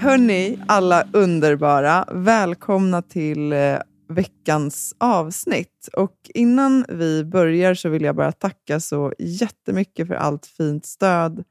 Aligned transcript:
Hörni, 0.00 0.58
alla 0.68 1.04
underbara. 1.12 2.04
Välkomna 2.12 3.02
till 3.02 3.52
eh, 3.52 3.78
veckans 4.08 4.94
avsnitt. 4.98 5.88
Och 5.92 6.16
innan 6.34 6.84
vi 6.88 7.24
börjar 7.24 7.74
så 7.74 7.88
vill 7.88 8.02
jag 8.02 8.16
bara 8.16 8.32
tacka 8.32 8.80
så 8.80 9.12
jättemycket 9.18 10.08
för 10.08 10.14
allt 10.14 10.46
fint 10.46 10.86
stöd 10.86 11.44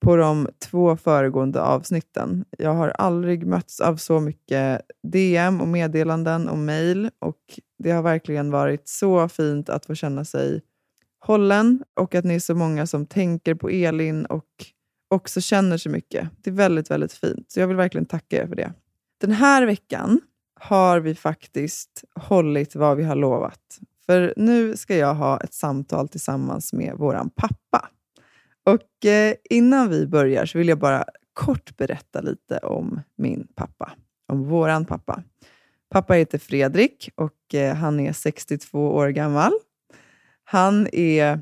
på 0.00 0.16
de 0.16 0.48
två 0.70 0.96
föregående 0.96 1.62
avsnitten. 1.62 2.44
Jag 2.58 2.74
har 2.74 2.88
aldrig 2.88 3.46
mötts 3.46 3.80
av 3.80 3.96
så 3.96 4.20
mycket 4.20 4.80
DM 5.02 5.60
och 5.60 5.68
meddelanden 5.68 6.48
och 6.48 6.58
mejl 6.58 7.10
och 7.18 7.40
det 7.78 7.90
har 7.90 8.02
verkligen 8.02 8.50
varit 8.50 8.88
så 8.88 9.28
fint 9.28 9.68
att 9.68 9.86
få 9.86 9.94
känna 9.94 10.24
sig 10.24 10.62
hållen 11.20 11.84
och 11.96 12.14
att 12.14 12.24
ni 12.24 12.34
är 12.34 12.40
så 12.40 12.54
många 12.54 12.86
som 12.86 13.06
tänker 13.06 13.54
på 13.54 13.68
Elin 13.68 14.26
och 14.26 14.44
också 15.08 15.40
känner 15.40 15.76
så 15.76 15.88
mycket. 15.90 16.28
Det 16.42 16.50
är 16.50 16.54
väldigt, 16.54 16.90
väldigt 16.90 17.12
fint. 17.12 17.50
Så 17.50 17.60
jag 17.60 17.66
vill 17.66 17.76
verkligen 17.76 18.06
tacka 18.06 18.42
er 18.42 18.46
för 18.46 18.56
det. 18.56 18.72
Den 19.20 19.32
här 19.32 19.66
veckan 19.66 20.20
har 20.60 21.00
vi 21.00 21.14
faktiskt 21.14 22.04
hållit 22.14 22.74
vad 22.74 22.96
vi 22.96 23.04
har 23.04 23.16
lovat. 23.16 23.78
För 24.06 24.34
nu 24.36 24.76
ska 24.76 24.96
jag 24.96 25.14
ha 25.14 25.40
ett 25.40 25.54
samtal 25.54 26.08
tillsammans 26.08 26.72
med 26.72 26.94
vår 26.96 27.20
pappa. 27.34 27.88
Och 28.64 29.06
eh, 29.06 29.34
innan 29.50 29.88
vi 29.88 30.06
börjar 30.06 30.46
så 30.46 30.58
vill 30.58 30.68
jag 30.68 30.78
bara 30.78 31.04
kort 31.32 31.76
berätta 31.76 32.20
lite 32.20 32.58
om 32.58 33.00
min 33.16 33.46
pappa. 33.54 33.92
Om 34.28 34.44
våran 34.48 34.84
pappa. 34.84 35.22
Pappa 35.90 36.14
heter 36.14 36.38
Fredrik 36.38 37.10
och 37.14 37.54
eh, 37.54 37.74
han 37.74 38.00
är 38.00 38.12
62 38.12 38.90
år 38.90 39.08
gammal. 39.08 39.52
Han 40.44 40.88
är 40.92 41.40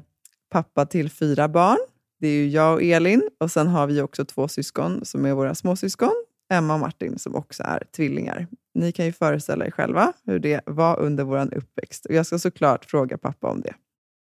pappa 0.51 0.86
till 0.86 1.11
fyra 1.11 1.48
barn. 1.48 1.78
Det 2.20 2.28
är 2.28 2.33
ju 2.33 2.48
jag 2.48 2.75
och 2.75 2.83
Elin 2.83 3.28
och 3.41 3.50
sen 3.50 3.67
har 3.67 3.86
vi 3.86 4.00
också 4.00 4.25
två 4.25 4.48
syskon 4.48 5.05
som 5.05 5.25
är 5.25 5.34
våra 5.34 5.55
småsyskon. 5.55 6.25
Emma 6.53 6.75
och 6.75 6.81
Martin 6.81 7.19
som 7.19 7.34
också 7.34 7.62
är 7.62 7.83
tvillingar. 7.97 8.47
Ni 8.75 8.92
kan 8.92 9.06
ju 9.06 9.12
föreställa 9.12 9.67
er 9.67 9.70
själva 9.70 10.12
hur 10.25 10.39
det 10.39 10.61
var 10.67 11.00
under 11.00 11.25
vår 11.25 11.55
uppväxt. 11.55 12.06
Och 12.06 12.14
jag 12.14 12.27
ska 12.27 12.39
såklart 12.39 12.84
fråga 12.84 13.19
pappa 13.19 13.50
om 13.50 13.61
det. 13.61 13.75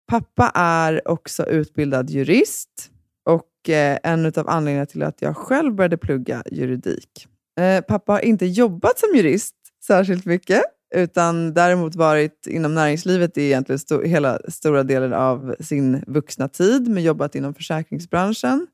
Pappa 0.08 0.52
är 0.56 1.08
också 1.08 1.46
utbildad 1.46 2.10
jurist 2.10 2.92
och 3.30 3.70
eh, 3.70 3.98
en 4.04 4.26
av 4.26 4.50
anledningarna 4.50 4.86
till 4.86 5.04
att 5.04 5.22
jag 5.22 5.38
själv 5.38 5.76
började 5.76 5.98
plugga 5.98 6.44
juridik. 6.52 7.28
Eh, 7.60 7.82
pappa 7.82 8.12
har 8.12 8.20
inte 8.20 8.46
jobbat 8.46 9.00
som 9.00 9.10
jurist 9.16 9.56
särskilt 9.84 10.26
mycket, 10.26 10.64
utan 10.94 11.54
däremot 11.54 11.96
varit 11.96 12.48
inom 12.48 12.76
näringslivet 12.76 13.38
i 13.38 13.44
egentligen 13.44 13.80
sto 13.80 14.02
hela 14.02 14.40
stora 14.48 14.84
delen 14.84 15.14
av 15.14 15.56
sin 15.60 16.04
vuxna 16.08 16.48
tid, 16.48 16.88
men 16.88 17.04
jobbat 17.04 17.36
inom 17.36 17.54
försäkringsbranschen. 17.54 18.68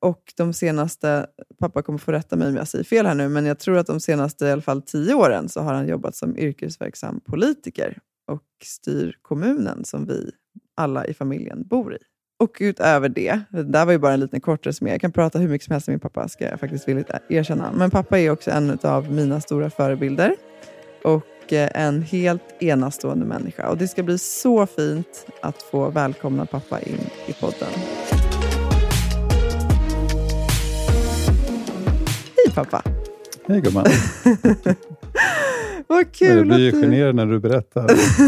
Och 0.00 0.32
de 0.36 0.52
senaste, 0.52 1.26
pappa 1.60 1.82
kommer 1.82 1.98
få 1.98 2.12
rätta 2.12 2.36
mig 2.36 2.48
om 2.48 2.56
jag 2.56 2.68
säger 2.68 2.84
fel 2.84 3.06
här 3.06 3.14
nu, 3.14 3.28
men 3.28 3.46
jag 3.46 3.58
tror 3.58 3.78
att 3.78 3.86
de 3.86 4.00
senaste 4.00 4.46
i 4.46 4.50
alla 4.50 4.62
fall 4.62 4.82
tio 4.82 5.14
åren 5.14 5.48
så 5.48 5.60
har 5.60 5.74
han 5.74 5.88
jobbat 5.88 6.16
som 6.16 6.38
yrkesverksam 6.38 7.20
politiker 7.20 7.98
och 8.26 8.42
styr 8.64 9.18
kommunen 9.22 9.84
som 9.84 10.06
vi 10.06 10.30
alla 10.74 11.06
i 11.06 11.14
familjen 11.14 11.66
bor 11.66 11.94
i. 11.94 11.98
Och 12.38 12.56
utöver 12.60 13.08
det, 13.08 13.40
det 13.50 13.62
där 13.62 13.84
var 13.84 13.92
ju 13.92 13.98
bara 13.98 14.12
en 14.12 14.20
liten 14.20 14.40
kort 14.40 14.66
resumé. 14.66 14.90
Jag 14.90 15.00
kan 15.00 15.12
prata 15.12 15.38
hur 15.38 15.48
mycket 15.48 15.64
som 15.64 15.72
helst 15.72 15.88
med 15.88 15.92
min 15.92 16.00
pappa, 16.00 16.28
ska 16.28 16.44
jag 16.44 16.60
faktiskt 16.60 16.88
villigt 16.88 17.10
erkänna. 17.28 17.72
Men 17.72 17.90
pappa 17.90 18.18
är 18.18 18.30
också 18.30 18.50
en 18.50 18.78
av 18.82 19.12
mina 19.12 19.40
stora 19.40 19.70
förebilder. 19.70 20.34
Och 21.04 21.22
eh, 21.52 21.68
en 21.74 22.02
helt 22.02 22.42
enastående 22.60 23.26
människa. 23.26 23.68
Och 23.68 23.78
det 23.78 23.88
ska 23.88 24.02
bli 24.02 24.18
så 24.18 24.66
fint 24.66 25.26
att 25.42 25.62
få 25.62 25.90
välkomna 25.90 26.46
pappa 26.46 26.80
in 26.80 27.00
i 27.26 27.32
podden. 27.32 27.68
Hej 32.36 32.54
pappa! 32.54 32.82
Hej 33.48 33.60
gumman! 33.60 33.84
Vad 35.86 36.12
kul 36.12 36.36
Jag 36.36 36.46
blir 36.46 36.58
ju 36.58 36.70
du... 36.70 36.80
generad 36.80 37.14
när 37.14 37.26
du 37.26 37.40
berättar 37.40 37.86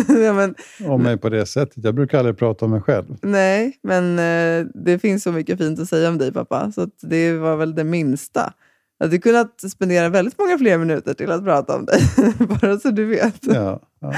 ja, 0.25 0.33
men, 0.33 0.55
om 0.87 1.03
mig 1.03 1.17
på 1.17 1.29
det 1.29 1.47
sättet. 1.47 1.85
Jag 1.85 1.95
brukar 1.95 2.19
aldrig 2.19 2.39
prata 2.39 2.65
om 2.65 2.71
mig 2.71 2.81
själv. 2.81 3.17
nej, 3.23 3.79
men 3.83 4.19
eh, 4.19 4.67
det 4.75 4.99
finns 4.99 5.23
så 5.23 5.33
mycket 5.33 5.59
fint 5.59 5.81
att 5.81 5.89
säga 5.89 6.09
om 6.09 6.19
dig 6.19 6.33
pappa, 6.33 6.73
så 6.73 6.89
det 7.00 7.33
var 7.33 7.56
väl 7.56 7.75
det 7.75 7.85
minsta. 7.85 8.53
Jag 8.99 9.07
hade 9.07 9.19
kunnat 9.19 9.61
spendera 9.71 10.09
väldigt 10.09 10.39
många 10.39 10.59
fler 10.59 10.79
minuter 10.79 11.15
till 11.15 11.31
att 11.31 11.45
prata 11.45 11.77
om 11.77 11.85
dig, 11.87 12.01
bara 12.61 12.79
så 12.79 12.91
du 12.91 13.05
vet. 13.05 13.47
Ja, 13.47 13.81
ja. 14.01 14.13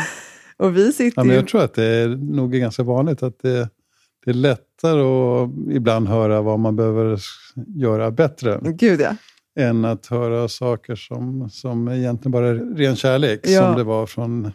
Och 0.56 0.76
vi 0.76 0.92
sitter 0.92 1.20
Ja, 1.20 1.24
men 1.24 1.36
jag 1.36 1.48
tror 1.48 1.62
att 1.62 1.74
det 1.74 1.84
är 1.84 2.08
nog 2.08 2.52
ganska 2.52 2.82
vanligt 2.82 3.22
att 3.22 3.38
det, 3.42 3.68
det 4.24 4.30
är 4.30 4.34
lättare 4.34 5.00
att 5.02 5.50
ibland 5.76 6.08
höra 6.08 6.42
vad 6.42 6.58
man 6.58 6.76
behöver 6.76 7.18
göra 7.76 8.10
bättre 8.10 8.60
Gud 8.62 9.00
ja. 9.00 9.16
än 9.58 9.84
att 9.84 10.06
höra 10.06 10.48
saker 10.48 10.94
som, 10.94 11.50
som 11.50 11.88
egentligen 11.88 12.32
bara 12.32 12.48
är 12.48 12.54
ren 12.76 12.96
kärlek, 12.96 13.40
Ja. 13.44 13.66
som 13.66 13.76
det 13.76 13.84
var 13.84 14.06
från 14.06 14.52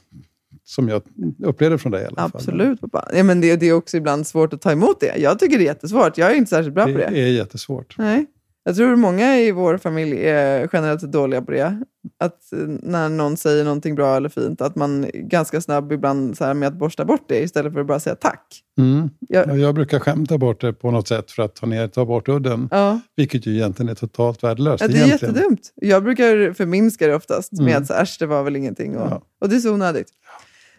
som 0.64 0.90
jag 0.90 1.02
upplevde 1.44 1.78
från 1.78 1.92
dig 1.92 2.04
i 2.04 2.06
alla 2.06 2.16
fall. 2.16 2.32
Absolut 2.34 2.82
pappa. 2.82 3.08
Ja, 3.14 3.24
men 3.24 3.42
det, 3.42 3.56
det 3.56 3.66
är 3.66 3.74
också 3.74 3.98
ibland 3.98 4.28
svårt 4.28 4.54
att 4.54 4.62
ta 4.62 4.72
emot 4.72 5.00
det. 5.00 5.18
Jag 5.18 5.40
tycker 5.40 5.58
det 5.58 5.64
är 5.64 5.66
jättesvårt. 5.66 6.18
Jag 6.18 6.32
är 6.32 6.36
inte 6.36 6.50
särskilt 6.50 6.76
bra 6.76 6.86
Det 6.86 6.92
på 6.94 6.98
det. 6.98 7.06
är 7.06 7.28
jättesvårt. 7.28 7.96
Nej. 7.98 8.26
Jag 8.68 8.76
tror 8.76 8.96
många 8.96 9.38
i 9.40 9.52
vår 9.52 9.78
familj 9.78 10.28
är 10.28 10.70
generellt 10.74 11.02
dåliga 11.02 11.42
på 11.42 11.52
det. 11.52 11.84
Att 12.20 12.54
eh, 12.54 12.60
när 12.68 13.10
någon 13.10 13.38
säger 13.38 13.64
någonting 13.64 13.96
bra 13.96 14.16
eller 14.18 14.30
fint, 14.30 14.62
att 14.62 14.76
man 14.76 15.04
är 15.04 15.12
ganska 15.12 15.62
snabb 15.62 15.92
ibland 15.92 16.38
så 16.38 16.46
här 16.46 16.54
med 16.54 16.68
att 16.68 16.74
borsta 16.80 17.06
bort 17.06 17.26
det 17.28 17.40
istället 17.44 17.74
för 17.74 17.80
att 17.80 17.88
bara 17.88 18.00
säga 18.00 18.16
tack. 18.16 18.62
Mm. 18.80 19.10
Jag, 19.20 19.60
Jag, 19.60 19.76
brukar 19.76 20.00
skämta 20.00 20.38
bort 20.38 20.62
det 20.62 20.74
på 20.74 20.92
något 20.92 21.08
sätt 21.08 21.32
för 21.32 21.44
att 21.44 21.56
ta, 21.56 21.66
ner, 21.66 21.88
ta 21.88 22.06
bort 22.06 22.30
udden. 22.30 22.68
ja. 22.72 23.00
Vilket 23.16 23.46
ju 23.46 23.54
egentligen 23.56 23.90
är 23.90 23.96
totalt 23.96 24.44
värdelöst. 24.44 24.82
ja, 24.82 24.88
det 24.88 24.98
är 25.00 25.06
egentligen. 25.06 25.36
jättedumt. 25.36 25.74
Jag 25.76 26.04
brukar 26.04 26.54
förminska 26.54 27.08
det 27.08 27.16
oftast 27.16 27.52
med 27.52 27.62
Mm. 27.62 27.82
att 27.82 27.88
så, 27.88 27.94
äsch, 27.94 28.16
det 28.20 28.26
var 28.26 28.44
väl 28.44 28.56
ingenting. 28.56 28.98
Och, 28.98 29.08
Ja. 29.12 29.22
och 29.42 29.50
det 29.50 29.56
är 29.56 29.60
så 29.60 29.74
onödigt. 29.74 30.08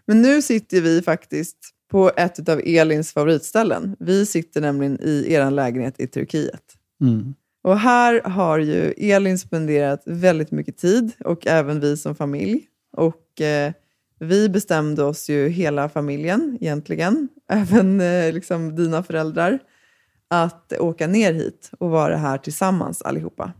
Men 0.07 0.23
nu 0.23 0.43
sitter 0.43 0.81
vi 0.81 1.03
faktiskt 1.03 1.57
på 1.91 2.11
ett 2.17 2.49
av 2.49 2.61
Elins 2.65 3.13
favoritställen. 3.13 3.97
Vi 4.01 4.27
sitter 4.27 4.61
nämligen 4.61 4.99
i 5.03 5.27
er 5.33 5.51
lägenhet 5.51 6.01
i 6.01 6.07
Turkiet. 6.07 6.63
Mm. 7.03 7.35
Och 7.67 7.79
här 7.79 8.21
har 8.25 8.59
ju 8.59 8.93
Elin 8.97 9.39
spenderat 9.39 10.03
väldigt 10.07 10.51
mycket 10.51 10.77
tid 10.77 11.13
och 11.25 11.47
även 11.47 11.81
vi 11.81 11.97
som 11.97 12.15
familj. 12.15 12.67
Och 12.93 13.41
eh, 13.41 13.73
vi 14.19 14.49
bestämde 14.49 15.05
oss 15.05 15.29
ju 15.29 15.49
hela 15.49 15.89
familjen 15.89 16.59
egentligen, 16.61 17.29
även 17.51 18.01
eh, 18.01 18.33
liksom 18.33 18.77
dina 18.77 19.03
föräldrar, 19.03 19.59
att 20.31 20.73
åka 20.73 21.07
ner 21.07 21.33
hit 21.33 21.71
och 21.79 21.91
vara 21.91 22.17
här 22.17 22.39
tillsammans 22.39 23.03
allihopa. 23.03 23.53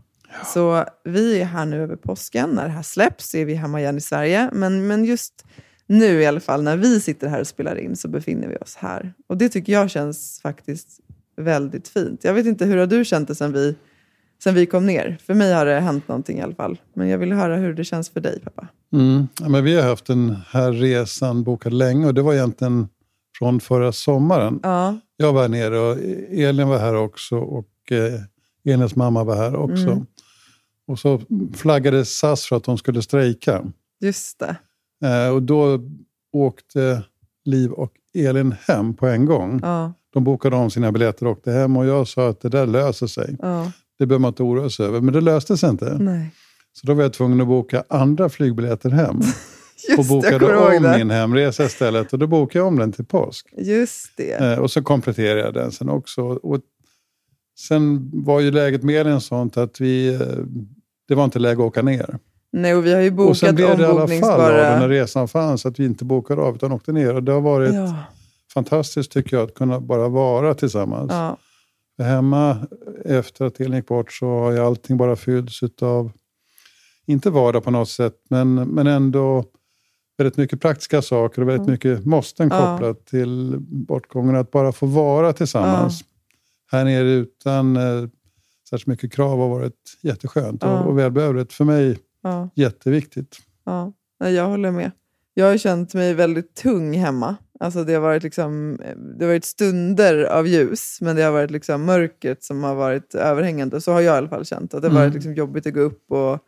Så 0.45 0.85
vi 1.03 1.41
är 1.41 1.45
här 1.45 1.65
nu 1.65 1.83
över 1.83 1.95
påsken. 1.95 2.49
När 2.49 2.63
det 2.63 2.73
här 2.73 2.83
släpps 2.83 3.35
är 3.35 3.45
vi 3.45 3.53
hemma 3.53 3.79
igen 3.79 3.97
i 3.97 4.01
Sverige. 4.01 4.49
Men, 4.53 4.87
men 4.87 5.05
just 5.05 5.45
nu 5.85 6.21
i 6.21 6.25
alla 6.25 6.39
fall, 6.39 6.63
när 6.63 6.77
vi 6.77 7.01
sitter 7.01 7.27
här 7.27 7.39
och 7.39 7.47
spelar 7.47 7.75
in, 7.75 7.95
så 7.95 8.07
befinner 8.07 8.47
vi 8.47 8.57
oss 8.57 8.75
här. 8.75 9.13
Och 9.27 9.37
det 9.37 9.49
tycker 9.49 9.73
jag 9.73 9.89
känns 9.89 10.39
faktiskt 10.41 10.99
väldigt 11.37 11.87
fint. 11.87 12.23
Jag 12.23 12.33
vet 12.33 12.45
inte, 12.45 12.65
hur 12.65 12.77
har 12.77 12.87
du 12.87 13.05
känt 13.05 13.27
det 13.27 13.35
sen 13.35 13.53
vi, 13.53 13.75
sen 14.43 14.55
vi 14.55 14.65
kom 14.65 14.85
ner? 14.85 15.17
För 15.25 15.33
mig 15.33 15.53
har 15.53 15.65
det 15.65 15.79
hänt 15.79 16.07
någonting 16.07 16.37
i 16.37 16.41
alla 16.41 16.55
fall. 16.55 16.77
Men 16.93 17.07
jag 17.07 17.17
vill 17.17 17.33
höra 17.33 17.55
hur 17.57 17.73
det 17.73 17.83
känns 17.83 18.09
för 18.09 18.19
dig, 18.19 18.39
pappa. 18.43 18.67
Mm. 18.93 19.27
Ja, 19.41 19.49
men 19.49 19.63
vi 19.63 19.75
har 19.75 19.89
haft 19.89 20.05
den 20.05 20.35
här 20.49 20.71
resan 20.71 21.43
bokad 21.43 21.73
länge 21.73 22.05
och 22.07 22.13
det 22.13 22.21
var 22.21 22.33
egentligen 22.33 22.87
från 23.39 23.59
förra 23.59 23.91
sommaren. 23.91 24.59
Ja, 24.63 24.97
Jag 25.17 25.33
var 25.33 25.41
här 25.41 25.49
nere 25.49 25.79
och 25.79 25.97
Elin 26.31 26.67
var 26.67 26.77
här 26.77 26.95
också 26.95 27.37
och 27.37 27.91
eh, 27.91 28.73
Elins 28.73 28.95
mamma 28.95 29.23
var 29.23 29.35
här 29.35 29.55
också. 29.55 29.87
Mm. 29.89 30.05
Och 30.87 30.99
så 30.99 31.21
flaggade 31.55 32.05
SAS 32.05 32.45
för 32.45 32.55
att 32.55 32.63
de 32.63 32.77
skulle 32.77 33.01
strejka. 33.01 33.63
just 34.01 34.39
det. 34.39 34.55
Eh, 35.07 35.29
och 35.33 35.43
då 35.43 35.79
åkte 36.33 37.03
Liv 37.45 37.71
och 37.71 37.91
Elin 38.13 38.55
hem 38.67 38.93
på 38.93 39.07
en 39.07 39.25
gång. 39.25 39.59
Ja, 39.63 39.93
De 40.13 40.23
bokade 40.23 40.55
om 40.55 40.69
sina 40.71 40.91
biljetter 40.91 41.25
och 41.25 41.31
åkte 41.31 41.51
hem 41.51 41.77
och 41.77 41.85
jag 41.85 42.07
sa 42.07 42.29
att 42.29 42.41
det 42.41 42.49
där 42.49 42.65
löser 42.65 43.07
sig. 43.07 43.37
Ja. 43.41 43.71
Det 43.99 44.05
behöver 44.05 44.21
man 44.21 44.29
inte 44.29 44.43
oroa 44.43 44.69
sig 44.69 44.85
över. 44.85 45.01
Men 45.01 45.13
det 45.13 45.21
löste 45.21 45.57
sig 45.57 45.69
inte. 45.69 45.97
Nej. 45.99 46.31
Så 46.73 46.87
då 46.87 46.93
var 46.93 47.03
jag 47.03 47.13
tvungen 47.13 47.41
att 47.41 47.47
boka 47.47 47.83
andra 47.89 48.29
flygbiljetter 48.29 48.89
hem. 48.89 49.21
Just 49.89 49.99
och 49.99 50.05
bokade 50.05 50.57
om 50.57 50.83
det. 50.83 50.97
min 50.97 51.09
hemresa 51.11 51.65
istället. 51.65 52.13
Och 52.13 52.19
då 52.19 52.27
bokade 52.27 52.59
jag 52.59 52.67
om 52.67 52.79
den 52.79 52.91
till 52.91 53.05
påsk. 53.05 53.47
Just 53.57 54.17
det. 54.17 54.31
Eh, 54.33 54.59
och 54.59 54.71
så 54.71 54.83
kompletterade 54.83 55.39
jag 55.41 55.53
den 55.53 55.71
sen 55.71 55.89
också. 55.89 56.21
Och 56.23 56.59
sen 57.59 58.11
var 58.13 58.39
ju 58.39 58.51
läget 58.51 58.83
mer 58.83 59.05
än 59.07 59.21
sånt 59.21 59.57
att 59.57 59.81
vi, 59.81 60.13
eh, 60.13 60.19
det 61.07 61.15
var 61.15 61.23
inte 61.25 61.39
läge 61.39 61.53
att 61.61 61.67
åka 61.67 61.81
ner. 61.81 62.17
Nej, 62.51 62.75
och 62.75 62.85
vi 62.85 62.93
har 62.93 63.01
ju 63.01 63.11
bokat 63.11 63.29
och 63.29 63.37
sen 63.37 63.55
blev 63.55 63.77
det 63.77 63.83
i 63.83 63.85
alla 63.85 64.07
fall 64.07 64.41
av 64.41 64.79
när 64.79 64.89
resan 64.89 65.27
fanns 65.27 65.65
att 65.65 65.79
vi 65.79 65.85
inte 65.85 66.05
bokade 66.05 66.41
av 66.41 66.55
utan 66.55 66.71
åkte 66.71 66.91
ner. 66.91 67.13
Och 67.15 67.23
det 67.23 67.31
har 67.31 67.41
varit 67.41 67.73
Ja, 67.73 67.95
fantastiskt 68.53 69.11
tycker 69.11 69.37
jag 69.37 69.43
att 69.47 69.53
kunna 69.53 69.79
bara 69.79 70.07
vara 70.09 70.53
tillsammans. 70.53 71.11
ja, 71.11 71.37
Hemma 72.03 72.67
efter 73.05 73.45
att 73.45 73.59
Elin 73.59 73.75
gick 73.75 73.87
bort 73.87 74.11
så 74.11 74.25
har 74.27 74.51
ju 74.51 74.59
allting 74.59 74.97
bara 74.97 75.15
fyllts 75.15 75.59
av, 75.81 76.11
inte 77.05 77.29
vardag 77.29 77.63
på 77.63 77.71
något 77.71 77.89
sätt, 77.89 78.13
men, 78.29 78.55
men 78.55 78.87
ändå 78.87 79.45
väldigt 80.17 80.37
mycket 80.37 80.61
praktiska 80.61 81.01
saker 81.01 81.41
och 81.41 81.47
väldigt 81.47 81.67
mycket 81.67 82.05
måsten 82.05 82.49
Ja. 82.51 82.57
kopplat 82.71 83.05
till 83.05 83.55
bortgången. 83.59 84.35
Att 84.35 84.51
bara 84.51 84.71
få 84.71 84.85
vara 84.85 85.33
tillsammans 85.33 86.01
här 86.71 86.85
nere 86.85 87.09
utan 87.09 87.75
eh, 87.77 88.07
särskilt 88.69 88.87
mycket 88.87 89.13
krav 89.13 89.39
har 89.39 89.49
varit 89.49 89.97
jätteskönt 90.01 90.63
Ja. 90.63 90.79
och, 90.79 90.87
och 90.89 90.97
välbehövligt. 90.99 91.53
För 91.53 91.63
mig 91.65 91.97
ja, 92.23 92.49
jätteviktigt. 92.55 93.37
ja. 93.65 93.93
Jag 94.19 94.47
håller 94.47 94.71
med. 94.71 94.91
Jag 95.33 95.45
har 95.49 95.57
känt 95.57 95.93
mig 95.93 96.13
väldigt 96.13 96.55
tung 96.55 96.93
hemma. 96.97 97.35
Alltså 97.59 97.83
det, 97.83 97.93
har 97.93 98.01
varit 98.01 98.23
liksom, 98.23 98.79
det 99.19 99.25
har 99.25 99.31
varit 99.31 99.45
stunder 99.45 100.23
av 100.23 100.47
ljus, 100.47 100.97
men 101.01 101.15
det 101.15 101.21
har 101.21 101.31
varit 101.31 101.51
liksom 101.51 101.85
mörkret 101.85 102.43
som 102.43 102.63
har 102.63 102.75
varit 102.75 103.15
överhängande. 103.15 103.81
Så 103.81 103.91
har 103.91 104.01
jag 104.01 104.15
i 104.15 104.17
alla 104.17 104.29
fall 104.29 104.45
känt. 104.45 104.73
Att 104.73 104.81
det 104.81 104.87
har 104.87 104.91
Mm. 104.95 105.03
varit 105.03 105.13
liksom 105.13 105.33
jobbigt 105.33 105.67
att 105.67 105.73
gå 105.73 105.79
upp. 105.79 106.11
Och, 106.11 106.39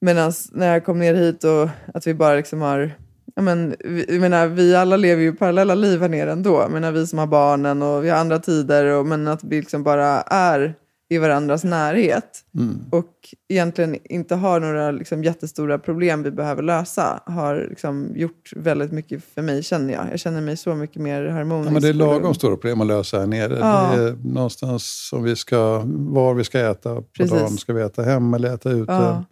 Medan 0.00 0.32
när 0.52 0.72
jag 0.72 0.84
kom 0.84 0.98
ner 0.98 1.14
hit 1.14 1.44
och 1.44 1.68
att 1.94 2.06
vi 2.06 2.14
bara 2.14 2.34
liksom 2.34 2.60
har... 2.60 2.90
Jag, 3.34 3.44
men, 3.44 3.74
jag 4.08 4.20
menar, 4.20 4.46
vi 4.46 4.76
alla 4.76 4.96
lever 4.96 5.22
ju 5.22 5.32
parallella 5.34 5.74
liv 5.74 6.00
här 6.00 6.08
nere 6.08 6.32
ändå. 6.32 6.60
Jag 6.60 6.70
menar, 6.70 6.92
vi 6.92 7.06
som 7.06 7.18
har 7.18 7.26
barnen 7.26 7.82
och 7.82 8.04
vi 8.04 8.08
har 8.10 8.18
andra 8.18 8.38
tider. 8.38 8.84
Och, 8.84 9.06
men 9.06 9.28
att 9.28 9.44
vi 9.44 9.60
liksom 9.60 9.82
bara 9.82 10.06
är 10.22 10.74
i 11.08 11.18
varandras 11.18 11.64
närhet 11.64 12.42
Mm. 12.58 12.78
och 12.90 13.12
egentligen 13.48 13.96
inte 14.04 14.34
har 14.34 14.60
några 14.60 14.90
liksom, 14.90 15.24
jättestora 15.24 15.78
problem 15.78 16.22
vi 16.22 16.30
behöver 16.30 16.62
lösa 16.62 17.20
har 17.26 17.66
liksom, 17.70 18.12
gjort 18.14 18.52
väldigt 18.56 18.92
mycket 18.92 19.24
för 19.34 19.42
mig 19.42 19.62
känner 19.62 19.94
jag. 19.94 20.06
Jag 20.12 20.20
känner 20.20 20.40
mig 20.40 20.56
så 20.56 20.74
mycket 20.74 21.02
mer 21.02 21.26
harmonisk. 21.26 21.68
Ja, 21.68 21.72
men 21.72 21.82
det 21.82 21.88
är 21.88 21.92
lagom 21.92 22.34
stora 22.34 22.56
problem 22.56 22.80
att 22.80 22.86
lösa 22.86 23.18
här 23.18 23.26
nere. 23.26 23.58
Ja. 23.58 23.92
Det 23.96 24.02
är 24.02 24.16
någonstans 24.24 25.08
som 25.10 25.22
vi 25.22 25.36
ska, 25.36 25.82
var 25.86 26.34
vi 26.34 26.44
ska 26.44 26.60
äta 26.60 26.94
på 26.94 27.02
Precis. 27.02 27.32
dagen. 27.38 27.58
Ska 27.58 27.72
vi 27.72 27.82
äta 27.82 28.02
hemma 28.02 28.36
eller 28.36 28.54
äta 28.54 28.70
ute? 28.70 28.92
Ja. 28.92 29.24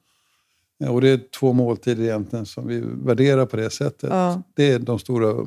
Ja, 0.79 0.91
och 0.91 1.00
det 1.00 1.09
är 1.09 1.20
två 1.38 1.53
måltider 1.53 2.05
egentligen 2.05 2.47
som 2.47 2.67
vi 2.67 2.85
värderar 3.05 3.47
på 3.47 3.56
det 3.56 3.70
sättet. 3.70 4.11
Det 4.55 4.73
är 4.73 4.79
de 4.79 4.99
stora 4.99 5.44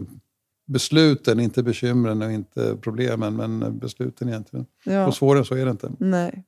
besluten, 0.67 1.39
inte 1.39 1.63
bekymren 1.63 2.21
och 2.21 2.31
inte 2.31 2.77
problemen, 2.81 3.35
men 3.35 3.79
besluten 3.79 4.29
egentligen. 4.29 4.65
Ja. 4.83 5.07
Och 5.07 5.13
svårare 5.13 5.45
så 5.45 5.55
är 5.55 5.65
det 5.65 5.71
inte. 5.71 5.91
Nej. 5.99 6.43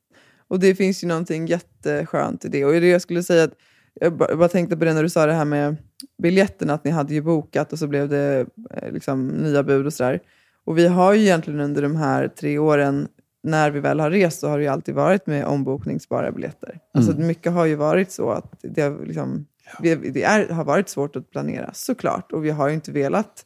Och 0.47 0.59
det 0.59 0.75
finns 0.75 1.03
ju 1.03 1.07
någonting 1.07 1.47
jätteskönt 1.47 2.45
i 2.45 2.47
det. 2.47 2.65
Och 2.65 2.71
det 2.71 2.87
jag 2.87 3.01
skulle 3.01 3.23
säga 3.23 3.43
att 3.43 3.53
jag 3.93 4.17
ba- 4.17 4.35
bara 4.35 4.49
tänkte 4.49 4.77
på 4.77 4.85
det 4.85 4.93
när 4.93 5.03
du 5.03 5.09
sa 5.09 5.25
det 5.25 5.33
här 5.33 5.45
med 5.45 5.77
biljetterna, 6.21 6.73
att 6.73 6.83
ni 6.83 6.91
hade 6.91 7.13
ju 7.13 7.21
bokat 7.21 7.73
och 7.73 7.79
så 7.79 7.87
blev 7.87 8.09
det 8.09 8.45
eh, 8.71 8.91
liksom 8.91 9.27
nya 9.27 9.63
bud 9.63 9.85
och 9.85 9.93
sådär. 9.93 10.19
Och 10.65 10.77
vi 10.77 10.87
har 10.87 11.13
ju 11.13 11.21
egentligen 11.21 11.59
under 11.59 11.81
de 11.81 11.95
här 11.95 12.27
tre 12.27 12.57
åren, 12.57 13.07
när 13.43 13.71
vi 13.71 13.79
väl 13.79 13.99
har 13.99 14.11
rest, 14.11 14.39
så 14.39 14.47
har 14.47 14.57
det 14.57 14.63
ju 14.63 14.69
alltid 14.69 14.95
varit 14.95 15.27
med 15.27 15.45
ombokningsbara 15.45 16.31
biljetter. 16.31 16.79
Alltså 16.93 17.13
mycket 17.13 17.51
har 17.51 17.65
ju 17.65 17.75
varit 17.75 18.11
så 18.11 18.31
att 18.31 18.55
det, 18.61 18.89
liksom, 19.05 19.45
vi, 19.81 19.95
det 19.95 20.23
är, 20.23 20.49
har 20.49 20.63
varit 20.63 20.89
svårt 20.89 21.15
att 21.15 21.31
planera, 21.31 21.69
såklart. 21.73 22.31
Och 22.31 22.45
vi 22.45 22.49
har 22.49 22.67
ju 22.67 22.73
inte 22.73 22.91
velat 22.91 23.45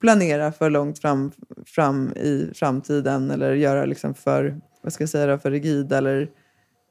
planera 0.00 0.52
för 0.52 0.70
långt 0.70 0.98
fram, 0.98 1.32
fram 1.66 2.12
i 2.12 2.50
framtiden 2.54 3.30
eller 3.30 3.52
göra 3.52 3.84
liksom 3.84 4.14
för, 4.14 4.60
vad 4.82 4.92
ska 4.92 5.02
jag 5.02 5.10
säga, 5.10 5.26
då, 5.26 5.38
för 5.38 5.50
rigida 5.50 5.98
eller 5.98 6.28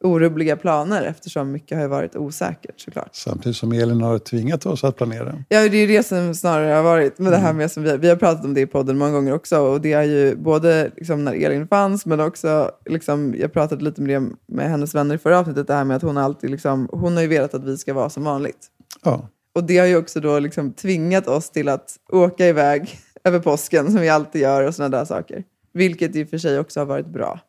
orubbliga 0.03 0.57
planer 0.57 1.03
eftersom 1.03 1.51
mycket 1.51 1.77
har 1.77 1.87
varit 1.87 2.15
osäkert 2.15 2.79
såklart. 2.79 3.09
Samtidigt 3.15 3.57
som 3.57 3.71
Elin 3.71 4.01
har 4.01 4.19
tvingat 4.19 4.65
oss 4.65 4.83
att 4.83 4.95
planera. 4.95 5.43
Ja, 5.49 5.59
det 5.69 5.77
är 5.77 5.81
ju 5.81 5.87
det 5.87 6.03
som 6.03 6.35
snarare 6.35 6.73
har 6.73 6.83
varit 6.83 7.19
med 7.19 7.31
det 7.31 7.37
här 7.37 7.53
med 7.53 7.71
som 7.71 7.83
vi, 7.83 7.97
vi 7.97 8.09
har 8.09 8.15
pratat 8.15 8.45
om 8.45 8.53
det 8.53 8.61
i 8.61 8.67
podden 8.67 8.97
många 8.97 9.11
gånger 9.11 9.33
också 9.33 9.59
och 9.59 9.81
det 9.81 9.93
är 9.93 10.03
ju 10.03 10.35
både 10.35 10.91
liksom 10.95 11.25
när 11.25 11.33
Elin 11.33 11.67
fanns 11.67 12.05
men 12.05 12.19
också 12.19 12.71
liksom, 12.85 13.35
jag 13.37 13.53
pratade 13.53 13.83
lite 13.83 14.01
med 14.01 14.21
det 14.21 14.29
med 14.47 14.69
hennes 14.69 14.95
vänner 14.95 15.15
i 15.15 15.17
förra 15.17 15.39
avsnittet 15.39 15.67
det 15.67 15.73
här 15.73 15.83
med 15.83 15.97
att 15.97 16.03
hon 16.03 16.17
alltid 16.17 16.49
liksom, 16.49 16.89
hon 16.91 17.15
har 17.15 17.21
ju 17.21 17.27
velat 17.27 17.53
att 17.53 17.63
vi 17.63 17.77
ska 17.77 17.93
vara 17.93 18.09
som 18.09 18.23
vanligt. 18.23 18.67
Ja, 19.03 19.29
Och 19.59 19.65
det 19.65 19.77
har 19.77 19.85
ju 19.85 19.97
också 19.97 20.19
då 20.19 20.39
liksom 20.39 20.73
tvingat 20.73 21.27
oss 21.27 21.49
till 21.49 21.69
att 21.69 21.99
åka 22.09 22.47
iväg 22.47 22.99
över 23.23 23.39
påsken 23.39 23.91
som 23.91 24.01
vi 24.01 24.09
alltid 24.09 24.41
gör 24.41 24.67
och 24.67 24.75
sådana 24.75 24.97
där 24.97 25.05
saker. 25.05 25.43
Vilket 25.73 26.15
i 26.15 26.23
och 26.23 26.29
för 26.29 26.37
sig 26.37 26.59
också 26.59 26.79
har 26.79 26.85
varit 26.85 27.07
bra. 27.07 27.39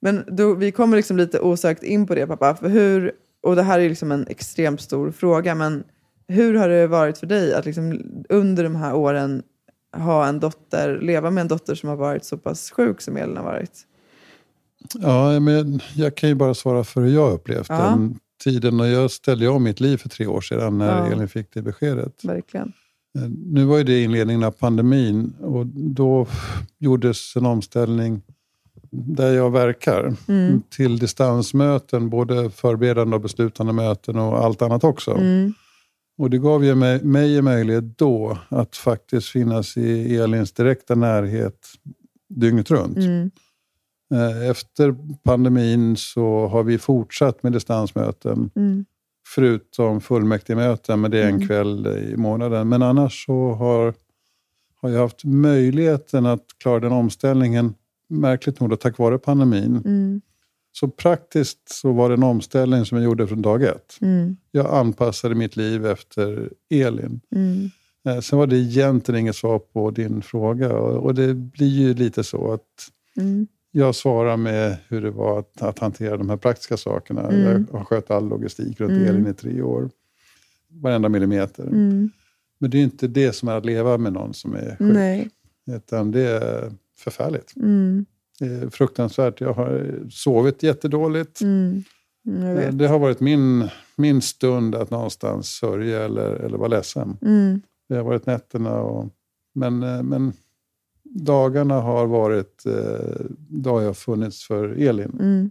Men 0.00 0.24
då, 0.26 0.54
vi 0.54 0.72
kommer 0.72 0.96
liksom 0.96 1.16
lite 1.16 1.40
osökt 1.40 1.82
in 1.82 2.06
på 2.06 2.14
det 2.14 2.26
pappa. 2.26 2.56
För 2.56 2.68
hur, 2.68 3.12
och 3.42 3.56
det 3.56 3.62
här 3.62 3.80
är 3.80 3.88
liksom 3.88 4.12
en 4.12 4.26
extremt 4.28 4.80
stor 4.80 5.10
fråga, 5.10 5.54
men 5.54 5.84
hur 6.28 6.54
har 6.54 6.68
det 6.68 6.86
varit 6.86 7.18
för 7.18 7.26
dig 7.26 7.54
att 7.54 7.64
liksom 7.64 8.00
under 8.28 8.64
de 8.64 8.76
här 8.76 8.94
åren 8.94 9.42
ha 9.96 10.26
en 10.26 10.40
dotter, 10.40 10.98
leva 11.02 11.30
med 11.30 11.40
en 11.40 11.48
dotter 11.48 11.74
som 11.74 11.88
har 11.88 11.96
varit 11.96 12.24
så 12.24 12.38
pass 12.38 12.70
sjuk 12.70 13.00
som 13.00 13.16
Elin 13.16 13.36
har 13.36 13.44
varit? 13.44 13.86
ja 14.94 15.40
men 15.40 15.80
jag 15.94 16.14
kan 16.14 16.28
ju 16.28 16.34
bara 16.34 16.54
svara 16.54 16.84
för 16.84 17.00
hur 17.00 17.14
jag 17.14 17.32
upplevt 17.32 17.68
Ja. 17.68 17.76
den 17.76 18.18
tiden. 18.40 18.80
Och 18.80 18.88
jag 18.88 19.10
ställde 19.10 19.48
om 19.48 19.62
mitt 19.62 19.80
liv 19.80 19.96
för 19.96 20.08
tre 20.08 20.26
år 20.26 20.40
sedan 20.40 20.78
när 20.78 20.98
Ja. 20.98 21.12
Elin 21.12 21.28
fick 21.28 21.54
det 21.54 21.62
beskedet. 21.62 22.24
Verkligen. 22.24 22.72
Eh, 23.18 23.28
Nu 23.28 23.64
var 23.64 23.78
ju 23.78 23.84
det 23.84 24.02
inledningen 24.02 24.42
av 24.44 24.50
pandemin 24.50 25.32
och 25.40 25.66
då 25.66 26.26
gjordes 26.78 27.36
en 27.36 27.46
omställning 27.46 28.22
där 28.92 29.32
jag 29.32 29.50
verkar 29.50 30.14
Mm. 30.28 30.62
till 30.70 30.98
distansmöten, 30.98 32.10
både 32.10 32.50
förberedande 32.50 33.16
och 33.16 33.22
beslutande 33.22 33.72
möten 33.72 34.16
och 34.18 34.44
allt 34.44 34.62
annat 34.62 34.84
också. 34.84 35.10
Mm. 35.10 35.52
Och 36.18 36.30
det 36.30 36.38
gav 36.38 36.64
ju 36.64 36.74
mig, 36.74 37.04
mig 37.04 37.38
en 37.38 37.44
möjlighet 37.44 37.98
då 37.98 38.38
att 38.48 38.76
faktiskt 38.76 39.28
finnas 39.28 39.76
i 39.76 40.16
Elins 40.16 40.52
direkta 40.52 40.94
närhet 40.94 41.66
dygnet 42.28 42.70
runt. 42.70 42.96
Mm. 42.96 43.30
Eh, 44.14 44.50
Efter 44.50 44.96
pandemin 45.22 45.96
så 45.96 46.46
har 46.46 46.62
vi 46.62 46.78
fortsatt 46.78 47.42
med 47.42 47.52
distansmöten. 47.52 48.50
Mm. 48.56 48.84
Förutom 49.34 50.00
fullmäktigemöten, 50.00 51.00
men 51.00 51.10
det 51.10 51.18
är 51.18 51.28
en 51.28 51.34
Mm. 51.34 51.46
kväll 51.46 51.86
i 51.86 52.16
månaden. 52.16 52.68
Men 52.68 52.82
annars 52.82 53.26
så 53.26 53.52
har, 53.52 53.94
har 54.82 54.88
jag 54.90 55.00
haft 55.00 55.24
möjligheten 55.24 56.26
att 56.26 56.44
klara 56.62 56.80
den 56.80 56.92
omställningen, 56.92 57.74
märkligt 58.08 58.60
nog 58.60 58.70
då, 58.70 58.76
tack 58.76 58.98
vare 58.98 59.18
pandemin. 59.18 59.82
Mm. 59.84 60.20
Så 60.72 60.88
praktiskt 60.88 61.58
så 61.68 61.92
var 61.92 62.08
det 62.08 62.14
en 62.14 62.22
omställning 62.22 62.84
som 62.84 62.98
jag 62.98 63.04
gjorde 63.04 63.26
från 63.26 63.42
dag 63.42 63.62
ett. 63.62 63.98
Mm. 64.00 64.36
Jag 64.50 64.66
anpassade 64.74 65.34
mitt 65.34 65.56
liv 65.56 65.86
efter 65.86 66.50
Elin. 66.70 67.20
Mm. 67.36 67.70
Eh, 68.08 68.20
Sen 68.20 68.38
var 68.38 68.46
det 68.46 68.56
egentligen 68.56 69.20
inget 69.20 69.36
svar 69.36 69.58
på 69.58 69.90
din 69.90 70.22
fråga 70.22 70.72
och, 70.72 71.04
och 71.04 71.14
det 71.14 71.34
blir 71.34 71.68
ju 71.80 71.94
lite 71.94 72.24
så 72.24 72.52
att 72.52 72.90
Mm. 73.16 73.46
Jag 73.70 73.94
svarar 73.94 74.36
med 74.36 74.76
hur 74.88 75.00
det 75.00 75.10
var 75.10 75.38
att, 75.38 75.62
att 75.62 75.78
hantera 75.78 76.16
de 76.16 76.30
här 76.30 76.36
praktiska 76.36 76.76
sakerna. 76.76 77.28
Mm. 77.28 77.66
Jag 77.70 77.78
har 77.78 77.84
skött 77.84 78.10
all 78.10 78.28
logistik 78.28 78.80
runt 78.80 78.92
Mm. 78.92 79.06
Elin 79.06 79.26
i 79.26 79.34
tre 79.34 79.62
år. 79.62 79.90
Varenda 80.68 81.08
millimeter. 81.08 81.62
Mm. 81.62 82.10
Men 82.58 82.70
det 82.70 82.78
är 82.78 82.82
inte 82.82 83.08
det 83.08 83.32
som 83.32 83.48
är 83.48 83.56
att 83.56 83.64
leva 83.64 83.98
med 83.98 84.12
någon 84.12 84.34
som 84.34 84.54
är 84.54 84.76
sjuk. 84.76 84.94
Nej. 84.94 85.30
Utan 85.70 86.10
det 86.10 86.20
är 86.20 86.72
förfärligt. 86.98 87.56
Mm. 87.56 88.06
Det 88.38 88.46
är 88.46 88.70
fruktansvärt. 88.70 89.40
Jag 89.40 89.52
har 89.52 90.00
sovit 90.10 90.62
jättedåligt. 90.62 91.40
Mm. 91.40 91.82
Mm. 92.26 92.78
Det 92.78 92.86
har 92.86 92.98
varit 92.98 93.20
min, 93.20 93.68
min 93.96 94.22
stund 94.22 94.74
att 94.74 94.90
någonstans 94.90 95.48
sörja 95.48 96.04
eller, 96.04 96.32
eller 96.32 96.58
vara 96.58 96.68
ledsen. 96.68 97.16
Mm. 97.22 97.60
Det 97.88 97.96
har 97.96 98.04
varit 98.04 98.26
nätterna. 98.26 98.80
Och, 98.80 99.08
men, 99.54 99.82
eh, 99.82 100.02
men 100.02 100.32
dagarna 101.14 101.80
har 101.80 102.06
varit... 102.06 102.66
Eh, 102.66 103.26
då 103.48 103.70
har 103.70 103.82
jag 103.82 103.96
funnits 103.96 104.46
för 104.46 104.68
Elin. 104.68 105.16
Mm. 105.20 105.50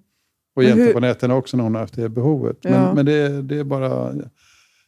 Och 0.56 0.64
egentligen 0.64 0.94
på 0.94 1.00
nätterna 1.00 1.36
också 1.36 1.58
när 1.58 1.64
hon 1.64 1.74
har 1.74 1.82
haft 1.82 1.96
det 1.96 2.10
behovet. 2.10 2.58
Men, 2.64 2.74
Ja. 2.74 2.94
men 2.94 3.06
det, 3.06 3.42
det 3.42 3.58
är 3.60 3.64
bara... 3.64 4.14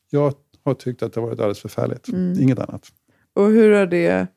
Jag 0.09 0.33
har 0.63 0.73
tyckt 0.73 1.03
att 1.03 1.13
det 1.13 1.19
har 1.21 1.27
varit 1.27 1.39
alldeles 1.39 1.59
förfärligt. 1.59 2.07
Mm. 2.07 2.39
Inget 2.39 2.59
annat. 2.59 2.87
Och 3.35 3.45
hur 3.45 3.71
har 3.71 3.85
det... 3.85 4.27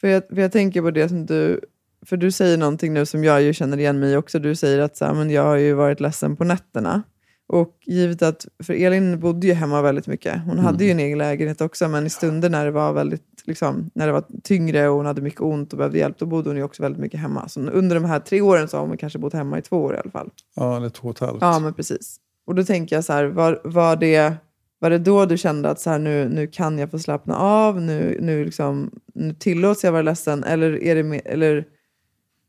För 0.00 0.08
jag, 0.08 0.28
för 0.28 0.40
jag 0.40 0.52
tänker 0.52 0.82
på 0.82 0.90
det 0.90 1.08
som 1.08 1.26
du... 1.26 1.60
För 2.06 2.16
du 2.16 2.30
säger 2.30 2.58
någonting 2.58 2.94
nu 2.94 3.06
som 3.06 3.24
jag 3.24 3.42
ju 3.42 3.52
känner 3.52 3.78
igen 3.78 4.00
mig 4.00 4.12
i 4.12 4.16
också. 4.16 4.38
Du 4.38 4.54
säger 4.54 4.78
att 4.78 4.96
så 4.96 5.04
här, 5.04 5.14
men 5.14 5.30
jag 5.30 5.42
har 5.42 5.56
ju 5.56 5.72
varit 5.72 6.00
ledsen 6.00 6.36
på 6.36 6.44
nätterna. 6.44 7.02
Och 7.48 7.78
givet 7.86 8.22
att, 8.22 8.46
för 8.64 8.74
Elin 8.74 9.20
bodde 9.20 9.46
ju 9.46 9.52
hemma 9.52 9.82
väldigt 9.82 10.06
mycket. 10.06 10.42
Hon 10.44 10.58
hade 10.58 10.84
ju 10.84 10.90
en 10.90 11.00
egen 11.00 11.18
lägenhet 11.18 11.60
också, 11.60 11.88
men 11.88 12.06
i 12.06 12.10
stunder 12.10 12.50
när 12.50 12.64
det 12.64 12.70
var 12.70 12.92
väldigt 12.92 13.35
liksom, 13.46 13.90
när 13.94 14.06
det 14.06 14.12
var 14.12 14.24
tyngre 14.42 14.88
och 14.88 14.96
hon 14.96 15.06
hade 15.06 15.22
mycket 15.22 15.40
ont 15.40 15.72
och 15.72 15.78
behövde 15.78 15.98
hjälp, 15.98 16.18
då 16.18 16.26
bodde 16.26 16.50
hon 16.50 16.56
ju 16.56 16.62
också 16.62 16.82
väldigt 16.82 17.00
mycket 17.00 17.20
hemma. 17.20 17.48
Så 17.48 17.60
under 17.60 17.96
de 17.96 18.04
här 18.04 18.20
tre 18.20 18.40
åren 18.40 18.68
så 18.68 18.76
har 18.76 18.86
hon 18.86 18.96
kanske 18.96 19.18
bott 19.18 19.32
hemma 19.32 19.58
i 19.58 19.62
två 19.62 19.76
år 19.76 19.94
i 19.94 19.98
alla 19.98 20.10
fall. 20.10 20.30
Ja, 20.56 20.76
eller 20.76 20.88
två 20.88 21.08
och 21.08 21.14
ett 21.14 21.20
halvt. 21.20 21.38
Ja, 21.40 21.58
men 21.58 21.74
precis. 21.74 22.20
Och 22.46 22.54
då 22.54 22.64
tänker 22.64 22.96
jag 22.96 23.04
så 23.04 23.12
här, 23.12 23.24
var, 23.24 23.60
var, 23.64 23.96
det, 23.96 24.34
var 24.78 24.90
det 24.90 24.98
då 24.98 25.26
du 25.26 25.38
kände 25.38 25.68
att 25.68 25.80
så 25.80 25.90
här, 25.90 25.98
nu, 25.98 26.28
nu 26.28 26.46
kan 26.46 26.78
jag 26.78 26.90
få 26.90 26.98
slappna 26.98 27.36
av, 27.36 27.80
nu, 27.80 28.18
nu, 28.20 28.44
liksom, 28.44 28.90
nu 29.14 29.34
tillåts 29.34 29.84
jag 29.84 29.92
vara 29.92 30.02
ledsen? 30.02 30.44
Eller, 30.44 30.82
är 30.82 30.94
det 30.94 31.02
med, 31.02 31.20
eller 31.24 31.64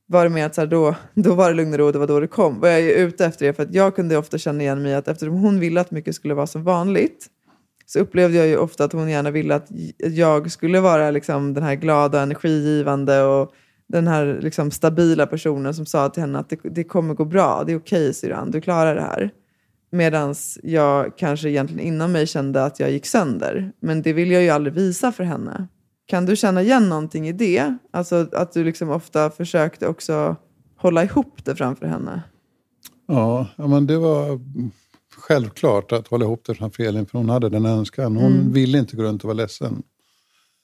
var 0.06 0.24
det 0.24 0.30
med 0.30 0.46
att 0.46 0.56
så 0.56 0.62
här, 0.62 0.68
då, 0.68 0.96
då 1.14 1.34
var 1.34 1.50
det 1.50 1.56
lugn 1.56 1.74
och 1.74 1.80
ro, 1.80 1.92
det 1.92 2.00
var 2.00 2.08
då 2.08 2.20
det 2.20 2.28
kom? 2.28 2.60
Vad 2.60 2.72
jag 2.72 2.80
är 2.80 3.08
ute 3.08 3.26
efter 3.26 3.46
det, 3.46 3.54
för 3.54 3.64
att 3.64 3.74
jag 3.74 3.96
kunde 3.96 4.18
ofta 4.18 4.38
känna 4.38 4.62
igen 4.62 4.84
mig 4.84 4.96
att 4.96 5.08
eftersom 5.08 5.36
hon 5.36 5.60
ville 5.60 5.82
att 5.82 5.92
mycket 5.92 6.16
skulle 6.16 6.34
vara 6.34 6.48
som 6.48 6.64
vanligt, 6.64 7.28
så 7.90 8.00
upplevde 8.00 8.38
jag 8.38 8.48
ju 8.48 8.58
ofta 8.58 8.84
att 8.84 8.94
hon 8.94 9.10
gärna 9.10 9.32
ville 9.32 9.56
att 9.56 9.68
jag 10.00 10.52
skulle 10.52 10.80
vara 10.80 11.12
liksom, 11.12 11.54
den 11.54 11.64
här 11.64 11.76
glada, 11.76 12.22
energigivande 12.22 13.24
och 13.24 13.52
den 13.88 14.08
här 14.08 14.40
liksom, 14.42 14.72
stabila 14.72 15.28
personen 15.28 15.74
som 15.74 15.86
sa 15.86 16.10
till 16.10 16.22
henne 16.22 16.40
att 16.40 16.50
det, 16.50 16.60
det 16.64 16.84
kommer 16.84 17.14
gå 17.14 17.26
bra, 17.26 17.64
det 17.66 17.72
är 17.72 17.78
okej 17.78 18.02
okay, 18.02 18.14
syrran, 18.14 18.52
du 18.52 18.62
klarar 18.62 18.96
det 18.96 19.02
här. 19.02 19.32
Medan 19.92 20.36
jag 20.64 21.18
kanske 21.18 21.50
egentligen 21.50 21.88
inom 21.88 22.12
mig 22.12 22.28
kände 22.28 22.64
att 22.64 22.80
jag 22.80 22.92
gick 22.92 23.06
sönder. 23.06 23.72
Men 23.80 24.02
det 24.02 24.14
vill 24.14 24.32
jag 24.32 24.44
ju 24.44 24.50
aldrig 24.50 24.74
visa 24.74 25.12
för 25.12 25.24
henne. 25.24 25.68
Kan 26.06 26.26
du 26.26 26.36
känna 26.36 26.62
igen 26.62 26.90
någonting 26.90 27.28
i 27.28 27.32
det? 27.32 27.78
Alltså 27.92 28.28
att 28.34 28.52
du 28.52 28.64
liksom 28.64 28.90
ofta 28.90 29.30
försökte 29.30 29.88
också 29.88 30.36
hålla 30.78 31.04
ihop 31.04 31.46
det 31.46 31.56
framför 31.56 31.86
henne? 31.86 32.24
Ja, 33.08 33.48
men 33.56 33.88
det 33.88 33.98
var 33.98 34.40
självklart 35.18 35.92
att 35.92 36.08
hålla 36.08 36.26
ihop 36.26 36.44
det 36.46 36.56
framför 36.56 36.84
Elin, 36.84 37.06
för 37.06 37.18
hon 37.18 37.30
hade 37.30 37.50
den 37.50 37.66
önskan. 37.66 38.18
Hon 38.18 38.34
mm. 38.34 38.52
ville 38.52 38.78
inte 38.78 38.96
gå 38.96 39.04
runt 39.04 39.24
och 39.24 39.28
vara 39.28 39.38
ledsen. 39.38 39.84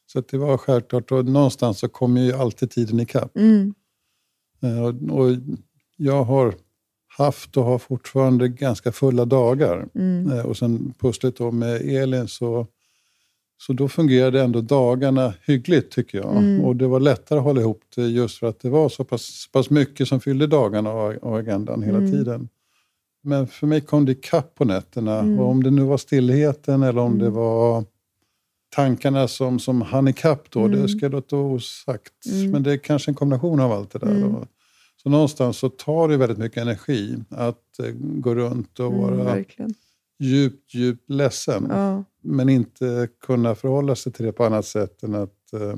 Så 0.05 0.21
det 0.21 0.37
var 0.37 0.57
självklart. 0.57 1.11
Och 1.11 1.25
någonstans 1.25 1.79
så 1.79 1.87
kom 1.87 2.17
ju 2.17 2.33
alltid 2.33 2.71
tiden 2.71 2.99
ikapp. 2.99 3.37
Mm. 3.37 3.73
Eh, 4.63 4.83
och, 4.83 5.19
och 5.19 5.35
jag 5.97 6.23
har 6.23 6.55
haft 7.17 7.57
och 7.57 7.63
har 7.63 7.77
fortfarande 7.77 8.47
ganska 8.47 8.91
fulla 8.91 9.25
dagar. 9.25 9.87
Mm. 9.95 10.31
Eh, 10.31 10.45
och 10.45 10.57
sen 10.57 10.93
pusslet 10.99 11.37
då 11.37 11.51
med 11.51 11.81
Elin 11.81 12.27
så, 12.27 12.67
så 13.57 13.73
då 13.73 13.87
fungerade 13.87 14.41
ändå 14.41 14.61
dagarna 14.61 15.33
hyggligt 15.45 15.91
tycker 15.91 16.17
jag. 16.17 16.37
Mm. 16.37 16.65
Och 16.65 16.75
det 16.75 16.87
var 16.87 16.99
lättare 16.99 17.39
att 17.39 17.45
hålla 17.45 17.61
ihop 17.61 17.81
det 17.95 18.07
just 18.07 18.37
för 18.37 18.47
att 18.47 18.59
det 18.59 18.69
var 18.69 18.89
så 18.89 19.03
pass, 19.03 19.49
pass 19.51 19.69
mycket 19.69 20.07
som 20.07 20.19
fyllde 20.19 20.47
dagarna 20.47 20.93
och, 20.93 21.13
och 21.13 21.39
agendan 21.39 21.83
hela 21.83 21.97
mm. 21.97 22.11
tiden. 22.11 22.49
Men 23.23 23.47
för 23.47 23.67
mig 23.67 23.81
kom 23.81 24.05
det 24.05 24.11
ikapp 24.11 24.55
på 24.55 24.65
nätterna. 24.65 25.19
Mm. 25.19 25.39
Och 25.39 25.49
om 25.49 25.63
det 25.63 25.71
nu 25.71 25.81
var 25.81 25.97
stillheten 25.97 26.83
eller 26.83 27.01
om 27.01 27.19
det 27.19 27.25
mm. 27.25 27.37
var 27.37 27.85
tankarna 28.75 29.27
som, 29.27 29.59
som 29.59 29.81
hann 29.81 30.07
ikapp 30.07 30.51
då, 30.51 30.67
det 30.67 30.77
mm. 30.77 30.87
ska 30.87 30.99
jag 31.05 31.11
låta 31.11 31.35
osagt. 31.35 32.13
Men 32.51 32.63
det 32.63 32.71
är 32.71 32.77
kanske 32.77 33.11
en 33.11 33.15
kombination 33.15 33.59
av 33.59 33.71
allt 33.71 33.91
det 33.91 33.99
där. 33.99 34.21
Då. 34.21 34.47
Så 35.03 35.09
någonstans 35.09 35.57
så 35.57 35.69
tar 35.69 36.07
det 36.07 36.17
väldigt 36.17 36.37
mycket 36.37 36.61
energi 36.61 37.17
att 37.29 37.79
eh, 37.79 37.91
gå 37.97 38.35
runt 38.35 38.79
och 38.79 38.93
vara 38.93 39.31
mm, 39.31 39.45
djupt, 40.19 40.73
djupt 40.73 41.09
ledsen. 41.09 41.67
Ja. 41.69 42.03
Men 42.21 42.49
inte 42.49 43.07
kunna 43.21 43.55
förhålla 43.55 43.95
sig 43.95 44.11
till 44.11 44.25
det 44.25 44.31
på 44.31 44.45
annat 44.45 44.65
sätt 44.65 45.03
än 45.03 45.15
att 45.15 45.53
eh, 45.53 45.75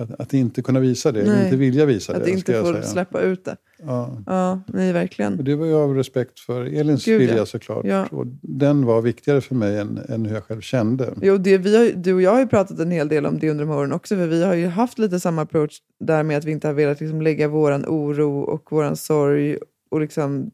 att, 0.00 0.20
att, 0.20 0.34
inte 0.34 0.62
kunna 0.62 0.80
visa 0.80 1.12
det, 1.12 1.24
nej. 1.24 1.44
inte 1.44 1.56
vilja 1.56 1.86
visa 1.86 2.12
att 2.12 2.18
det. 2.18 2.32
Att 2.32 2.38
inte 2.38 2.62
få 2.62 2.82
släppa 2.82 3.20
ut 3.20 3.44
det. 3.44 3.56
Ja. 3.82 4.18
ja, 4.26 4.60
nej 4.66 4.92
verkligen. 4.92 5.38
Och 5.38 5.44
det 5.44 5.54
var 5.54 5.66
ju 5.66 5.74
av 5.74 5.94
respekt 5.94 6.40
för 6.40 6.64
Elins 6.64 7.04
Gud, 7.04 7.20
vilja 7.20 7.36
ja. 7.36 7.46
såklart. 7.46 7.84
Ja. 7.84 8.06
Och 8.10 8.26
den 8.42 8.84
var 8.84 9.02
viktigare 9.02 9.40
för 9.40 9.54
mig 9.54 9.78
än, 9.78 10.00
än 10.08 10.26
hur 10.26 10.34
jag 10.34 10.44
själv 10.44 10.60
kände. 10.60 11.14
Jo, 11.22 11.36
det, 11.36 11.58
vi 11.58 11.76
har, 11.76 11.92
du 11.96 12.14
och 12.14 12.22
jag 12.22 12.30
har 12.30 12.40
ju 12.40 12.46
pratat 12.46 12.78
en 12.78 12.90
hel 12.90 13.08
del 13.08 13.26
om 13.26 13.38
det 13.38 13.50
under 13.50 13.64
de 13.64 13.72
åren 13.72 13.92
också. 13.92 14.16
För 14.16 14.26
vi 14.26 14.44
har 14.44 14.54
ju 14.54 14.66
haft 14.66 14.98
lite 14.98 15.20
samma 15.20 15.42
approach 15.42 15.78
där 16.00 16.22
med 16.22 16.38
att 16.38 16.44
vi 16.44 16.52
inte 16.52 16.66
har 16.66 16.74
velat 16.74 17.00
liksom 17.00 17.22
lägga 17.22 17.48
vår 17.48 17.72
oro 17.72 18.40
och 18.40 18.68
vår 18.70 18.94
sorg 18.94 19.58
och 19.90 20.00
liksom, 20.00 20.50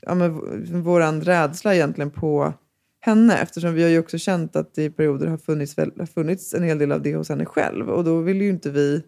ja, 0.00 0.14
men, 0.14 0.40
vår 0.82 1.24
rädsla 1.24 1.74
egentligen 1.74 2.10
på 2.10 2.52
henne 3.00 3.38
eftersom 3.38 3.74
vi 3.74 3.82
har 3.82 3.90
ju 3.90 3.98
också 3.98 4.18
känt 4.18 4.56
att 4.56 4.74
det 4.74 4.84
i 4.84 4.90
perioder 4.90 5.26
har 5.26 5.36
funnits, 5.36 5.76
har 5.76 6.06
funnits 6.06 6.54
en 6.54 6.62
hel 6.62 6.78
del 6.78 6.92
av 6.92 7.02
det 7.02 7.14
hos 7.14 7.28
henne 7.28 7.44
själv 7.44 7.90
och 7.90 8.04
då 8.04 8.20
vill 8.20 8.42
ju 8.42 8.48
inte 8.48 8.70
vi 8.70 9.02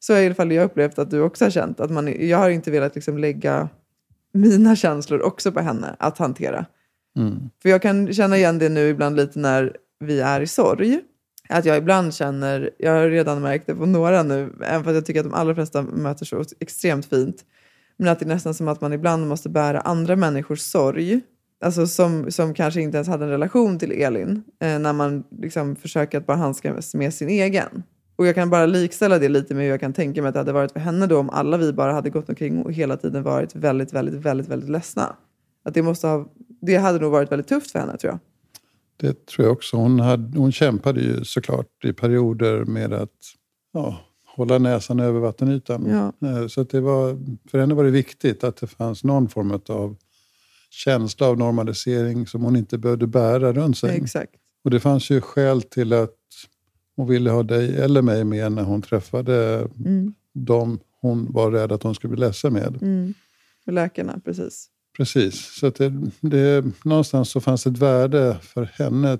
så 0.00 0.14
har 0.14 0.20
i 0.20 0.26
alla 0.26 0.34
fall 0.34 0.52
jag 0.52 0.64
upplevt 0.64 0.98
att 0.98 1.10
du 1.10 1.20
också 1.20 1.44
har 1.44 1.50
känt 1.50 1.80
att 1.80 1.90
man, 1.90 2.28
jag 2.28 2.38
har 2.38 2.50
inte 2.50 2.70
velat 2.70 2.94
liksom 2.94 3.18
lägga 3.18 3.68
mina 4.32 4.76
känslor 4.76 5.22
också 5.22 5.52
på 5.52 5.60
henne 5.60 5.96
att 5.98 6.18
hantera. 6.18 6.66
Mm. 7.16 7.50
För 7.62 7.68
jag 7.68 7.82
kan 7.82 8.12
känna 8.12 8.36
igen 8.36 8.58
det 8.58 8.68
nu 8.68 8.88
ibland 8.88 9.16
lite 9.16 9.38
när 9.38 9.76
vi 10.00 10.20
är 10.20 10.40
i 10.40 10.46
sorg. 10.46 11.00
Att 11.48 11.64
jag 11.64 11.76
ibland 11.76 12.14
känner, 12.14 12.70
jag 12.78 12.92
har 12.92 13.08
redan 13.08 13.42
märkt 13.42 13.66
det 13.66 13.74
på 13.74 13.86
några 13.86 14.22
nu, 14.22 14.52
även 14.64 14.84
fast 14.84 14.94
jag 14.94 15.06
tycker 15.06 15.20
att 15.20 15.26
de 15.26 15.34
allra 15.34 15.54
flesta 15.54 15.82
möter 15.82 16.24
så 16.24 16.44
extremt 16.60 17.06
fint. 17.06 17.44
Men 17.96 18.08
att 18.08 18.18
det 18.18 18.24
är 18.24 18.28
nästan 18.28 18.54
som 18.54 18.68
att 18.68 18.80
man 18.80 18.92
ibland 18.92 19.26
måste 19.26 19.48
bära 19.48 19.80
andra 19.80 20.16
människors 20.16 20.60
sorg 20.60 21.20
alltså 21.60 21.86
som, 21.86 22.30
som 22.30 22.54
kanske 22.54 22.80
inte 22.80 22.96
ens 22.96 23.08
hade 23.08 23.24
en 23.24 23.30
relation 23.30 23.78
till 23.78 23.92
Elin, 23.92 24.42
eh, 24.60 24.78
när 24.78 24.92
man 24.92 25.24
liksom 25.30 25.76
försöker 25.76 26.18
att 26.18 26.26
bara 26.26 26.36
handskas 26.36 26.94
med 26.94 27.14
sin 27.14 27.28
egen. 27.28 27.82
Och 28.16 28.26
jag 28.26 28.34
kan 28.34 28.50
bara 28.50 28.66
likställa 28.66 29.18
det 29.18 29.28
lite 29.28 29.54
med 29.54 29.64
hur 29.64 29.70
jag 29.70 29.80
kan 29.80 29.92
tänka 29.92 30.22
mig 30.22 30.28
att 30.28 30.34
det 30.34 30.40
hade 30.40 30.52
varit 30.52 30.72
för 30.72 30.80
henne 30.80 31.06
då 31.06 31.18
om 31.18 31.30
alla 31.30 31.56
vi 31.56 31.72
bara 31.72 31.92
hade 31.92 32.10
gått 32.10 32.28
omkring 32.28 32.62
och 32.62 32.72
hela 32.72 32.96
tiden 32.96 33.22
varit 33.22 33.54
väldigt, 33.54 33.92
väldigt, 33.92 34.14
väldigt, 34.14 34.48
väldigt 34.48 34.70
ledsna. 34.70 35.16
Att 35.64 35.74
det, 35.74 35.82
måste 35.82 36.06
ha, 36.06 36.28
det 36.60 36.76
hade 36.76 36.98
nog 36.98 37.12
varit 37.12 37.32
väldigt 37.32 37.48
tufft 37.48 37.70
för 37.70 37.78
henne 37.78 37.96
tror 37.96 38.12
jag. 38.12 38.18
Det 38.96 39.26
tror 39.26 39.46
jag 39.46 39.52
också. 39.52 39.76
Hon, 39.76 40.00
hade, 40.00 40.38
hon 40.38 40.52
kämpade 40.52 41.00
ju 41.00 41.24
såklart 41.24 41.84
i 41.84 41.92
perioder 41.92 42.64
med 42.64 42.92
att 42.92 43.10
ja, 43.72 44.00
hålla 44.36 44.58
näsan 44.58 45.00
över 45.00 45.20
vattenytan. 45.20 45.86
Ja. 46.20 46.28
Eh, 46.28 46.46
så 46.46 46.60
att 46.60 46.70
det 46.70 46.80
var, 46.80 47.18
för 47.50 47.58
henne 47.58 47.74
var 47.74 47.84
det 47.84 47.90
viktigt 47.90 48.44
att 48.44 48.56
det 48.56 48.66
fanns 48.66 49.04
någon 49.04 49.28
form 49.28 49.60
av 49.68 49.96
känsla 50.70 51.26
av 51.26 51.38
normalisering 51.38 52.26
som 52.26 52.42
hon 52.42 52.56
inte 52.56 52.78
behövde 52.78 53.06
bära 53.06 53.52
runt 53.52 53.78
sig. 53.78 53.96
Exakt. 53.96 54.34
Och 54.64 54.70
det 54.70 54.80
fanns 54.80 55.10
ju 55.10 55.20
skäl 55.20 55.62
till 55.62 55.92
att 55.92 56.14
hon 56.96 57.06
ville 57.06 57.30
ha 57.30 57.42
dig 57.42 57.76
eller 57.76 58.02
mig 58.02 58.24
med 58.24 58.52
när 58.52 58.62
hon 58.62 58.82
träffade 58.82 59.68
mm. 59.84 60.14
dem 60.32 60.80
hon 61.00 61.32
var 61.32 61.50
rädd 61.50 61.72
att 61.72 61.82
hon 61.82 61.94
skulle 61.94 62.10
bli 62.10 62.20
ledsen 62.20 62.52
med. 62.52 62.82
Mm. 62.82 63.14
Läkarna, 63.66 64.20
precis. 64.24 64.70
Precis. 64.96 65.58
Så 65.60 65.70
det, 65.70 66.10
det, 66.20 66.64
någonstans 66.84 67.30
så 67.30 67.40
fanns 67.40 67.66
ett 67.66 67.78
värde 67.78 68.38
för 68.42 68.64
henne, 68.64 69.18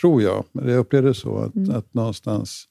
tror 0.00 0.22
jag. 0.22 0.44
Jag 0.52 0.78
upplevde 0.78 1.14
så, 1.14 1.38
att, 1.38 1.54
mm. 1.54 1.76
att 1.76 1.94
någonstans 1.94 2.64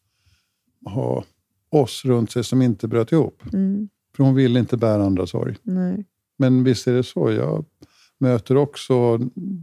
ha 0.85 1.23
oss 1.69 2.05
runt 2.05 2.31
sig 2.31 2.43
som 2.43 2.61
inte 2.61 2.87
bröt 2.87 3.11
ihop. 3.11 3.43
Mm. 3.53 3.89
För 4.15 4.23
hon 4.23 4.35
ville 4.35 4.59
inte 4.59 4.77
bära 4.77 5.03
andras 5.03 5.29
sorg. 5.29 5.55
Nej. 5.63 6.05
Men 6.37 6.63
visst 6.63 6.87
är 6.87 6.93
det 6.93 7.03
så. 7.03 7.31
Jag 7.31 7.65
möter 8.19 8.57
också, 8.57 9.17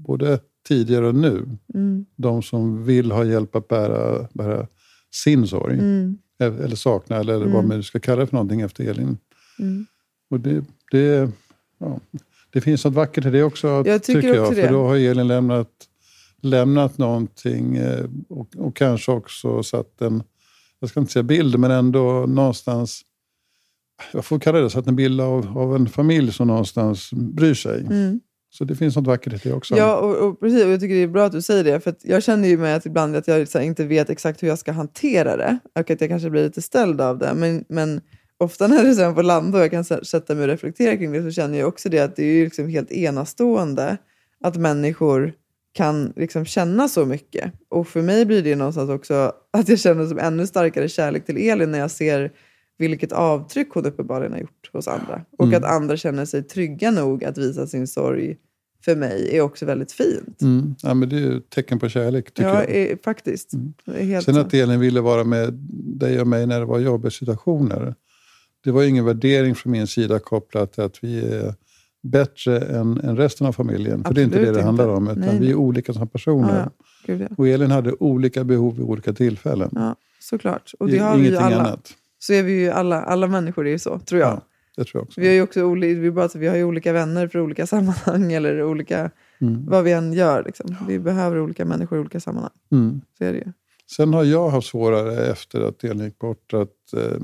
både 0.06 0.40
tidigare 0.68 1.06
och 1.06 1.14
nu, 1.14 1.48
mm. 1.74 2.06
de 2.16 2.42
som 2.42 2.84
vill 2.84 3.12
ha 3.12 3.24
hjälp 3.24 3.56
att 3.56 3.68
bära, 3.68 4.28
bära 4.32 4.66
sin 5.14 5.46
sorg. 5.46 5.78
Mm. 5.78 6.18
Eller 6.38 6.76
sakna, 6.76 7.16
eller 7.16 7.36
mm. 7.36 7.52
vad 7.52 7.64
man 7.64 7.76
nu 7.76 7.82
ska 7.82 8.00
kalla 8.00 8.20
det 8.20 8.26
för 8.26 8.34
någonting 8.34 8.60
efter 8.60 8.84
Elin. 8.84 9.18
Mm. 9.58 9.86
Och 10.30 10.40
det, 10.40 10.64
det, 10.90 11.30
ja, 11.78 12.00
det 12.52 12.60
finns 12.60 12.84
något 12.84 12.94
vackert 12.94 13.26
i 13.26 13.30
det 13.30 13.42
också, 13.42 13.68
jag 13.68 14.02
tycker, 14.02 14.20
tycker 14.20 14.34
jag. 14.34 14.56
För 14.56 14.68
då 14.68 14.86
har 14.86 14.96
Elin 14.96 15.28
lämnat, 15.28 15.70
lämnat 16.40 16.98
någonting 16.98 17.76
eh, 17.76 18.04
och, 18.28 18.56
och 18.56 18.76
kanske 18.76 19.12
också 19.12 19.62
satt 19.62 20.00
en, 20.00 20.22
jag 20.80 20.90
ska 20.90 21.00
inte 21.00 21.12
säga 21.12 21.22
bild, 21.22 21.58
men 21.58 21.70
ändå 21.70 22.26
någonstans 22.26 23.02
jag 24.12 24.24
får 24.24 24.38
kalla 24.38 24.58
det 24.58 24.70
så, 24.70 24.78
att 24.78 24.86
en 24.86 24.96
bild 24.96 25.20
av, 25.20 25.58
av 25.58 25.76
en 25.76 25.88
familj 25.88 26.32
som 26.32 26.46
någonstans 26.46 27.10
bryr 27.12 27.54
sig. 27.54 27.80
Mm. 27.80 28.20
Så 28.54 28.64
det 28.64 28.74
finns 28.74 28.96
något 28.96 29.06
vackert 29.06 29.32
i 29.32 29.48
det 29.48 29.54
också. 29.54 29.76
Ja, 29.76 29.96
och, 29.96 30.16
och, 30.16 30.40
precis. 30.40 30.64
Och 30.64 30.70
jag 30.70 30.80
tycker 30.80 30.94
det 30.94 31.02
är 31.02 31.06
bra 31.06 31.24
att 31.24 31.32
du 31.32 31.42
säger 31.42 31.64
det. 31.64 31.80
För 31.80 31.94
jag 32.02 32.22
känner 32.22 32.48
ju 32.48 32.58
med 32.58 32.76
att 32.76 32.86
ibland 32.86 33.16
att 33.16 33.28
jag 33.28 33.34
här, 33.34 33.60
inte 33.60 33.84
vet 33.84 34.10
exakt 34.10 34.42
hur 34.42 34.48
jag 34.48 34.58
ska 34.58 34.72
hantera 34.72 35.36
det. 35.36 35.58
Och 35.74 35.90
att 35.90 36.00
jag 36.00 36.10
kanske 36.10 36.30
blir 36.30 36.42
lite 36.42 36.62
ställd 36.62 37.00
av 37.00 37.18
det. 37.18 37.34
Men, 37.34 37.64
men 37.68 38.00
ofta 38.38 38.66
när 38.66 38.84
det 38.84 38.94
sen 38.94 39.14
får 39.14 39.22
landa 39.22 39.58
och 39.58 39.64
jag 39.64 39.70
kan 39.70 39.84
sätta 39.84 40.34
mig 40.34 40.42
och 40.42 40.48
reflektera 40.48 40.96
kring 40.96 41.12
det 41.12 41.22
så 41.22 41.30
känner 41.30 41.58
jag 41.58 41.68
också 41.68 41.88
det 41.88 41.98
att 41.98 42.16
det 42.16 42.24
är 42.24 42.44
liksom 42.44 42.68
helt 42.68 42.92
enastående 42.92 43.96
att 44.44 44.56
människor 44.56 45.32
kan 45.74 46.12
liksom 46.16 46.44
känna 46.44 46.88
så 46.88 47.06
mycket. 47.06 47.52
Och 47.68 47.88
för 47.88 48.02
mig 48.02 48.24
blir 48.24 48.42
det 48.42 48.56
någonstans 48.56 48.90
också 48.90 49.32
att 49.52 49.68
jag 49.68 49.78
känner 49.78 50.06
som 50.06 50.18
ännu 50.18 50.46
starkare 50.46 50.88
kärlek 50.88 51.26
till 51.26 51.50
Elin 51.50 51.70
när 51.70 51.78
jag 51.78 51.90
ser 51.90 52.32
vilket 52.78 53.12
avtryck 53.12 53.68
hon 53.70 53.86
uppenbarligen 53.86 54.32
har 54.32 54.40
gjort 54.40 54.70
hos 54.72 54.88
andra. 54.88 55.24
Och 55.38 55.46
mm. 55.46 55.56
att 55.56 55.70
andra 55.70 55.96
känner 55.96 56.24
sig 56.24 56.42
trygga 56.42 56.90
nog 56.90 57.24
att 57.24 57.38
visa 57.38 57.66
sin 57.66 57.86
sorg 57.86 58.36
för 58.84 58.96
mig 58.96 59.36
är 59.36 59.40
också 59.40 59.66
väldigt 59.66 59.92
fint. 59.92 60.42
Mm. 60.42 60.74
Ja, 60.82 60.94
men 60.94 61.08
det 61.08 61.18
är 61.18 61.36
ett 61.36 61.50
tecken 61.50 61.78
på 61.78 61.88
kärlek 61.88 62.34
tycker 62.34 62.48
ja, 62.48 62.54
jag. 62.54 62.70
Är, 62.70 62.98
faktiskt. 63.04 63.52
Mm. 63.52 64.22
Sen 64.22 64.36
att 64.36 64.54
Elin 64.54 64.80
ville 64.80 65.00
vara 65.00 65.24
med 65.24 65.52
dig 65.98 66.20
och 66.20 66.26
mig 66.26 66.46
när 66.46 66.60
det 66.60 66.66
var 66.66 66.78
jobbiga 66.78 67.10
situationer. 67.10 67.94
Det 68.64 68.70
var 68.70 68.84
ingen 68.84 69.04
värdering 69.04 69.54
från 69.54 69.72
min 69.72 69.86
sida 69.86 70.18
kopplat 70.18 70.72
till 70.72 70.82
att 70.82 71.04
vi 71.04 71.20
är 71.20 71.54
bättre 72.02 72.58
än, 72.58 73.00
än 73.00 73.16
resten 73.16 73.46
av 73.46 73.52
familjen. 73.52 74.00
Absolut 74.00 74.06
För 74.06 74.14
det 74.14 74.20
är 74.20 74.24
inte 74.24 74.38
det 74.38 74.44
det 74.44 74.48
inte. 74.48 74.62
handlar 74.62 74.88
om. 74.88 75.08
Utan 75.08 75.22
Nej. 75.22 75.38
vi 75.38 75.50
är 75.50 75.54
olika 75.54 75.92
som 75.92 76.08
personer. 76.08 76.58
Ja, 76.58 76.70
ja. 76.78 76.84
Gud, 77.06 77.20
ja. 77.20 77.34
Och 77.38 77.48
Elin 77.48 77.70
hade 77.70 77.92
olika 77.92 78.44
behov 78.44 78.76
vid 78.76 78.84
olika 78.84 79.12
tillfällen. 79.12 79.94
såklart. 80.20 80.72
Och 80.78 80.88
Det 80.88 80.98
har 80.98 81.16
vi 81.16 81.28
ju 81.28 81.36
alla. 81.36 81.60
annat. 81.60 81.94
Så 82.22 82.32
är 82.32 82.42
vi 82.42 82.52
ju 82.52 82.70
alla, 82.70 83.02
alla 83.02 83.26
människor 83.28 83.66
är 83.66 83.70
ju 83.70 83.78
så, 83.78 83.98
tror 83.98 84.20
jag. 84.20 84.30
Ja, 84.30 84.40
det 84.76 84.84
tror 84.84 85.00
jag 85.00 85.06
också. 85.06 85.20
Vi 85.20 85.26
har 85.26 85.34
ju 85.34 85.42
också 85.42 85.62
oli, 85.62 85.94
vi, 85.94 86.10
bara, 86.10 86.28
vi 86.34 86.46
har 86.46 86.56
ju 86.56 86.64
olika 86.64 86.92
vänner 86.92 87.28
för 87.28 87.40
olika 87.40 87.66
sammanhang 87.72 88.32
eller 88.32 88.62
olika, 88.62 89.10
Mm. 89.40 89.66
vad 89.66 89.84
vi 89.84 89.92
än 89.92 90.12
gör. 90.12 90.44
Liksom. 90.44 90.76
Vi 90.88 90.98
behöver 90.98 91.40
olika 91.40 91.64
människor 91.64 91.98
i 91.98 92.00
olika 92.00 92.20
sammanhang. 92.20 92.52
Mm. 92.72 93.00
Så 93.18 93.24
är 93.24 93.32
det 93.32 93.38
ju. 93.38 93.52
Sen 93.96 94.14
har 94.14 94.24
jag 94.24 94.48
haft 94.50 94.66
svårare 94.66 95.26
efter 95.26 95.60
att 95.60 95.84
Elin 95.84 96.04
gick 96.04 96.18
bort 96.18 96.54
att, 96.54 96.92
eh, 96.96 97.22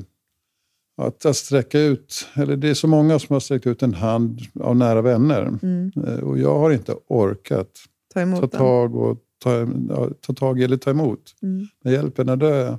att, 0.97 1.27
att 1.27 1.37
sträcka 1.37 1.81
ut, 1.81 2.29
eller 2.35 2.57
det 2.57 2.69
är 2.69 2.75
så 2.75 2.89
många 2.89 3.19
som 3.19 3.33
har 3.35 3.41
sträckt 3.41 3.67
ut 3.67 3.83
en 3.83 3.95
hand 3.95 4.41
av 4.61 4.77
nära 4.77 5.03
vänner. 5.03 5.59
Mm. 5.63 5.93
Eh, 6.07 6.19
och 6.19 6.39
jag 6.39 6.59
har 6.59 6.71
inte 6.71 6.95
orkat 7.07 7.71
Ta 8.15 8.21
emot 8.21 8.41
ta 8.41 8.59
tag, 8.59 8.97
och 8.97 9.19
ta, 9.43 9.67
ta 10.21 10.33
tag 10.33 10.61
eller 10.61 10.77
ta 10.77 10.91
emot. 10.91 11.35
Mm. 11.43 11.67
När 11.85 11.93
hjälpen 11.93 12.29
är 12.29 12.37
dö. 12.37 12.77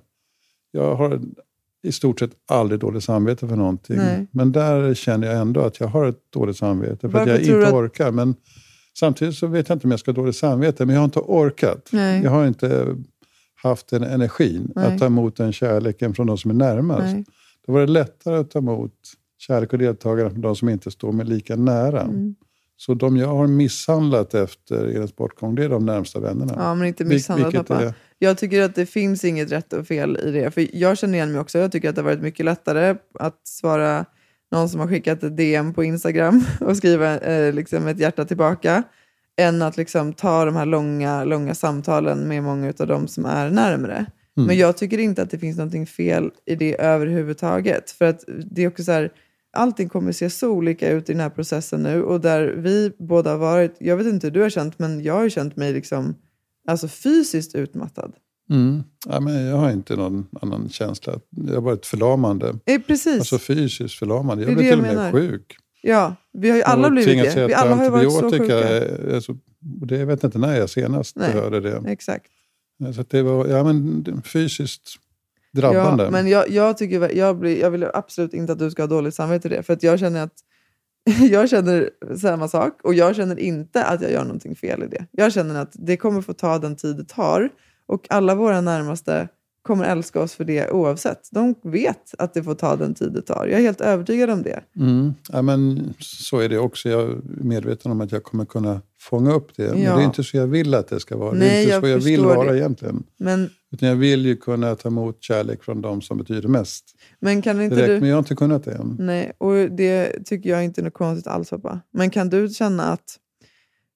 Jag 0.71 0.95
har 0.95 1.21
i 1.83 1.91
stort 1.91 2.19
sett 2.19 2.31
aldrig 2.48 2.79
dåligt 2.79 3.03
samvete 3.03 3.48
för 3.48 3.55
någonting. 3.55 3.98
Nej. 3.98 4.27
Men 4.31 4.51
där 4.51 4.93
känner 4.93 5.27
jag 5.27 5.38
ändå 5.41 5.62
att 5.62 5.79
jag 5.79 5.88
har 5.88 6.05
ett 6.05 6.19
dåligt 6.33 6.57
samvete. 6.57 6.98
För 7.01 7.07
Varför 7.07 7.33
att 7.33 7.45
jag 7.45 7.55
inte 7.57 7.67
att- 7.67 7.74
orkar. 7.74 8.12
Men 8.12 8.36
samtidigt 9.00 9.36
så 9.36 9.48
vet 9.48 9.69
jag 9.69 9.75
inte 9.75 9.88
om 9.88 9.91
jag 9.91 10.00
ska 10.00 10.12
ha 10.12 10.15
dåligt 10.15 10.36
samvete. 10.36 10.86
Men 10.86 10.93
jag 10.95 11.00
har 11.01 11.05
inte 11.05 11.19
orkat. 11.19 11.89
Nej. 11.91 12.24
Jag 12.24 12.31
har 12.31 12.48
inte 12.48 12.95
haft 13.63 13.88
den 13.89 14.03
energin 14.03 14.71
Nej. 14.75 14.86
att 14.93 15.00
ta 15.00 15.05
emot 15.05 15.36
den 15.36 15.53
kärleken 15.53 16.13
från 16.13 16.27
de 16.27 16.38
som 16.38 16.51
är 16.51 16.55
närmast. 16.55 17.01
Nej. 17.15 17.25
Det 17.65 17.71
var 17.71 17.88
lättare 17.88 18.36
att 18.38 18.51
ta 18.51 18.59
emot 18.59 18.93
kärlek 19.38 19.74
och 19.74 19.79
deltagande 19.79 20.31
från 20.31 20.41
de 20.41 20.55
som 20.55 20.69
inte 20.69 20.91
står 20.91 21.12
mig 21.12 21.25
lika 21.25 21.55
nära. 21.55 22.01
Mm. 22.01 22.36
Så 22.77 22.93
de 22.93 23.17
jag 23.17 23.27
har 23.27 23.48
misshandlat 23.48 24.33
efter 24.33 24.86
Elins 24.86 25.15
bortgång, 25.15 25.55
det 25.55 25.63
är 25.63 25.69
de 25.69 25.86
närmsta 25.86 26.19
vännerna. 26.19 26.53
Ja, 26.57 26.75
men 26.75 26.88
inte 26.88 27.03
Vil- 27.03 27.07
misshandlad 27.07 27.51
vilket 27.51 27.67
pappa. 27.67 27.83
är- 27.86 27.93
Jag 28.19 28.38
tycker 28.38 28.61
att 28.61 28.75
det 28.75 28.85
finns 28.85 29.25
inget 29.25 29.51
rätt 29.51 29.73
och 29.73 29.88
fel 29.88 30.17
i 30.23 30.31
det. 30.31 30.51
För 30.51 30.75
Jag 30.75 30.97
känner 30.97 31.13
igen 31.13 31.31
mig 31.31 31.41
också. 31.41 31.59
Jag 31.59 31.71
tycker 31.71 31.89
att 31.89 31.95
det 31.95 32.01
har 32.01 32.05
varit 32.09 32.21
mycket 32.21 32.45
lättare 32.45 32.95
att 33.13 33.47
svara 33.47 34.05
någon 34.51 34.69
som 34.69 34.79
har 34.79 34.88
skickat 34.88 35.23
ett 35.23 35.38
DM 35.38 35.73
på 35.73 35.83
Instagram 35.83 36.43
och 36.61 36.77
skriva 36.77 37.19
eh, 37.19 37.53
liksom 37.53 37.88
ett 37.88 37.99
hjärta 37.99 38.25
tillbaka 38.25 38.83
än 39.38 39.61
att 39.61 39.77
liksom 39.77 40.13
ta 40.13 40.45
de 40.45 40.55
här 40.55 40.65
långa, 40.65 41.23
långa 41.23 41.55
samtalen 41.55 42.27
med 42.27 42.43
många 42.43 42.73
av 42.79 42.88
dem 42.88 43.07
som 43.07 43.25
är 43.25 43.49
närmre. 43.49 44.05
Mm. 44.38 44.47
Men 44.47 44.57
jag 44.57 44.77
tycker 44.77 44.97
inte 44.97 45.21
att 45.21 45.29
det 45.29 45.39
finns 45.39 45.57
något 45.57 45.89
fel 45.89 46.31
i 46.45 46.55
det 46.55 46.81
överhuvudtaget. 46.81 47.91
För 47.91 48.05
att 48.05 48.23
det 48.51 48.63
är 48.63 48.67
också 48.67 48.83
så 48.83 48.91
här, 48.91 49.11
allting 49.53 49.89
kommer 49.89 50.11
se 50.11 50.29
så 50.29 50.49
olika 50.49 50.89
ut 50.89 51.09
i 51.09 51.13
den 51.13 51.21
här 51.21 51.29
processen 51.29 51.83
nu 51.83 52.03
och 52.03 52.21
där 52.21 52.53
vi 52.57 52.91
båda 52.99 53.31
har 53.31 53.38
varit, 53.38 53.75
jag 53.79 53.97
vet 53.97 54.07
inte 54.07 54.27
hur 54.27 54.31
du 54.31 54.41
har 54.41 54.49
känt, 54.49 54.79
men 54.79 55.03
jag 55.03 55.13
har 55.13 55.29
känt 55.29 55.55
mig 55.55 55.73
liksom 55.73 56.15
alltså 56.69 56.88
fysiskt 56.88 57.55
utmattad. 57.55 58.13
Mm. 58.49 58.83
Ja, 59.07 59.19
men 59.19 59.45
jag 59.45 59.57
har 59.57 59.71
inte 59.71 59.95
någon 59.95 60.27
annan 60.41 60.69
känsla. 60.69 61.19
Jag 61.29 61.53
har 61.53 61.61
varit 61.61 61.85
förlamande. 61.85 62.55
Eh, 62.65 62.81
precis. 62.81 63.19
Alltså 63.19 63.39
fysiskt 63.39 63.99
förlamande. 63.99 64.43
Jag 64.43 64.53
blev 64.53 64.69
till 64.69 64.79
och 64.79 64.85
med 64.85 64.95
menar. 64.95 65.11
sjuk. 65.11 65.57
ja, 65.81 66.15
vi 66.33 66.49
har 66.49 66.57
ju 66.57 66.63
alla 66.63 66.88
Och 66.88 66.91
blivit 66.91 67.35
det. 67.35 67.47
Vi 67.47 67.53
alla 67.53 67.75
har 67.75 67.89
varit 67.89 68.11
så 68.11 68.29
sjuka. 68.29 69.15
Alltså, 69.15 69.31
och 69.81 69.88
det, 69.88 69.97
jag 69.97 70.05
vet 70.05 70.23
inte 70.23 70.38
när 70.38 70.55
jag 70.57 70.69
senast 70.69 71.15
Nej. 71.15 71.31
hörde 71.31 71.59
det. 71.59 71.83
Exakt. 71.88 72.25
Så 72.95 73.01
att 73.01 73.09
det 73.09 73.21
var 73.21 73.47
ja, 73.47 73.63
men, 73.63 74.21
fysiskt 74.25 74.95
drabbande. 75.53 76.03
Ja, 76.03 76.11
men 76.11 76.27
jag, 76.27 76.49
jag, 76.49 76.77
tycker, 76.77 77.15
jag, 77.17 77.38
blir, 77.38 77.59
jag 77.59 77.71
vill 77.71 77.85
absolut 77.93 78.33
inte 78.33 78.53
att 78.53 78.59
du 78.59 78.71
ska 78.71 78.81
ha 78.81 78.88
dåligt 78.88 79.15
samvete 79.15 79.47
i 79.47 79.51
det. 79.51 79.63
För 79.63 79.73
att 79.73 79.83
jag 79.83 79.99
känner 79.99 80.23
att 80.23 80.33
jag 81.32 81.50
känner 81.50 81.89
samma 82.18 82.48
sak 82.48 82.79
och 82.84 82.94
jag 82.94 83.15
känner 83.15 83.39
inte 83.39 83.84
att 83.84 84.01
jag 84.01 84.12
gör 84.12 84.24
någonting 84.24 84.56
fel 84.56 84.84
i 84.84 84.88
det. 84.88 85.06
Jag 85.12 85.34
känner 85.34 85.62
att 85.62 85.72
det 85.74 85.98
kommer 85.98 86.22
få 86.22 86.34
ta 86.34 86.60
den 86.60 86.75
tid 86.75 86.96
det 86.98 87.08
tar 87.08 87.50
och 87.88 88.06
alla 88.10 88.36
våra 88.36 88.62
närmaste 88.62 89.27
kommer 89.62 89.86
älska 89.86 90.20
oss 90.22 90.34
för 90.34 90.44
det 90.44 90.70
oavsett. 90.72 91.20
De 91.32 91.56
vet 91.63 92.13
att 92.18 92.34
det 92.34 92.44
får 92.44 92.56
ta 92.56 92.75
den 92.75 92.94
tid 92.94 93.12
det 93.13 93.22
tar. 93.22 93.48
Jag 93.48 93.60
är 93.60 93.63
helt 93.63 93.82
övertygad 93.82 94.29
om 94.29 94.44
det. 94.44 94.60
Mm. 94.75 95.13
Ja, 95.32 95.41
men 95.41 95.94
så 96.00 96.39
är 96.39 96.50
det 96.50 96.58
också. 96.58 96.89
Jag 96.89 97.01
är 97.01 97.18
medveten 97.25 97.91
om 97.91 98.01
att 98.01 98.12
jag 98.12 98.24
kommer 98.24 98.46
kunna 98.46 98.82
fånga 99.01 99.34
upp 99.34 99.56
det. 99.56 99.70
Men 99.74 99.82
Ja. 99.82 99.96
det 99.96 100.01
är 100.01 100.06
inte 100.06 100.24
så 100.24 100.38
jag 100.38 100.47
vill 100.47 100.73
att 100.73 100.88
det 100.88 101.00
ska 101.00 101.17
vara. 101.17 101.32
det 101.32 101.38
Nej, 101.39 101.50
är 101.58 101.60
inte 101.62 101.71
jag 101.73 101.82
så 101.84 101.88
jag 101.88 101.97
vill 102.00 102.26
vara 102.26 102.52
det. 102.52 102.58
egentligen. 102.58 103.04
Men, 103.17 103.50
Utan 103.71 103.89
jag 103.89 103.95
vill 103.95 104.25
ju 104.25 104.36
kunna 104.36 104.75
ta 104.75 104.89
emot 104.89 105.23
kärlek 105.23 105.63
från 105.63 105.82
de 105.82 106.01
som 106.01 106.17
betyder 106.17 106.49
mest. 106.49 106.86
men 107.19 107.41
kan 107.41 107.62
inte 107.62 107.75
Direkt, 107.75 107.89
du... 107.89 107.99
men 107.99 108.10
jag 108.10 108.15
har 108.15 108.19
inte 108.19 108.36
kunnat 108.36 108.63
det 108.63 108.71
än. 108.71 108.95
Nej, 108.99 109.32
och 109.38 109.55
det 109.55 110.25
tycker 110.25 110.49
jag 110.49 110.63
inte 110.63 110.82
är 110.82 110.84
något 110.84 110.93
konstigt 110.93 111.27
alls 111.27 111.49
pappa. 111.49 111.82
Men 111.91 112.10
kan 112.10 112.29
du 112.29 112.49
känna 112.49 112.84
att, 112.84 113.17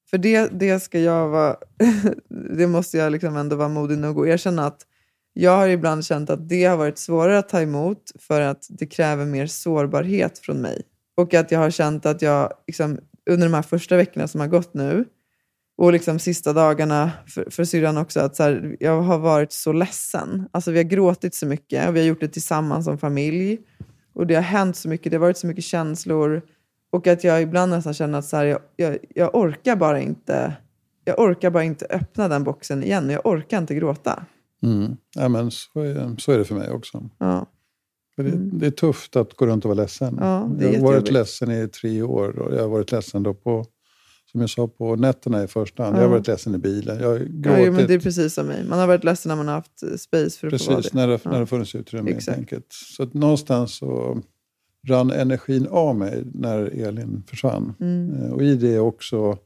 för 0.10 0.18
det, 0.18 0.60
det 0.60 0.80
ska 0.80 1.00
jag 1.00 1.30
vara, 1.30 1.56
det 2.58 2.68
måste 2.68 2.98
jag 2.98 3.12
liksom 3.12 3.38
ändå 3.38 3.56
vara 3.56 3.70
modig 3.70 3.98
nog 3.98 4.20
att 4.20 4.28
erkänna 4.28 4.66
att 4.66 4.82
jag 5.34 5.58
har 5.58 5.68
ibland 5.68 6.06
känt 6.06 6.30
att 6.30 6.50
det 6.50 6.66
har 6.66 6.78
varit 6.78 6.98
svårare 6.98 7.38
att 7.38 7.50
ta 7.50 7.62
emot 7.62 8.12
för 8.20 8.42
att 8.42 8.68
det 8.70 8.86
kräver 8.86 9.26
mer 9.26 9.48
sårbarhet 9.48 10.40
från 10.40 10.62
mig. 10.62 10.82
Och 11.18 11.34
att 11.34 11.52
jag 11.52 11.60
har 11.60 11.70
känt 11.70 12.06
att 12.06 12.22
jag 12.22 12.54
liksom, 12.68 13.00
under 13.30 13.48
de 13.48 13.54
här 13.54 13.62
första 13.62 13.98
veckorna 13.98 14.28
som 14.28 14.42
har 14.42 14.48
gått 14.48 14.74
nu 14.74 15.06
och 15.78 15.94
liksom 15.94 16.20
sista 16.20 16.54
dagarna 16.54 17.12
för, 17.28 17.50
för 17.50 17.64
syrran 17.64 17.98
också, 17.98 18.20
att 18.20 18.36
så 18.36 18.44
här, 18.44 18.78
jag 18.80 19.02
har 19.02 19.20
varit 19.20 19.52
så 19.52 19.74
ledsen. 19.74 20.50
Alltså 20.52 20.72
vi 20.72 20.78
har 20.78 20.84
gråtit 20.84 21.36
så 21.36 21.46
mycket 21.46 21.90
och 21.90 21.96
vi 21.96 22.00
har 22.00 22.08
gjort 22.08 22.22
det 22.22 22.28
tillsammans 22.28 22.86
som 22.86 22.98
familj. 22.98 23.58
Och 24.14 24.28
det 24.28 24.36
har 24.36 24.42
hänt 24.42 24.76
så 24.76 24.90
mycket, 24.90 25.12
det 25.12 25.18
har 25.18 25.22
varit 25.22 25.38
så 25.38 25.48
mycket 25.48 25.64
känslor. 25.64 26.42
Och 26.92 27.08
att 27.08 27.24
jag 27.24 27.42
ibland 27.42 27.72
nästan 27.72 27.94
känner 27.94 28.20
att 28.20 28.26
så 28.26 28.38
här, 28.38 28.46
jag, 28.46 28.60
jag, 28.76 28.98
jag 29.16 29.36
orkar 29.36 29.76
bara 29.76 30.00
inte 30.00 30.54
jag 31.06 31.20
orkar 31.20 31.50
bara 31.50 31.64
inte 31.64 31.86
öppna 31.90 32.28
den 32.28 32.44
boxen 32.44 32.84
igen. 32.84 33.10
Jag 33.10 33.26
orkar 33.26 33.58
inte 33.58 33.76
gråta. 33.76 34.26
Mm. 34.64 34.98
Ja, 35.16 35.30
men 35.30 35.52
så, 35.52 35.80
är, 35.80 36.16
så 36.18 36.32
är 36.32 36.38
det 36.38 36.46
för 36.46 36.56
mig 36.56 36.72
också. 36.72 37.10
Ja. 37.18 37.46
Det, 38.18 38.32
det 38.36 38.68
är 38.68 38.72
tufft 38.72 39.16
att 39.16 39.34
gå 39.34 39.46
runt 39.46 39.66
och 39.66 39.70
vara 39.70 39.82
ledsen. 39.82 40.20
Mm. 40.20 40.24
Ja, 40.60 40.68
jag 40.68 40.80
har 40.80 40.88
varit 40.88 41.12
ledsen 41.12 41.52
i 41.52 41.68
tre 41.68 42.02
år 42.02 42.40
och 42.40 42.56
jag 42.56 42.62
har 42.62 42.70
varit 42.70 42.92
ledsen 42.92 43.24
då 43.24 43.34
på, 43.34 43.66
som 44.34 44.42
jag 44.42 44.50
sa, 44.50 44.68
på 44.68 44.96
nätterna 44.96 45.44
i 45.44 45.48
första 45.48 45.84
hand. 45.84 45.96
Ja. 45.96 46.02
Jag 46.02 46.08
har 46.08 46.12
varit 46.16 46.28
ledsen 46.28 46.56
i 46.56 46.58
bilen. 46.58 47.00
Jag 47.00 47.08
har 47.08 47.14
Ja, 47.20 47.26
gråtit. 47.30 47.66
jo, 47.66 47.72
men 47.74 47.88
det 47.88 47.94
är 47.94 48.00
precis 48.00 48.34
som 48.34 48.48
mig. 48.48 48.64
Man 48.66 48.80
har 48.80 48.88
varit 48.88 49.04
ledsen 49.04 49.30
när 49.30 49.36
man 49.36 49.48
har 49.48 49.54
haft 49.56 49.84
eh, 49.84 49.96
space 49.98 50.40
för 50.40 50.48
att 50.48 50.62
få 50.64 50.66
vara 50.70 50.76
Precis, 50.78 50.92
det. 50.92 50.98
när 50.98 51.08
det, 51.08 51.20
Ja. 51.24 51.32
när 51.32 51.40
det 51.40 51.46
funnits 51.46 51.76
utrymme 51.76 52.10
helt 52.10 52.18
Exakt. 52.18 52.38
enkelt. 52.38 52.66
Så 52.70 53.04
att 53.04 53.14
någonstans 53.14 53.76
så 53.78 54.22
rann 54.88 55.12
energin 55.12 55.68
av 55.68 55.96
mig 55.96 56.24
när 56.34 56.64
Elin 56.88 57.24
försvann. 57.28 57.74
Mm. 57.80 58.14
Eh, 58.24 58.32
Och 58.32 58.44
i 58.44 58.56
det 58.56 58.80
också 58.80 59.38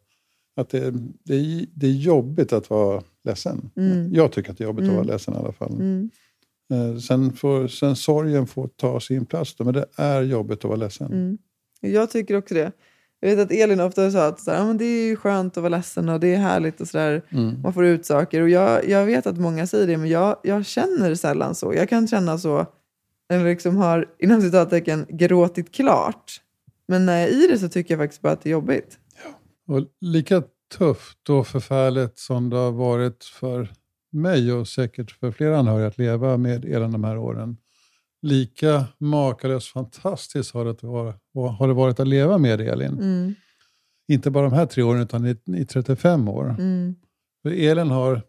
att 0.56 0.70
det, 0.70 0.94
det, 1.24 1.36
är, 1.36 1.66
det 1.74 1.88
är 1.88 1.92
jobbigt 1.92 2.54
att 2.54 2.70
vara 2.70 3.04
ledsen. 3.24 3.70
Mm. 3.78 4.14
Jag 4.14 4.32
tycker 4.32 4.52
att 4.52 4.58
det 4.58 4.64
är 4.64 4.66
jobbigt 4.66 4.84
att 4.84 4.90
Mm. 4.90 4.96
vara 4.96 5.06
ledsen 5.14 5.34
i 5.34 5.38
alla 5.38 5.52
fall. 5.54 5.74
Mm. 5.74 6.10
Eh, 6.74 6.98
Sen 6.98 7.34
får 7.34 7.68
sen 7.68 7.96
sorgen 7.96 8.48
får 8.48 8.68
ta 8.68 9.00
sin 9.00 9.26
plats 9.26 9.56
då, 9.56 9.64
men 9.64 9.74
det 9.74 9.86
är 9.96 10.22
jobbigt 10.22 10.58
att 10.58 10.64
vara 10.64 10.76
ledsen. 10.76 11.12
Mm. 11.14 11.38
Jag 11.82 12.12
tycker 12.12 12.36
också 12.38 12.54
det. 12.54 12.72
Jag 13.20 13.30
vet 13.36 13.40
att 13.40 13.52
Elin 13.52 13.80
ofta 13.80 14.12
sa 14.12 14.28
att 14.28 14.40
så 14.40 14.52
här, 14.52 14.58
"Ja, 14.58 14.66
men 14.66 14.78
det 14.78 14.86
är 14.86 15.16
skönt 15.16 15.58
att 15.58 15.64
vara 15.64 15.78
ledsen 15.78 16.10
och 16.10 16.20
det 16.20 16.34
är 16.34 16.38
härligt 16.38 16.82
och 16.82 16.88
sådär. 16.88 17.22
Mm. 17.30 17.62
Man 17.62 17.74
får 17.74 17.86
ut 17.86 18.06
saker. 18.06 18.42
Och 18.42 18.50
jag, 18.50 18.90
jag 18.90 19.06
vet 19.06 19.28
att 19.28 19.38
många 19.38 19.68
säger 19.68 19.88
det, 19.88 19.98
men 19.98 20.10
jag, 20.10 20.38
jag 20.44 20.66
känner 20.66 21.16
sällan 21.16 21.56
så. 21.56 21.74
Jag 21.74 21.90
kan 21.90 22.08
känna 22.08 22.38
så, 22.38 22.66
eller 23.34 23.46
liksom 23.46 23.76
har 23.78 24.06
inom 24.20 24.42
citattecken 24.42 25.06
gråtit 25.10 25.72
klart. 25.72 26.42
Men 26.88 27.06
när 27.06 27.20
jag 27.20 27.30
är 27.30 27.44
i 27.44 27.48
det 27.48 27.60
så 27.60 27.70
tycker 27.70 27.94
jag 27.94 28.04
faktiskt 28.04 28.22
bara 28.22 28.34
att 28.34 28.42
det 28.42 28.50
är 28.50 28.52
jobbigt. 28.52 29.00
Och 29.68 29.84
lika 30.02 30.44
tufft 30.78 31.30
och 31.30 31.48
förfärligt 31.48 32.20
som 32.20 32.50
det 32.50 32.56
har 32.56 32.72
varit 32.72 33.24
för 33.24 33.70
mig 34.12 34.54
och 34.54 34.68
säkert 34.68 35.12
för 35.12 35.32
flera 35.32 35.60
anhöriga 35.60 35.88
att 35.88 35.98
leva 35.98 36.38
med 36.38 36.66
Elin 36.66 36.92
de 36.92 37.04
här 37.04 37.18
åren. 37.18 37.58
Lika 38.22 38.86
makalöst 38.98 39.68
fantastiskt 39.68 40.54
har 40.54 40.66
det, 40.66 40.84
vara, 40.84 41.14
har 41.52 41.68
det 41.68 41.74
varit 41.74 42.00
att 42.00 42.08
leva 42.08 42.38
med 42.38 42.62
Elin. 42.62 42.94
Mm. 42.94 43.36
Inte 44.08 44.32
bara 44.32 44.50
de 44.50 44.54
här 44.54 44.66
tre 44.66 44.84
åren 44.84 45.02
utan 45.02 45.26
i, 45.26 45.38
i 45.46 45.66
35 45.66 46.30
år. 46.30 46.50
Mm. 46.60 46.96
För 47.44 47.50
Elin 47.50 47.88
har, 47.88 48.22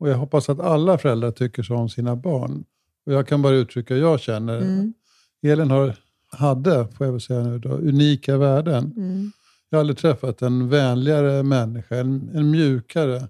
och 0.00 0.08
jag 0.08 0.16
hoppas 0.16 0.48
att 0.48 0.60
alla 0.60 0.98
föräldrar 0.98 1.30
tycker 1.30 1.62
så 1.62 1.74
om 1.74 1.88
sina 1.88 2.16
barn. 2.16 2.64
Och 3.06 3.12
jag 3.12 3.28
kan 3.28 3.42
bara 3.42 3.54
uttrycka 3.54 3.94
hur 3.94 4.00
jag 4.00 4.20
känner. 4.20 4.56
Mm. 4.60 4.94
Elin 5.42 5.70
har, 5.70 5.96
hade, 6.28 6.88
får 6.88 7.06
jag 7.06 7.12
väl 7.12 7.20
säga 7.20 7.42
nu, 7.42 7.58
då, 7.58 7.68
unika 7.68 8.36
värden. 8.38 8.92
Mm. 8.96 9.32
Jag 9.70 9.78
har 9.78 9.80
aldrig 9.80 9.98
träffat 9.98 10.42
en 10.42 10.68
vänligare 10.68 11.42
människa, 11.42 11.96
en, 11.96 12.30
en 12.34 12.50
mjukare. 12.50 13.28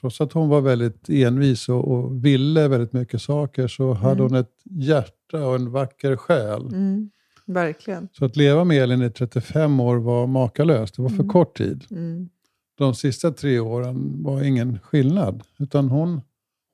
Trots 0.00 0.20
att 0.20 0.32
hon 0.32 0.48
var 0.48 0.60
väldigt 0.60 1.08
envis 1.08 1.68
och, 1.68 1.88
och 1.88 2.24
ville 2.24 2.68
väldigt 2.68 2.92
mycket 2.92 3.22
saker 3.22 3.68
så 3.68 3.92
hade 3.92 4.22
hon 4.22 4.34
ett 4.34 4.52
hjärta 4.70 5.19
och 5.38 5.54
en 5.54 5.70
vacker 5.70 6.16
själ. 6.16 6.66
Mm. 6.66 7.10
Verkligen. 7.46 8.08
Så 8.12 8.24
att 8.24 8.36
leva 8.36 8.64
med 8.64 8.82
Elin 8.82 9.02
i 9.02 9.10
35 9.10 9.80
år 9.80 9.96
var 9.96 10.26
makalöst. 10.26 10.96
Det 10.96 11.02
var 11.02 11.10
för 11.10 11.28
kort 11.28 11.56
tid. 11.56 11.84
Mm. 11.90 12.28
De 12.74 12.94
sista 12.94 13.30
tre 13.30 13.58
åren 13.58 14.22
var 14.22 14.42
ingen 14.42 14.78
skillnad. 14.80 15.42
Utan 15.58 15.88
hon, 15.88 16.20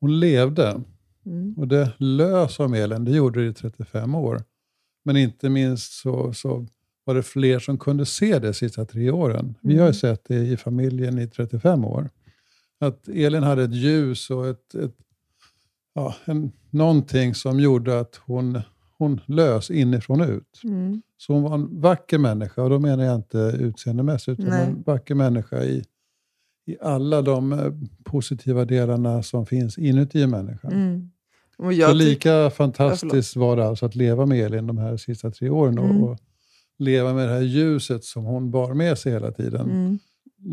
hon 0.01 0.21
levde. 0.21 0.81
Mm. 1.27 1.55
Och 1.59 1.69
det 1.69 1.93
lös 1.99 2.59
om 2.59 2.75
Elin, 2.75 3.05
det 3.05 3.11
gjorde 3.11 3.41
det 3.41 3.47
i 3.47 3.55
35 3.55 4.15
år. 4.15 4.43
Men 5.05 5.17
inte 5.17 5.49
minst 5.49 5.93
så, 5.93 6.33
så 6.33 6.67
var 7.05 7.15
det 7.15 7.23
fler 7.23 7.59
som 7.59 7.79
kunde 7.79 8.07
se 8.07 8.39
det 8.39 8.47
de 8.47 8.55
sista 8.55 8.85
tre 8.85 9.11
åren. 9.11 9.55
Vi 9.61 9.79
har 9.79 9.87
ju 9.87 9.93
sett 9.93 10.25
det 10.25 10.37
i 10.37 10.57
familjen 10.57 11.19
i 11.19 11.29
35 11.29 11.85
år. 11.85 12.11
Att 12.79 13.09
Elin 13.09 13.43
hade 13.43 13.63
ett 13.63 13.75
ljus 13.75 14.31
och 14.31 14.49
ett, 14.49 14.75
ett 14.75 14.97
ja, 15.97 16.15
en, 16.25 16.53
någonting 16.71 17.35
som 17.35 17.61
gjorde 17.61 18.01
att 18.01 18.17
hon, 18.27 18.61
hon 18.99 19.21
lös 19.27 19.71
inifrån 19.71 20.21
ut. 20.21 20.61
Mm. 20.65 21.03
Så 21.17 21.33
hon 21.33 21.43
var 21.43 21.55
en 21.55 21.81
vacker 21.81 22.19
människa, 22.19 22.63
och 22.63 22.71
då 22.71 22.79
menar 22.79 23.05
jag 23.05 23.15
inte 23.17 23.39
utseendemässigt, 23.61 24.41
utan 24.41 24.51
Nej. 24.51 24.67
en 24.67 24.83
vacker 24.83 25.15
människa 25.15 25.63
i, 25.65 25.85
i 26.67 26.77
alla 26.81 27.23
de 27.23 27.53
eh, 27.53 27.73
positiva 28.05 28.65
delarna 28.65 29.23
som 29.23 29.47
finns 29.47 29.79
inuti 29.79 30.27
människan. 30.27 30.73
Mm. 30.73 31.11
Och 31.59 31.65
Så 31.65 31.73
jag 31.73 31.91
tyck- 31.91 31.95
lika 31.99 32.51
fantastiskt 32.51 33.37
var 33.37 33.57
det 33.57 33.65
alltså 33.67 33.87
att 33.87 33.95
leva 33.95 34.27
med 34.27 34.39
Elin 34.47 34.67
de 34.67 34.79
här 34.79 34.97
sista 34.97 35.31
tre 35.31 35.51
åren 35.51 35.79
och, 35.79 35.85
Mm. 35.91 36.03
och 36.05 36.19
leva 36.79 37.15
med 37.15 37.29
det 37.29 37.35
här 37.35 37.41
ljuset 37.43 38.05
som 38.05 38.25
hon 38.25 38.51
bar 38.51 38.75
med 38.75 38.99
sig 38.99 39.13
hela 39.13 39.33
tiden. 39.33 39.71
mm. 39.71 39.99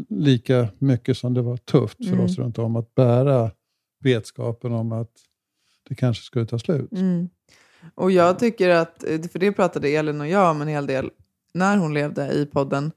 Lika 0.10 0.68
mycket 0.80 1.18
som 1.18 1.34
det 1.34 1.42
var 1.42 1.58
tufft 1.58 1.98
för 2.06 2.14
Mm. 2.14 2.26
oss 2.26 2.38
runt 2.38 2.58
om 2.58 2.76
att 2.76 2.96
bära 2.96 3.52
vetskapen 4.04 4.72
om 4.74 4.92
att 4.92 5.12
det 5.90 5.96
kanske 5.96 6.24
skulle 6.24 6.46
ta 6.46 6.60
slut. 6.60 6.92
Mm. 6.92 7.30
Och 7.96 8.12
jag 8.12 8.40
tycker 8.40 8.70
att, 8.70 9.04
för 9.32 9.40
det 9.40 9.52
pratade 9.52 9.90
Elin 9.90 10.22
och 10.22 10.28
jag 10.28 10.52
om 10.52 10.62
en 10.62 10.68
hel 10.68 10.88
del 10.88 11.10
när 11.54 11.78
hon 11.78 11.94
levde 11.94 12.32
i 12.32 12.46
podden. 12.46 12.92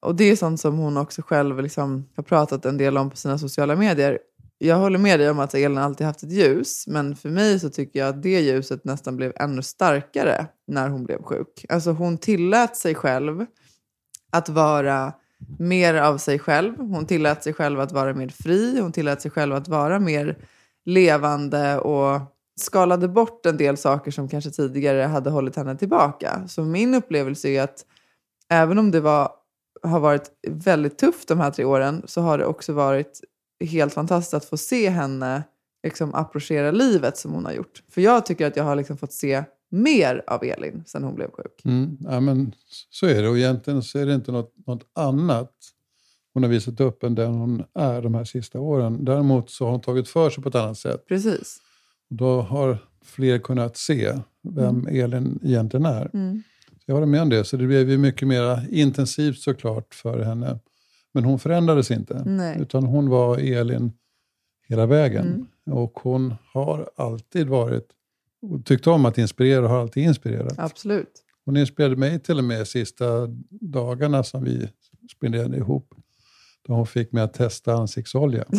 Och 0.00 0.14
det 0.14 0.24
är 0.24 0.36
sånt 0.36 0.60
som 0.60 0.78
hon 0.78 0.96
också 0.96 1.22
själv 1.22 1.62
liksom 1.62 2.08
har 2.16 2.22
pratat 2.22 2.64
en 2.64 2.78
del 2.78 2.98
om 2.98 3.10
på 3.10 3.16
sina 3.16 3.38
sociala 3.38 3.76
medier. 3.76 4.18
Jag 4.58 4.76
håller 4.76 4.98
med 4.98 5.20
dig 5.20 5.30
om 5.30 5.38
att 5.38 5.54
Elin 5.54 5.78
alltid 5.78 6.06
haft 6.06 6.22
ett 6.22 6.32
ljus, 6.32 6.86
men 6.86 7.16
för 7.16 7.28
mig 7.28 7.60
så 7.60 7.70
tycker 7.70 8.00
jag 8.00 8.08
att 8.08 8.22
det 8.22 8.40
ljuset 8.40 8.84
nästan 8.84 9.16
blev 9.16 9.32
ännu 9.36 9.62
starkare 9.62 10.46
när 10.66 10.88
hon 10.88 11.04
blev 11.04 11.22
sjuk. 11.22 11.64
Alltså 11.68 11.90
hon 11.90 12.18
tillät 12.18 12.76
sig 12.76 12.94
själv 12.94 13.46
att 14.32 14.48
vara 14.48 15.12
mer 15.58 15.94
av 15.94 16.18
sig 16.18 16.38
själv. 16.38 16.78
Hon 16.78 17.06
tillät 17.06 17.44
sig 17.44 17.52
själv 17.52 17.80
att 17.80 17.92
vara 17.92 18.14
mer 18.14 18.28
fri. 18.28 18.80
Hon 18.80 18.92
tillät 18.92 19.22
sig 19.22 19.30
själv 19.30 19.54
att 19.54 19.68
vara 19.68 19.98
mer 19.98 20.38
levande 20.88 21.78
och 21.78 22.20
skalade 22.60 23.08
bort 23.08 23.46
en 23.46 23.56
del 23.56 23.76
saker 23.76 24.10
som 24.10 24.28
kanske 24.28 24.50
tidigare 24.50 25.02
hade 25.02 25.30
hållit 25.30 25.56
henne 25.56 25.76
tillbaka. 25.76 26.48
Så 26.48 26.62
min 26.62 26.94
upplevelse 26.94 27.48
är 27.48 27.62
att 27.62 27.84
även 28.48 28.78
om 28.78 28.90
det 28.90 29.00
var, 29.00 29.30
har 29.82 30.00
varit 30.00 30.30
väldigt 30.48 30.98
tufft 30.98 31.28
de 31.28 31.40
här 31.40 31.50
tre 31.50 31.64
åren 31.64 32.02
så 32.06 32.20
har 32.20 32.38
det 32.38 32.44
också 32.44 32.72
varit 32.72 33.20
helt 33.64 33.94
fantastiskt 33.94 34.34
att 34.34 34.44
få 34.44 34.56
se 34.56 34.88
henne 34.88 35.42
liksom 35.82 36.14
approchera 36.14 36.70
livet 36.70 37.16
som 37.16 37.32
hon 37.32 37.44
har 37.44 37.52
gjort. 37.52 37.82
För 37.90 38.00
jag 38.00 38.26
tycker 38.26 38.46
att 38.46 38.56
jag 38.56 38.64
har 38.64 38.76
liksom 38.76 38.96
fått 38.96 39.12
se 39.12 39.44
mer 39.70 40.24
av 40.26 40.44
Elin 40.44 40.82
sen 40.86 41.04
hon 41.04 41.14
blev 41.14 41.30
sjuk. 41.30 41.64
Mm, 41.64 41.98
ja, 42.00 42.20
men 42.20 42.52
så 42.90 43.06
är 43.06 43.22
det 43.22 43.28
och 43.28 43.38
egentligen 43.38 43.82
så 43.82 43.98
är 43.98 44.06
det 44.06 44.14
inte 44.14 44.32
något, 44.32 44.54
något 44.66 44.84
annat 44.94 45.52
hon 46.38 46.42
har 46.42 46.50
visat 46.50 46.80
upp 46.80 47.02
än 47.02 47.14
den 47.14 47.34
hon 47.34 47.64
är 47.74 48.02
de 48.02 48.14
här 48.14 48.24
sista 48.24 48.60
åren. 48.60 49.04
Däremot 49.04 49.50
så 49.50 49.64
har 49.64 49.70
hon 49.70 49.80
tagit 49.80 50.08
för 50.08 50.30
sig 50.30 50.42
på 50.42 50.48
ett 50.48 50.54
annat 50.54 50.78
sätt. 50.78 51.06
Precis. 51.08 51.58
Då 52.10 52.40
har 52.40 52.78
fler 53.04 53.38
kunnat 53.38 53.76
se 53.76 54.12
vem 54.42 54.86
Elin 54.86 55.38
egentligen 55.44 55.86
är. 55.86 56.10
Mm. 56.14 56.42
Jag 56.86 56.94
håller 56.94 57.06
med 57.06 57.22
om 57.22 57.28
det, 57.28 57.44
så 57.44 57.56
det 57.56 57.66
blev 57.66 57.90
ju 57.90 57.98
mycket 57.98 58.28
mer 58.28 58.68
intensivt 58.70 59.38
såklart 59.38 59.94
för 59.94 60.22
henne. 60.22 60.58
Men 61.14 61.24
hon 61.24 61.38
förändrades 61.38 61.90
inte, 61.90 62.22
Nej. 62.26 62.58
utan 62.60 62.84
hon 62.84 63.08
var 63.08 63.38
Elin 63.38 63.92
hela 64.68 64.86
vägen. 64.86 65.26
Mm. 65.26 65.78
Och 65.78 66.00
hon 66.02 66.34
har 66.52 66.90
alltid 66.96 67.48
varit, 67.48 67.88
och 68.42 68.64
tyckt 68.64 68.86
om 68.86 69.06
att 69.06 69.18
inspirera 69.18 69.64
och 69.64 69.70
har 69.70 69.80
alltid 69.80 70.02
inspirerat. 70.02 70.58
Absolut. 70.58 71.24
Hon 71.44 71.56
inspirerade 71.56 71.96
mig 71.96 72.20
till 72.20 72.38
och 72.38 72.44
med 72.44 72.68
sista 72.68 73.26
dagarna 73.50 74.24
som 74.24 74.44
vi 74.44 74.68
spenderade 75.16 75.56
ihop. 75.56 75.94
Då 76.68 76.74
hon 76.74 76.86
fick 76.86 77.12
mig 77.12 77.22
att 77.22 77.34
testa 77.34 77.74
ansiktsolja. 77.74 78.44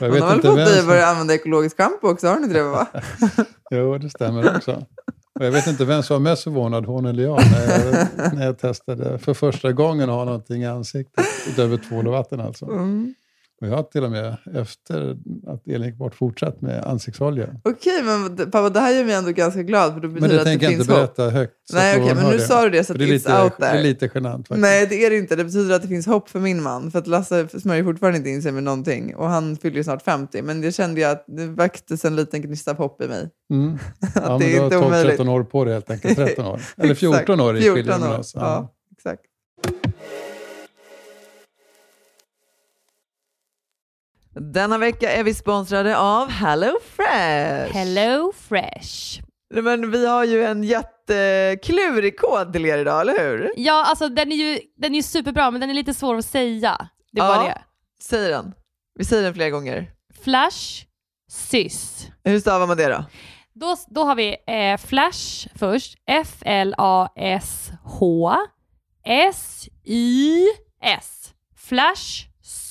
Jag 0.00 0.10
Hon 0.10 0.22
har 0.22 0.28
väl 0.30 0.42
fått 0.42 0.56
dig 0.56 0.80
att 0.80 0.86
börja 0.86 1.06
använda 1.06 1.34
ekologiskt 1.34 1.76
schampo 1.76 2.08
också, 2.08 2.26
har 2.26 2.36
inte 2.36 2.54
det? 2.54 2.62
Va? 2.62 2.86
Jo, 3.70 3.98
det 3.98 4.10
stämmer 4.10 4.56
också. 4.56 4.84
Och 5.40 5.46
jag 5.46 5.50
vet 5.50 5.66
inte 5.66 5.84
vem 5.84 6.02
som 6.02 6.14
var 6.14 6.30
mest 6.30 6.42
förvånad, 6.42 6.86
hon 6.86 7.06
eller 7.06 7.22
jag, 7.22 7.40
när 7.52 7.86
jag, 7.86 8.34
när 8.34 8.46
jag 8.46 8.58
testade 8.58 9.18
för 9.18 9.34
första 9.34 9.72
gången 9.72 10.10
att 10.10 10.16
ha 10.16 10.24
någonting 10.24 10.62
i 10.62 10.66
ansiktet 10.66 11.26
utöver 11.48 11.76
tvål 11.76 12.06
och 12.06 12.12
vatten. 12.12 12.40
Alltså. 12.40 12.64
Mm. 12.66 13.14
Och 13.62 13.68
jag 13.68 13.76
har 13.76 13.82
till 13.82 14.04
och 14.04 14.10
med 14.10 14.36
efter 14.54 15.16
att 15.46 15.66
Elin 15.68 15.82
gick 15.88 15.96
bort 15.96 16.14
fortsatt 16.14 16.60
med 16.60 16.84
ansiktsolja. 16.84 17.48
Okej, 17.64 18.02
men 18.02 18.36
pappa, 18.36 18.70
det 18.70 18.80
här 18.80 18.94
gör 18.94 19.04
mig 19.04 19.14
ändå 19.14 19.30
ganska 19.30 19.62
glad 19.62 19.92
för 19.94 20.00
då 20.00 20.08
Men 20.08 20.14
betyder 20.14 20.34
det 20.34 20.40
att 20.40 20.46
tänker 20.46 20.66
det 20.66 20.72
jag 20.72 20.80
inte 20.80 20.92
hopp. 20.92 21.16
berätta 21.16 21.30
högt. 21.30 21.52
Nej, 21.72 22.00
okej, 22.02 22.14
men 22.14 22.24
nu 22.30 22.32
det. 22.36 22.40
sa 22.42 22.62
du 22.62 22.70
det 22.70 22.84
så 22.84 22.92
att 22.92 22.98
det 22.98 23.04
är 23.04 23.08
lite, 23.08 23.42
out 23.42 23.52
Det 23.58 23.66
är 23.66 23.70
there. 23.72 23.82
lite 23.82 24.10
genant 24.14 24.48
faktiskt. 24.48 24.62
Nej, 24.62 24.86
det 24.86 25.06
är 25.06 25.10
det 25.10 25.16
inte. 25.18 25.36
Det 25.36 25.44
betyder 25.44 25.74
att 25.74 25.82
det 25.82 25.88
finns 25.88 26.06
hopp 26.06 26.28
för 26.28 26.40
min 26.40 26.62
man. 26.62 26.90
För 26.90 26.98
att 26.98 27.06
Lasse 27.06 27.48
smörjer 27.60 27.84
fortfarande 27.84 28.18
inte 28.18 28.30
in 28.30 28.42
sig 28.42 28.52
med 28.52 28.62
någonting. 28.62 29.14
Och 29.16 29.28
han 29.28 29.56
fyller 29.56 29.76
ju 29.76 29.84
snart 29.84 30.02
50. 30.02 30.42
Men 30.42 30.60
det 30.60 30.72
kände 30.72 31.00
jag 31.00 31.10
att 31.10 31.24
det 31.28 31.46
väcktes 31.46 32.04
en 32.04 32.16
liten 32.16 32.42
gnista 32.42 32.70
av 32.70 32.76
hopp 32.76 33.02
i 33.02 33.08
mig. 33.08 33.28
Mm. 33.52 33.74
Att 34.00 34.10
Ja, 34.14 34.38
det 34.38 34.46
men 34.56 34.64
är 34.66 34.70
du 34.70 34.76
har 34.76 34.86
omöjligt. 34.86 35.20
12-13 35.20 35.28
år 35.30 35.44
på 35.44 35.64
dig 35.64 35.74
helt 35.74 35.90
enkelt. 35.90 36.16
13 36.16 36.46
år. 36.46 36.60
Eller 36.76 36.92
Exakt. 36.92 37.00
14 37.16 37.40
år 37.40 37.56
i 37.56 37.60
14 37.60 37.76
skiljer 37.76 37.98
mellan 37.98 38.20
oss. 38.20 38.32
Ja, 38.34 38.72
Denna 44.34 44.78
vecka 44.78 45.12
är 45.12 45.24
vi 45.24 45.34
sponsrade 45.34 45.98
av 45.98 46.28
Hello 46.30 46.72
Fresh. 46.96 47.72
Hello 47.74 48.32
Fresh. 48.48 49.20
Men 49.54 49.90
vi 49.90 50.06
har 50.06 50.24
ju 50.24 50.44
en 50.44 50.64
jätteklurig 50.64 52.18
kod 52.18 52.52
till 52.52 52.66
er 52.66 52.78
idag, 52.78 53.00
eller 53.00 53.18
hur? 53.18 53.50
Ja, 53.56 53.84
alltså 53.86 54.08
den 54.08 54.32
är 54.32 54.36
ju 54.36 54.60
den 54.76 54.92
är 54.92 54.96
ju 54.96 55.02
superbra 55.02 55.50
men 55.50 55.60
den 55.60 55.70
är 55.70 55.74
lite 55.74 55.94
svår 55.94 56.16
att 56.16 56.24
säga. 56.24 56.88
Det 57.12 57.20
är 57.20 57.24
Ja. 57.24 57.34
bara 57.36 57.44
det. 57.48 57.62
Säg 58.02 58.28
den. 58.30 58.52
Vi 58.98 59.04
säger 59.04 59.22
den 59.22 59.34
flera 59.34 59.50
gånger. 59.50 59.90
Flash, 60.24 60.84
sys. 61.30 62.06
Hur 62.24 62.40
stavar 62.40 62.66
man 62.66 62.76
det 62.76 62.88
då? 62.88 63.04
Då, 63.54 63.76
då 63.88 64.04
har 64.04 64.14
vi 64.14 64.36
eh, 64.46 64.76
Flash 64.78 65.48
först. 65.58 65.94
F-L-A-S-H 66.06 67.26
S-Y-S. 69.92 71.32
Flash, 71.56 72.26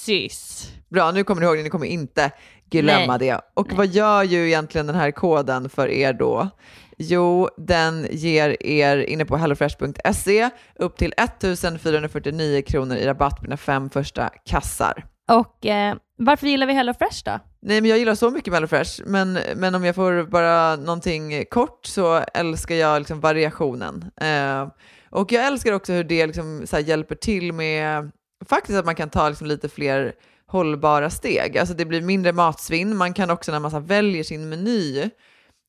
sys. 0.05 0.71
Bra, 0.89 1.11
nu 1.11 1.23
kommer 1.23 1.41
ni 1.41 1.47
ihåg 1.47 1.57
det. 1.57 1.63
Ni 1.63 1.69
kommer 1.69 1.85
inte 1.85 2.31
glömma 2.69 3.17
Nej. 3.17 3.27
det. 3.27 3.41
Och 3.53 3.73
vad 3.73 3.87
gör 3.87 4.23
ju 4.23 4.47
egentligen 4.47 4.87
den 4.87 4.95
här 4.95 5.11
koden 5.11 5.69
för 5.69 5.87
er 5.87 6.13
då? 6.13 6.49
Jo, 6.97 7.49
den 7.57 8.07
ger 8.11 8.63
er 8.63 8.97
inne 8.97 9.25
på 9.25 9.37
hellofresh.se 9.37 10.49
upp 10.75 10.97
till 10.97 11.13
1449 11.17 12.61
kronor 12.61 12.95
i 12.95 13.05
rabatt 13.05 13.37
på 13.37 13.43
dina 13.43 13.57
fem 13.57 13.89
första 13.89 14.29
kassar. 14.45 15.05
Och 15.31 15.65
eh, 15.65 15.95
varför 16.17 16.47
gillar 16.47 16.67
vi 16.67 16.73
Hello 16.73 16.93
Fresh 16.93 17.21
då? 17.25 17.39
Nej, 17.61 17.81
men 17.81 17.89
jag 17.89 17.99
gillar 17.99 18.15
så 18.15 18.29
mycket 18.29 18.53
HelloFresh, 18.53 19.01
men, 19.05 19.39
men 19.55 19.75
om 19.75 19.85
jag 19.85 19.95
får 19.95 20.23
bara 20.23 20.75
någonting 20.75 21.45
kort 21.45 21.85
så 21.85 22.23
älskar 22.33 22.75
jag 22.75 22.99
liksom 22.99 23.19
variationen. 23.19 24.11
Eh, 24.21 24.67
och 25.09 25.31
jag 25.31 25.47
älskar 25.47 25.73
också 25.73 25.93
hur 25.93 26.03
det 26.03 26.27
liksom 26.27 26.67
så 26.67 26.79
hjälper 26.79 27.15
till 27.15 27.53
med 27.53 28.11
faktiskt 28.49 28.79
att 28.79 28.85
man 28.85 28.95
kan 28.95 29.09
ta 29.09 29.29
liksom 29.29 29.47
lite 29.47 29.69
fler 29.69 30.13
hållbara 30.47 31.09
steg. 31.09 31.57
Alltså 31.57 31.75
det 31.75 31.85
blir 31.85 32.01
mindre 32.01 32.33
matsvinn. 32.33 32.97
Man 32.97 33.13
kan 33.13 33.29
också 33.29 33.51
när 33.51 33.59
man 33.59 33.71
så 33.71 33.79
väljer 33.79 34.23
sin 34.23 34.49
meny, 34.49 35.09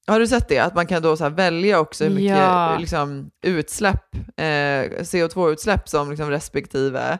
har 0.06 0.20
du 0.20 0.26
sett 0.26 0.48
det? 0.48 0.58
Att 0.58 0.74
man 0.74 0.86
kan 0.86 1.02
då 1.02 1.16
så 1.16 1.28
välja 1.28 1.78
också 1.80 2.04
hur 2.04 2.10
mycket 2.10 2.36
Ja. 2.36 2.76
liksom, 2.78 3.30
utsläpp, 3.42 4.14
eh, 4.36 5.02
CO2-utsläpp 5.02 5.88
som 5.88 6.10
liksom 6.10 6.30
respektive 6.30 7.18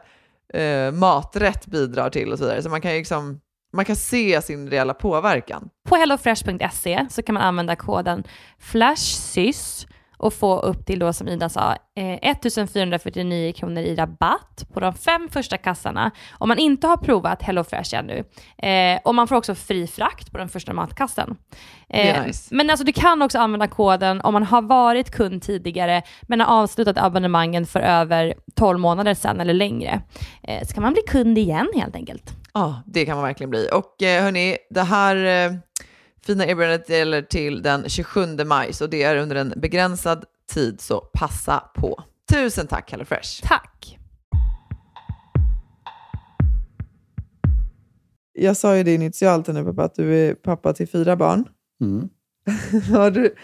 eh, 0.53 0.91
maträtt 0.91 1.65
bidrar 1.65 2.09
till 2.09 2.31
och 2.31 2.37
så 2.37 2.43
vidare. 2.43 2.61
Så 2.63 2.69
man 2.69 2.81
kan 2.81 2.91
ju 2.91 2.97
liksom 2.97 3.39
man 3.75 3.85
kan 3.85 3.95
se 3.95 4.41
sin 4.41 4.69
reella 4.69 4.93
påverkan. 4.93 5.69
På 5.89 5.95
hellofresh.se 5.95 7.05
så 7.09 7.23
kan 7.23 7.33
man 7.33 7.43
använda 7.43 7.75
koden 7.75 8.23
FLASHSYS 8.59 9.87
och 10.23 10.33
få 10.33 10.59
upp 10.59 10.85
till 10.85 10.99
då 10.99 11.13
som 11.13 11.27
Ida 11.27 11.49
sa 11.49 11.75
eh, 11.95 12.13
1449 12.21 13.53
kronor 13.53 13.83
i 13.83 13.95
rabatt 13.95 14.65
på 14.73 14.79
de 14.79 14.93
fem 14.93 15.29
första 15.31 15.57
kassarna 15.57 16.11
om 16.31 16.47
man 16.47 16.59
inte 16.59 16.87
har 16.87 16.97
provat 16.97 17.41
HelloFresh 17.41 17.95
ännu. 17.95 18.23
Eh, 18.57 18.99
och 19.03 19.15
man 19.15 19.27
får 19.27 19.35
också 19.35 19.55
fri 19.55 19.87
frakt 19.87 20.31
på 20.31 20.37
den 20.37 20.49
första 20.49 20.73
matkassen. 20.73 21.37
Eh, 21.89 22.25
nice. 22.25 22.55
Men 22.55 22.69
alltså 22.69 22.85
du 22.85 22.93
kan 22.93 23.21
också 23.21 23.39
använda 23.39 23.67
koden 23.67 24.21
om 24.21 24.33
man 24.33 24.43
har 24.43 24.61
varit 24.61 25.11
kund 25.11 25.41
tidigare 25.41 26.01
men 26.21 26.39
har 26.39 26.61
avslutat 26.61 26.97
abonnemangen 26.97 27.65
för 27.65 27.79
över 27.79 28.33
12 28.55 28.79
månader 28.79 29.13
sedan 29.13 29.39
eller 29.39 29.53
längre. 29.53 30.01
Eh, 30.43 30.67
så 30.67 30.73
kan 30.73 30.83
man 30.83 30.93
bli 30.93 31.01
kund 31.07 31.37
igen 31.37 31.67
helt 31.75 31.95
enkelt. 31.95 32.31
Ja, 32.53 32.83
det 32.85 33.05
kan 33.05 33.15
man 33.15 33.23
verkligen 33.23 33.49
bli. 33.49 33.69
Och 33.73 34.03
eh, 34.03 34.23
hörni, 34.23 34.57
det 34.69 34.83
här 34.83 35.15
fina 36.25 36.45
erbjudandet 36.45 36.89
gäller 36.89 37.21
till 37.21 37.61
den 37.61 37.89
27 37.89 38.25
maj, 38.45 38.73
så 38.73 38.87
det 38.87 39.03
är 39.03 39.17
under 39.17 39.35
en 39.35 39.53
begränsad 39.57 40.25
tid, 40.53 40.81
så 40.81 40.99
passa 40.99 41.59
på. 41.75 42.03
Tusen 42.31 42.67
tack 42.67 42.91
HelloFresh! 42.91 43.41
Tack! 43.43 43.99
Jag 48.33 48.57
sa 48.57 48.77
ju 48.77 48.83
det 48.83 48.93
initialt 48.93 49.47
nu 49.47 49.63
pappa, 49.63 49.83
att 49.83 49.95
du 49.95 50.15
är 50.15 50.35
pappa 50.35 50.73
till 50.73 50.87
fyra 50.87 51.15
barn. 51.15 51.45
Mm. 51.81 52.09
Har 52.91 53.11
du 53.11 53.35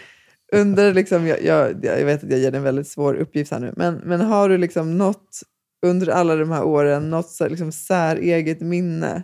under, 0.52 0.94
liksom, 0.94 1.26
jag, 1.26 1.42
jag, 1.42 1.84
jag 1.84 2.04
vet 2.04 2.24
att 2.24 2.30
jag 2.30 2.38
ger 2.38 2.50
dig 2.50 2.58
en 2.58 2.64
väldigt 2.64 2.88
svår 2.88 3.14
uppgift 3.14 3.52
här 3.52 3.60
nu, 3.60 3.74
men, 3.76 3.94
men 3.94 4.20
har 4.20 4.48
du 4.48 4.58
liksom 4.58 4.98
något 4.98 5.40
under 5.86 6.08
alla 6.08 6.36
de 6.36 6.50
här 6.50 6.64
åren, 6.64 7.10
något 7.10 7.40
liksom, 7.40 7.72
säreget 7.72 8.60
minne 8.60 9.22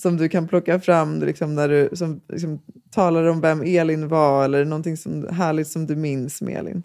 som 0.00 0.16
du 0.16 0.28
kan 0.28 0.48
plocka 0.48 0.80
fram 0.80 1.20
liksom, 1.22 1.54
när 1.54 1.68
du 1.68 1.88
som, 1.92 2.20
liksom, 2.28 2.60
talar 2.90 3.24
om 3.24 3.40
vem 3.40 3.62
Elin 3.62 4.08
var 4.08 4.44
eller 4.44 4.64
någonting 4.64 4.96
som, 4.96 5.26
härligt 5.30 5.68
som 5.68 5.86
du 5.86 5.96
minns 5.96 6.42
med 6.42 6.56
Elin? 6.58 6.82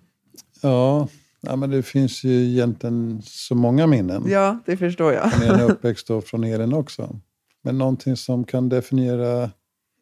Ja, 0.62 1.08
ja 1.42 1.56
men 1.56 1.70
det 1.70 1.84
finns 1.84 2.24
ju 2.24 2.52
egentligen 2.52 3.22
så 3.26 3.56
många 3.56 3.88
minnen. 3.88 4.24
Ja, 4.28 4.60
det 4.66 4.78
förstår 4.78 5.14
jag. 5.14 5.34
Från 5.34 5.60
en 5.60 5.62
uppväxt 5.72 6.10
och 6.10 6.24
från 6.24 6.44
Elin 6.44 6.74
också. 6.74 7.20
Men 7.64 7.78
någonting 7.78 8.18
som 8.18 8.44
kan 8.44 8.70
definiera 8.70 9.52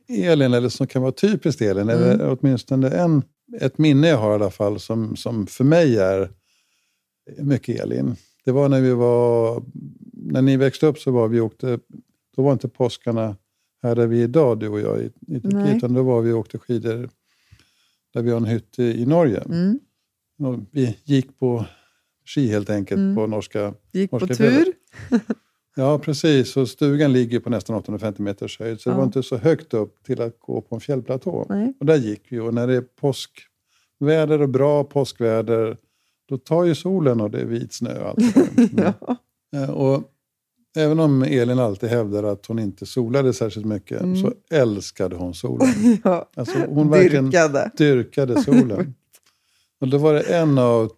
Elin, 0.09 0.53
eller 0.53 0.69
som 0.69 0.87
kan 0.87 1.01
vara 1.01 1.11
typiskt 1.11 1.61
Elin, 1.61 1.89
Mm. 1.89 2.03
eller 2.03 2.37
åtminstone 2.39 2.89
en, 2.89 3.23
ett 3.61 3.77
minne 3.77 4.07
jag 4.07 4.17
har 4.17 4.31
i 4.31 4.35
alla 4.35 4.51
fall, 4.51 4.79
som, 4.79 5.15
som 5.15 5.47
för 5.47 5.63
mig 5.63 5.97
är 5.97 6.29
mycket 7.39 7.79
Elin. 7.79 8.15
Det 8.45 8.51
var 8.51 8.69
när 8.69 8.81
vi 8.81 8.93
var, 8.93 9.63
när 10.13 10.41
ni 10.41 10.57
växte 10.57 10.85
upp 10.87 10.99
så 10.99 11.11
var 11.11 11.27
vi 11.27 11.39
åkte, 11.41 11.79
då 12.35 12.41
var 12.41 12.53
inte 12.53 12.67
påskarna 12.67 13.35
här 13.83 13.95
där 13.95 14.07
vi 14.07 14.19
är 14.19 14.23
idag, 14.23 14.59
du 14.59 14.67
och 14.69 14.79
jag 14.79 15.01
i, 15.01 15.11
i. 15.27 15.39
Turkiet, 15.41 15.77
utan 15.77 15.93
då 15.93 16.03
var 16.03 16.21
vi 16.21 16.31
och 16.31 16.39
åkte 16.39 16.57
skidor 16.59 17.09
där 18.13 18.21
vi 18.21 18.29
har 18.31 18.37
en 18.37 18.45
hytte 18.45 18.83
i 18.83 19.05
Norge. 19.05 19.39
Mm. 19.39 19.79
Vi 20.71 20.97
gick 21.03 21.39
på 21.39 21.65
ski 22.25 22.47
helt 22.47 22.69
enkelt 22.69 22.99
Mm. 22.99 23.15
på 23.15 23.27
norska 23.27 23.73
Gick 23.91 24.11
på 24.11 24.19
Norska 24.19 24.35
tur. 24.35 24.65
Ja, 25.75 25.99
precis. 25.99 26.57
Och 26.57 26.69
stugan 26.69 27.13
ligger 27.13 27.39
på 27.39 27.49
nästan 27.49 27.75
850 27.75 28.21
meters 28.21 28.59
höjd, 28.59 28.81
så 28.81 28.89
det 28.89 28.93
Ja. 28.93 28.97
var 28.97 29.05
inte 29.05 29.23
så 29.23 29.37
högt 29.37 29.73
upp 29.73 30.03
till 30.03 30.21
att 30.21 30.39
gå 30.39 30.61
på 30.61 30.75
en 30.75 30.81
fjällplatå. 30.81 31.45
Nej. 31.49 31.73
Och 31.79 31.85
där 31.85 31.95
gick 31.97 32.21
vi. 32.29 32.39
Och 32.39 32.53
när 32.53 32.67
det 32.67 32.75
är 32.75 32.81
påskväder 32.81 34.41
och 34.41 34.49
bra 34.49 34.83
påskväder, 34.83 35.77
då 36.29 36.37
tar 36.37 36.63
ju 36.63 36.75
solen 36.75 37.21
och 37.21 37.31
det 37.31 37.41
är 37.41 37.45
vit 37.45 37.73
snö. 37.73 37.99
och 38.01 38.07
Allt 38.09 38.35
det 38.55 38.67
där. 38.75 38.93
Ja. 39.51 39.71
Och 39.73 40.03
även 40.75 40.99
om 40.99 41.23
Elin 41.23 41.59
alltid 41.59 41.89
hävdar 41.89 42.23
att 42.23 42.45
hon 42.45 42.59
inte 42.59 42.85
solade 42.85 43.33
särskilt 43.33 43.65
mycket, 43.65 44.01
Mm. 44.01 44.15
så 44.15 44.33
älskade 44.51 45.15
hon 45.15 45.33
solen. 45.33 45.67
ja. 46.03 46.29
Alltså, 46.35 46.57
hon 46.69 46.89
verkligen 46.89 47.25
Dyrkade. 47.25 47.71
dyrkade 47.77 48.41
solen. 48.43 48.93
Och 49.81 49.87
då 49.89 49.97
var 49.97 50.13
det 50.13 50.21
en 50.21 50.57
av, 50.57 50.91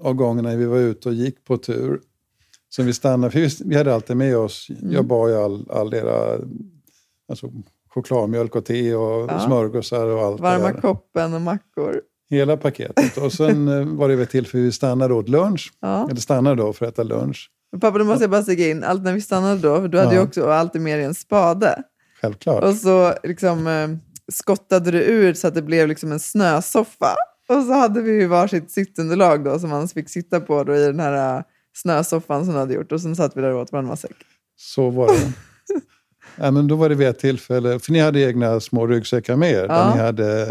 av 0.00 0.14
gångerna 0.14 0.56
vi 0.56 0.64
var 0.64 0.78
ute 0.78 1.08
och 1.08 1.14
gick 1.14 1.44
på 1.44 1.56
tur 1.56 2.00
som 2.68 2.86
vi 2.86 2.92
stannade, 2.92 3.30
för 3.30 3.40
vi, 3.40 3.48
vi 3.64 3.76
hade 3.76 3.94
alltid 3.94 4.16
med 4.16 4.36
oss, 4.36 4.68
Mm. 4.70 4.92
jag 4.92 5.04
bar 5.06 5.28
ju 5.28 5.34
all, 5.36 5.70
all 5.70 5.94
era 5.94 6.38
alltså, 7.28 7.52
chokladmjölk 7.88 8.56
och 8.56 8.64
te 8.64 8.94
och 8.94 9.30
Ja. 9.30 9.40
smörgåsar 9.40 10.06
och 10.06 10.22
allt 10.22 10.40
Varma 10.40 10.72
koppen 10.72 11.34
och 11.34 11.40
mackor. 11.40 12.00
Hela 12.30 12.56
paketet. 12.56 13.16
Och 13.16 13.32
sen 13.32 13.68
eh, 13.68 13.84
var 13.86 14.08
det 14.08 14.16
vid 14.16 14.22
ett 14.22 14.30
tillfälle 14.30 14.62
vi 14.64 14.72
stannade 14.72 15.14
åt 15.14 15.28
lunch, 15.28 15.72
Ja. 15.80 16.08
eller 16.10 16.20
stannade 16.20 16.56
då 16.62 16.72
för 16.72 16.86
att 16.86 16.92
äta 16.92 17.02
lunch. 17.02 17.50
Pappa, 17.80 17.98
då 17.98 18.04
måste 18.04 18.22
jag 18.24 18.30
bara 18.30 18.42
säga 18.42 18.70
in, 18.70 18.84
allt 18.84 19.02
när 19.02 19.12
vi 19.12 19.20
stannade 19.20 19.60
då, 19.60 19.80
för 19.80 19.88
du 19.88 19.98
hade 19.98 20.10
ju 20.10 20.16
Ja. 20.16 20.22
också 20.24 20.50
alltid 20.50 20.80
med 20.82 20.98
dig 20.98 21.04
en 21.06 21.14
spade. 21.14 21.82
Självklart. 22.22 22.64
Och 22.64 22.74
så 22.74 23.14
liksom, 23.22 23.66
eh, 23.66 23.88
skottade 24.32 24.90
du 24.90 24.98
ur 25.02 25.34
så 25.34 25.48
att 25.48 25.54
det 25.54 25.62
blev 25.62 25.88
liksom 25.88 26.12
en 26.12 26.20
snösoffa. 26.20 27.14
Och 27.48 27.62
så 27.64 27.72
hade 27.72 28.00
vi 28.00 28.12
ju 28.12 28.26
varsitt 28.26 28.70
sittunderlag 28.70 29.44
då 29.44 29.58
som 29.58 29.70
man 29.70 29.88
fick 29.88 30.08
sitta 30.10 30.40
på 30.40 30.64
då 30.64 30.76
i 30.76 30.86
den 30.86 31.00
här 31.00 31.36
eh, 31.38 31.42
snösoffan 31.76 32.44
som 32.44 32.54
du 32.54 32.60
hade 32.60 32.74
gjort. 32.74 32.92
Och 32.92 33.00
sen 33.00 33.16
satt 33.16 33.36
vi 33.36 33.40
där 33.40 33.50
och 33.54 33.60
åt 33.62 33.72
vår 33.72 33.82
matsäck. 33.82 34.16
Så 34.56 34.90
var 34.90 35.06
det. 35.06 35.32
ja, 36.36 36.50
men 36.50 36.68
då 36.68 36.76
var 36.76 36.88
det 36.88 36.94
vid 36.94 37.08
ett 37.08 37.18
tillfälle, 37.18 37.78
för 37.78 37.92
ni 37.92 37.98
hade 38.00 38.20
egna 38.20 38.60
små 38.60 38.86
ryggsäckar 38.86 39.36
med 39.36 39.50
er, 39.50 39.66
Ja. 39.68 39.74
där 39.74 39.94
ni 39.94 40.00
hade 40.00 40.46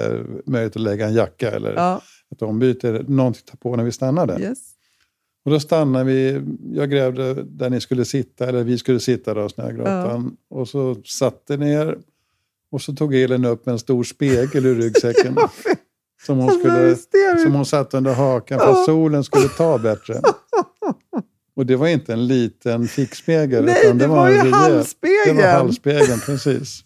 möjlighet 0.45 0.75
att 0.75 0.81
lägga 0.81 1.05
en 1.07 1.13
jacka 1.13 1.51
eller 1.51 1.73
Ja, 1.73 2.01
ett 2.35 2.41
ombyte, 2.41 3.03
någonting 3.07 3.41
att 3.45 3.51
ta 3.51 3.57
på 3.69 3.75
när 3.75 3.83
vi 3.83 3.91
stannade. 3.91 4.39
yes. 4.41 4.57
Och 5.45 5.51
då 5.51 5.59
stannade 5.59 6.05
vi, 6.05 6.41
jag 6.73 6.89
grävde 6.91 7.33
där 7.33 7.69
ni 7.69 7.81
skulle 7.81 8.05
sitta, 8.05 8.47
eller 8.47 8.63
vi 8.63 8.77
skulle 8.77 8.99
sitta 8.99 9.33
då, 9.33 9.49
Snögrottan. 9.49 10.37
Och 10.49 10.67
så 10.67 10.95
satte 11.05 11.57
ner 11.57 11.97
och 12.71 12.81
så 12.81 12.93
tog 12.93 13.15
Elin 13.15 13.45
upp 13.45 13.67
en 13.67 13.79
stor 13.79 14.03
spegel 14.03 14.65
ur 14.65 14.75
ryggsäcken. 14.75 15.37
som, 16.25 16.37
hon 16.37 16.59
skulle, 16.59 16.95
som 17.43 17.53
hon 17.53 17.65
satte 17.65 17.97
under 17.97 18.13
hakan 18.13 18.59
för 18.59 18.71
att 18.71 18.85
solen 18.85 19.23
skulle 19.23 19.47
ta 19.47 19.77
bättre. 19.77 20.21
Och 21.55 21.65
det 21.65 21.75
var 21.75 21.87
inte 21.87 22.13
en 22.13 22.27
liten 22.27 22.87
fickspegel. 22.87 23.65
Nej, 23.65 23.81
utan 23.85 23.97
det 23.97 24.07
var 24.07 24.27
en 24.29 24.33
ju 24.33 24.39
rejäl- 24.41 24.53
halsspegeln. 24.53 25.37
Det 25.37 25.43
var 25.43 25.51
halsspegeln, 25.51 26.19
precis. 26.25 26.83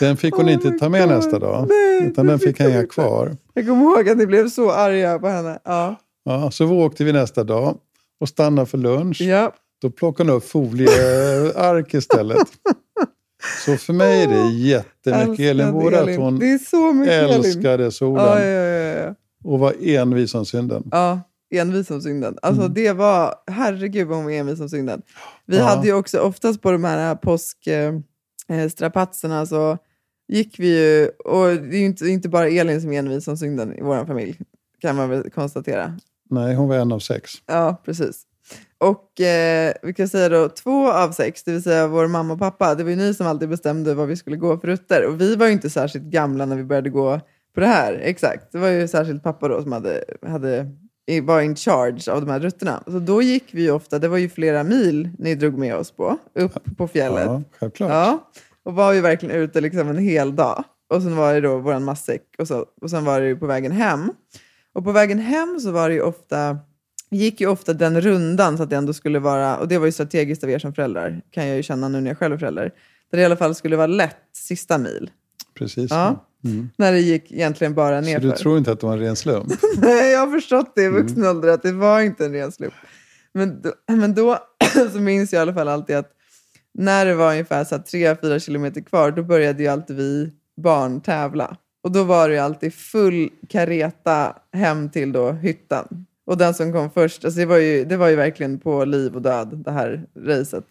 Den 0.00 0.16
fick 0.16 0.34
hon 0.34 0.44
Oh 0.48 0.52
inte 0.52 0.70
ta 0.70 0.88
med 0.88 1.08
God. 1.08 1.16
nästa 1.16 1.38
dag. 1.38 1.66
Nej, 1.68 2.06
utan 2.08 2.26
den 2.26 2.38
fick 2.38 2.58
hänga 2.60 2.80
inte. 2.80 2.86
kvar. 2.94 3.36
Jag 3.54 3.66
kommer 3.66 3.82
ihåg 3.82 4.08
att 4.08 4.16
ni 4.18 4.26
blev 4.26 4.48
så 4.48 4.70
arga 4.70 5.18
på 5.18 5.28
henne. 5.28 5.58
Ja. 5.64 5.96
Ja, 6.24 6.50
så 6.50 6.66
vi 6.66 6.72
åkte 6.74 7.04
vi 7.04 7.12
nästa 7.12 7.44
dag 7.44 7.76
och 8.20 8.28
stannade 8.28 8.66
för 8.66 8.78
lunch. 8.78 9.20
Ja. 9.20 9.52
Då 9.82 9.90
plockade 9.90 10.30
hon 10.30 10.36
upp 10.36 10.44
folieark 10.48 11.94
istället. 11.94 12.38
Så 13.64 13.76
för 13.76 13.92
mig 13.92 14.22
är 14.24 14.28
det 14.28 14.50
jättemycket 14.52 15.46
Elin 15.46 15.72
Våra 15.72 16.00
att 16.00 16.16
hon 16.16 16.38
Det 16.38 16.50
är 16.50 16.58
så 16.58 16.92
mycket 16.92 17.14
Elin. 17.14 17.34
älskade 17.34 17.90
solen 17.90 18.24
Ja, 18.24 18.44
ja, 18.44 19.14
och 19.44 19.58
var 19.58 19.74
envis 19.82 20.30
som 20.30 20.46
synden. 20.46 20.84
Ja, 20.90 21.20
envis 21.54 21.86
som 21.86 22.00
synden. 22.00 22.38
Alltså 22.42 22.62
Mm. 22.62 22.74
det 22.74 22.92
var, 22.92 23.34
herregud 23.46 24.06
vad 24.08 24.16
hon 24.16 24.24
var 24.24 24.32
envis 24.32 24.58
som 24.58 24.68
synden. 24.68 25.02
Vi 25.46 25.58
hade 25.58 25.86
ju 25.86 25.92
också 25.94 26.18
oftast 26.18 26.62
på 26.62 26.72
de 26.72 26.84
här 26.84 27.14
påskstrapatserna 27.14 29.46
så 29.46 29.78
gick 30.28 30.58
vi 30.58 30.68
ju, 30.78 31.08
och 31.08 31.46
det 31.46 31.76
är 31.76 31.80
ju 31.80 31.84
inte, 31.84 32.08
inte 32.08 32.28
bara 32.28 32.48
Elin 32.48 32.80
som 32.80 32.92
är 32.92 32.98
envis 32.98 33.24
som 33.24 33.36
synden 33.36 33.78
i 33.78 33.82
vår 33.82 34.04
familj, 34.06 34.38
kan 34.80 34.96
man 34.96 35.10
väl 35.10 35.30
konstatera. 35.30 35.98
Nej, 36.34 36.54
hon 36.54 36.68
var 36.68 36.76
en 36.76 36.92
av 36.92 36.98
sex. 36.98 37.32
Ja, 37.46 37.82
precis. 37.84 38.22
Och 38.78 39.20
eh, 39.20 39.72
vi 39.82 39.94
kan 39.94 40.08
säga 40.08 40.28
då 40.28 40.48
två 40.48 40.92
av 40.92 41.12
sex, 41.12 41.42
det 41.44 41.52
vill 41.52 41.62
säga 41.62 41.86
vår 41.86 42.06
mamma 42.06 42.34
och 42.34 42.38
pappa, 42.38 42.74
det 42.74 42.84
var 42.84 42.90
ju 42.90 42.96
ni 42.96 43.14
som 43.14 43.26
alltid 43.26 43.48
bestämde 43.48 43.94
vad 43.94 44.08
vi 44.08 44.16
skulle 44.16 44.36
gå 44.36 44.58
för 44.58 44.68
rutter. 44.68 45.06
Och 45.06 45.20
vi 45.20 45.36
var 45.36 45.46
ju 45.46 45.52
inte 45.52 45.70
särskilt 45.70 46.04
gamla 46.04 46.46
när 46.46 46.56
vi 46.56 46.64
började 46.64 46.90
gå 46.90 47.20
på 47.54 47.60
det 47.60 47.66
här. 47.66 48.00
Exakt, 48.02 48.52
det 48.52 48.58
var 48.58 48.68
ju 48.68 48.88
särskilt 48.88 49.22
pappa 49.22 49.48
då 49.48 49.62
som 49.62 49.72
hade, 49.72 50.04
hade, 50.26 50.70
var 51.22 51.40
in 51.40 51.56
charge 51.56 52.12
av 52.12 52.20
de 52.20 52.30
här 52.30 52.40
rutterna. 52.40 52.82
Så 52.86 52.98
då 52.98 53.22
gick 53.22 53.44
vi 53.50 53.62
ju 53.62 53.70
ofta, 53.70 53.98
det 53.98 54.08
var 54.08 54.18
ju 54.18 54.28
flera 54.28 54.64
mil 54.64 55.10
ni 55.18 55.34
drog 55.34 55.58
med 55.58 55.76
oss 55.76 55.90
på, 55.90 56.18
upp 56.34 56.76
på 56.76 56.88
fjället. 56.88 57.26
Ja, 57.26 57.42
självklart. 57.58 57.90
Ja, 57.90 58.30
och 58.62 58.74
var 58.74 58.92
ju 58.92 59.00
verkligen 59.00 59.36
ute 59.36 59.60
liksom 59.60 59.88
en 59.88 59.98
hel 59.98 60.36
dag. 60.36 60.64
Och 60.94 61.02
sen 61.02 61.16
var 61.16 61.34
det 61.34 61.40
då 61.40 61.58
vår 61.58 61.78
matsäck 61.78 62.22
och, 62.38 62.48
så, 62.48 62.66
och 62.82 62.90
sen 62.90 63.04
var 63.04 63.20
det 63.20 63.26
ju 63.26 63.36
på 63.36 63.46
vägen 63.46 63.72
hem. 63.72 64.12
Och 64.74 64.84
på 64.84 64.92
vägen 64.92 65.18
hem 65.18 65.60
så 65.60 65.70
var 65.70 65.88
det 65.88 65.94
ju 65.94 66.02
ofta, 66.02 66.58
gick 67.10 67.40
ju 67.40 67.46
ofta 67.46 67.72
den 67.72 68.00
rundan 68.00 68.56
så 68.56 68.62
att 68.62 68.70
det 68.70 68.76
ändå 68.76 68.92
skulle 68.92 69.18
vara, 69.18 69.56
och 69.58 69.68
det 69.68 69.78
var 69.78 69.86
ju 69.86 69.92
strategiskt 69.92 70.44
av 70.44 70.50
er 70.50 70.58
som 70.58 70.74
föräldrar, 70.74 71.20
kan 71.30 71.46
jag 71.46 71.56
ju 71.56 71.62
känna 71.62 71.88
nu 71.88 72.00
när 72.00 72.10
jag 72.10 72.18
själv 72.18 72.34
är 72.34 72.38
förälder, 72.38 72.62
där 73.10 73.16
det 73.18 73.22
i 73.22 73.24
alla 73.24 73.36
fall 73.36 73.54
skulle 73.54 73.76
vara 73.76 73.86
lätt 73.86 74.16
sista 74.32 74.78
mil. 74.78 75.10
Precis. 75.58 75.90
Ja. 75.90 76.26
Mm. 76.44 76.70
När 76.76 76.92
det 76.92 77.00
gick 77.00 77.32
egentligen 77.32 77.74
bara 77.74 78.02
Så 78.02 78.08
nerför. 78.10 78.28
du 78.28 78.32
tror 78.32 78.58
inte 78.58 78.72
att 78.72 78.80
det 78.80 78.86
var 78.86 78.92
en 78.92 78.98
ren 79.00 79.16
slump? 79.16 79.52
Nej, 79.78 80.12
jag 80.12 80.20
har 80.26 80.32
förstått 80.32 80.72
det 80.74 80.82
i 80.82 80.86
Mm. 80.86 81.02
vuxen 81.02 81.26
ålder 81.26 81.48
att 81.48 81.62
det 81.62 81.72
var 81.72 82.00
inte 82.00 82.24
en 82.26 82.32
ren 82.32 82.52
slump. 82.52 82.74
Men 83.34 83.62
då, 83.62 83.72
men 83.88 84.14
då 84.14 84.38
så 84.92 84.98
minns 85.00 85.32
jag 85.32 85.40
i 85.40 85.42
alla 85.42 85.54
fall 85.54 85.68
alltid 85.68 85.96
att 85.96 86.10
när 86.78 87.06
det 87.06 87.14
var 87.14 87.30
ungefär 87.30 87.64
så 87.64 87.74
här 87.74 87.82
3-4 87.82 88.38
kilometer 88.38 88.80
kvar, 88.80 89.10
då 89.10 89.22
började 89.22 89.62
ju 89.62 89.68
alltid 89.68 89.96
vi 89.96 90.30
barn 90.62 91.00
tävla. 91.00 91.56
Och 91.84 91.92
då 91.92 92.04
var 92.04 92.28
det 92.28 92.34
ju 92.34 92.40
alltid 92.40 92.74
full 92.74 93.30
kareta 93.48 94.36
hem 94.52 94.88
till 94.90 95.12
då 95.12 95.32
hyttan. 95.32 96.06
Och 96.26 96.36
den 96.36 96.54
som 96.54 96.72
kom 96.72 96.90
först, 96.90 97.24
alltså 97.24 97.40
det, 97.40 97.46
var 97.46 97.56
ju, 97.56 97.84
det 97.84 97.96
var 97.96 98.08
ju 98.08 98.16
verkligen 98.16 98.58
på 98.58 98.84
liv 98.84 99.14
och 99.14 99.22
död, 99.22 99.62
det 99.64 99.70
här 99.70 100.06
racet. 100.18 100.64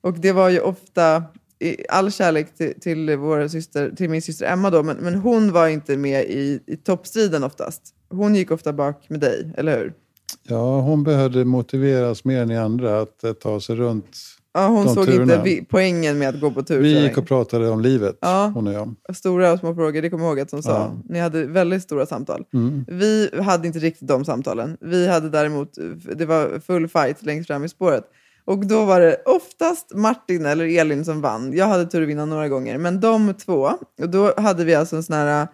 Och 0.00 0.18
det 0.18 0.32
var 0.32 0.48
ju 0.48 0.60
ofta, 0.60 1.24
i 1.58 1.86
all 1.88 2.12
kärlek 2.12 2.54
till, 2.54 2.80
till, 2.80 3.16
vår 3.16 3.48
syster, 3.48 3.90
till 3.96 4.10
min 4.10 4.22
syster 4.22 4.46
Emma 4.46 4.70
då, 4.70 4.82
men, 4.82 4.96
men 4.96 5.14
hon 5.14 5.52
var 5.52 5.68
inte 5.68 5.96
med 5.96 6.24
i, 6.24 6.60
i 6.66 6.76
toppstriden 6.76 7.44
oftast. 7.44 7.82
Hon 8.08 8.34
gick 8.34 8.50
ofta 8.50 8.72
bak 8.72 9.04
med 9.08 9.20
dig, 9.20 9.52
eller 9.56 9.78
hur? 9.78 9.94
Ja, 10.42 10.80
hon 10.80 11.04
behövde 11.04 11.44
motiveras 11.44 12.24
mer 12.24 12.42
än 12.42 12.48
ni 12.48 12.56
andra 12.56 13.00
att 13.00 13.24
eh, 13.24 13.32
ta 13.32 13.60
sig 13.60 13.76
runt. 13.76 14.16
Ja, 14.54 14.66
hon 14.66 14.94
såg 14.94 15.06
turerna. 15.06 15.22
inte 15.22 15.40
vi, 15.44 15.64
poängen 15.70 16.18
med 16.18 16.28
att 16.28 16.40
gå 16.40 16.50
på 16.50 16.62
tur. 16.62 16.80
Vi 16.82 17.02
gick 17.02 17.18
och 17.18 17.26
pratade 17.26 17.68
om 17.70 17.80
livet, 17.80 18.18
Ja. 18.20 18.50
hon 18.54 18.66
och 18.66 18.72
jag. 18.72 18.94
Stora 19.14 19.52
och 19.52 19.58
små 19.58 19.74
frågor, 19.74 20.02
det 20.02 20.10
kommer 20.10 20.24
jag 20.24 20.30
ihåg 20.30 20.40
att 20.40 20.50
hon 20.50 20.62
sa. 20.62 20.70
Ja. 20.70 20.92
Ni 21.08 21.18
hade 21.18 21.46
väldigt 21.46 21.82
stora 21.82 22.06
samtal. 22.06 22.44
Mm. 22.54 22.84
Vi 22.88 23.30
hade 23.42 23.66
inte 23.66 23.78
riktigt 23.78 24.08
de 24.08 24.24
samtalen. 24.24 24.76
Vi 24.80 25.08
hade 25.08 25.28
däremot, 25.28 25.68
det 26.16 26.26
var 26.26 26.60
full 26.60 26.88
fight 26.88 27.22
längst 27.22 27.46
fram 27.46 27.64
i 27.64 27.68
spåret. 27.68 28.04
Och 28.44 28.66
då 28.66 28.84
var 28.84 29.00
det 29.00 29.16
oftast 29.24 29.94
Martin 29.94 30.46
eller 30.46 30.78
Elin 30.80 31.04
som 31.04 31.20
vann. 31.20 31.52
Jag 31.52 31.66
hade 31.66 31.86
tur 31.86 32.02
att 32.02 32.08
vinna 32.08 32.24
några 32.24 32.48
gånger. 32.48 32.78
Men 32.78 33.00
de 33.00 33.34
två, 33.34 33.70
och 34.02 34.08
då 34.08 34.32
hade 34.36 34.64
vi 34.64 34.74
alltså 34.74 34.96
en 34.96 35.02
sån 35.02 35.16
här, 35.16 35.48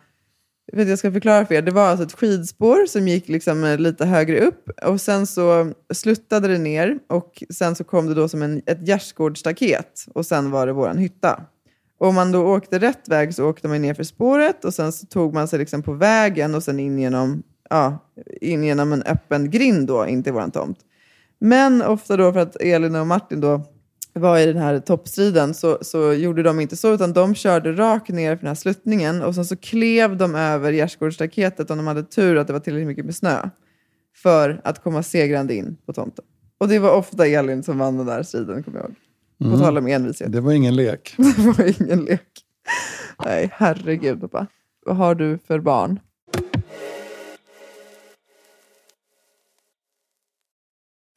jag, 0.72 0.80
att 0.80 0.88
jag 0.88 0.98
ska 0.98 1.12
förklara 1.12 1.46
för 1.46 1.54
er. 1.54 1.62
Det 1.62 1.70
var 1.70 1.86
alltså 1.86 2.06
ett 2.06 2.12
skidspår 2.12 2.86
som 2.86 3.08
gick 3.08 3.28
liksom 3.28 3.64
eh, 3.64 3.78
lite 3.78 4.06
högre 4.06 4.40
upp. 4.40 4.70
Och 4.86 5.00
sen 5.00 5.26
så 5.26 5.72
sluttade 5.92 6.48
det 6.48 6.58
ner 6.58 6.98
och 7.08 7.42
sen 7.50 7.74
så 7.74 7.84
kom 7.84 8.06
det 8.06 8.14
då 8.14 8.28
som 8.28 8.42
en, 8.42 8.62
ett 8.66 8.88
gärdsgårdsstaket. 8.88 10.06
Och 10.14 10.26
sen 10.26 10.50
var 10.50 10.66
det 10.66 10.72
våran 10.72 10.98
hytta. 10.98 11.40
Och 11.98 12.08
om 12.08 12.14
man 12.14 12.32
då 12.32 12.46
åkte 12.46 12.78
rätt 12.78 13.08
väg 13.08 13.34
så 13.34 13.48
åkte 13.48 13.68
man 13.68 13.82
ner 13.82 13.94
för 13.94 14.04
spåret 14.04 14.64
och 14.64 14.74
sen 14.74 14.92
så 14.92 15.06
tog 15.06 15.34
man 15.34 15.48
sig 15.48 15.58
liksom 15.58 15.82
på 15.82 15.92
vägen 15.92 16.54
och 16.54 16.62
sen 16.62 16.80
in 16.80 16.98
genom, 16.98 17.42
ja, 17.70 17.98
in 18.40 18.64
genom 18.64 18.92
en 18.92 19.02
öppen 19.02 19.50
grind 19.50 19.86
då 19.86 20.06
in 20.06 20.22
till 20.22 20.32
våran 20.32 20.50
tomt. 20.50 20.78
Men 21.40 21.82
ofta 21.82 22.16
då 22.16 22.32
för 22.32 22.40
att 22.40 22.56
Elin 22.56 22.94
och 22.94 23.06
Martin 23.06 23.40
då 23.40 23.62
var 24.18 24.38
i 24.38 24.46
den 24.46 24.62
här 24.62 24.78
toppstriden 24.80 25.54
så, 25.54 25.78
så 25.80 26.12
gjorde 26.12 26.42
de 26.42 26.60
inte 26.60 26.76
så, 26.76 26.94
utan 26.94 27.12
de 27.12 27.34
körde 27.34 27.72
rakt 27.72 28.08
ner 28.08 28.36
för 28.36 28.40
den 28.40 28.48
här 28.48 28.54
sluttningen 28.54 29.22
och 29.22 29.34
sen 29.34 29.44
så 29.44 29.56
klev 29.56 30.16
de 30.16 30.34
över 30.34 30.72
gärdsgårdsstaketet 30.72 31.70
om 31.70 31.76
de 31.76 31.86
hade 31.86 32.02
tur 32.02 32.36
att 32.36 32.46
det 32.46 32.52
var 32.52 32.60
tillräckligt 32.60 32.88
mycket 32.88 33.04
med 33.04 33.14
snö 33.14 33.50
för 34.16 34.60
att 34.64 34.82
komma 34.82 35.02
segrande 35.02 35.54
in 35.54 35.76
på 35.86 35.92
tomten. 35.92 36.24
Och 36.58 36.68
det 36.68 36.78
var 36.78 36.92
ofta 36.92 37.26
Elin 37.26 37.62
som 37.62 37.78
vann 37.78 37.96
den 37.96 38.06
där 38.06 38.22
striden, 38.22 38.62
kommer 38.62 38.78
jag 38.78 38.86
ihåg. 38.86 38.96
På 39.52 39.58
tal 39.58 39.78
om 39.78 39.86
envishet. 39.86 40.32
Det 40.32 40.40
var 40.40 40.52
ingen 40.52 40.76
lek. 40.76 41.14
Det 41.16 41.42
var 41.42 41.82
ingen 41.82 42.04
lek. 42.04 42.44
Nej, 43.24 43.50
herregud 43.52 44.20
pappa. 44.20 44.46
Vad 44.86 44.96
har 44.96 45.14
du 45.14 45.38
för 45.46 45.60
barn? 45.60 46.00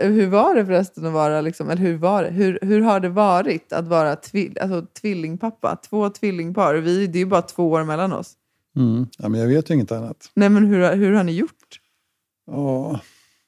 Hur 0.04 0.28
var 0.28 0.56
det 0.56 0.66
förresten 0.66 1.06
att 1.06 1.14
vara, 1.14 1.42
liksom, 1.42 1.70
eller 1.70 1.82
hur 1.82 1.98
var 1.98 2.24
det? 2.24 2.30
Hur, 2.30 2.60
hur 2.62 2.82
har 2.82 3.00
det 3.00 3.10
varit 3.10 3.74
att 3.74 3.88
vara 3.88 4.16
tvill, 4.16 4.58
alltså, 4.62 4.86
tvillingpappa? 5.02 5.76
Två 5.90 6.10
tvillingpar. 6.10 6.76
Vi, 6.76 7.08
det 7.08 7.18
är 7.18 7.20
ju 7.20 7.26
bara 7.26 7.42
två 7.42 7.72
år 7.72 7.84
mellan 7.84 8.14
oss. 8.14 8.34
Mm. 8.76 9.08
Ja, 9.18 9.30
men 9.30 9.40
jag 9.40 9.48
vet 9.48 9.70
ju 9.70 9.74
inget 9.74 9.92
annat. 9.92 10.32
Nej, 10.34 10.50
men 10.50 10.66
hur, 10.66 10.96
hur 10.96 11.14
har 11.14 11.24
ni 11.24 11.32
gjort? 11.32 11.80
Ja, 12.52 13.00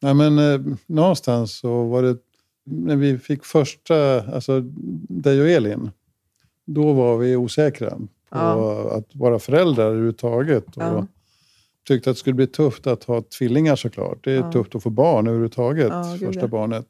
Nej, 0.02 0.14
men, 0.14 0.40
eh, 0.40 0.62
någonstans 0.86 1.58
så 1.58 1.84
var 1.84 2.04
det 2.04 2.18
när 2.66 2.96
vi 2.96 3.18
fick 3.18 3.46
första, 3.46 4.22
alltså 4.34 4.62
dig 5.10 5.42
och 5.42 5.48
Elin, 5.50 5.92
då 6.66 6.94
var 6.94 7.18
vi 7.18 7.36
osäkra 7.36 7.90
på 7.90 7.98
Ja. 8.40 8.92
att 8.98 9.16
vara 9.16 9.40
föräldrar 9.40 9.86
överhuvudtaget. 9.86 10.78
Och 10.78 10.84
Ja. 10.84 11.08
Tyckte 11.88 12.10
att 12.10 12.16
det 12.16 12.20
skulle 12.20 12.34
bli 12.34 12.48
tufft 12.48 12.88
att 12.88 13.04
ha 13.04 13.22
tvillingar 13.22 13.76
såklart. 13.76 14.24
Det 14.24 14.32
är 14.32 14.36
Ja. 14.36 14.52
tufft 14.52 14.76
att 14.76 14.84
få 14.84 14.90
barn 14.90 15.28
överhuvudtaget, 15.28 15.88
Ja, 15.90 16.18
första 16.20 16.48
barnet. 16.48 16.88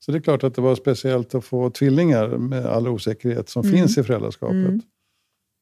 Så 0.00 0.12
det 0.12 0.18
är 0.18 0.22
klart 0.22 0.44
att 0.44 0.54
det 0.54 0.60
var 0.62 0.74
speciellt 0.74 1.34
att 1.34 1.44
få 1.44 1.70
tvillingar 1.70 2.28
med 2.28 2.66
all 2.66 2.88
osäkerhet 2.88 3.48
som 3.48 3.62
Mm. 3.66 3.76
finns 3.76 3.98
i 3.98 4.02
föräldraskapet. 4.02 4.54
Mm. 4.56 4.80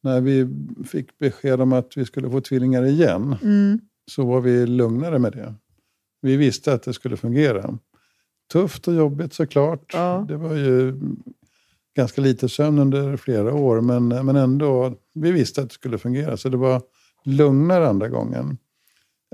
När 0.03 0.21
vi 0.21 0.49
fick 0.87 1.19
besked 1.19 1.61
om 1.61 1.73
att 1.73 1.97
vi 1.97 2.05
skulle 2.05 2.31
få 2.31 2.41
tvillingar 2.41 2.85
igen 2.85 3.37
Mm. 3.43 3.81
så 4.11 4.25
var 4.27 4.41
vi 4.41 4.67
lugnare 4.67 5.19
med 5.19 5.33
det. 5.33 5.55
Vi 6.23 6.37
visste 6.37 6.73
att 6.73 6.83
det 6.83 6.93
skulle 6.93 7.17
fungera. 7.17 7.79
Tufft 8.53 8.89
och 8.89 8.95
jobbigt 8.95 9.33
såklart. 9.33 9.91
Ja. 9.95 10.25
Det 10.29 10.37
var 10.37 10.55
ju 10.55 11.01
ganska 11.97 12.21
lite 12.21 12.49
sömn 12.49 12.79
under 12.79 13.17
flera 13.17 13.55
år, 13.55 13.81
men, 13.81 14.09
men 14.09 14.37
ändå, 14.37 14.95
vi 15.15 15.33
visste 15.33 15.63
att 15.63 15.69
det 15.69 15.75
skulle 15.75 15.99
fungera. 15.99 16.37
Så 16.37 16.49
det 16.49 16.57
var 16.57 16.83
lugnare 17.27 17.89
andra 17.89 18.09
gången. 18.09 18.59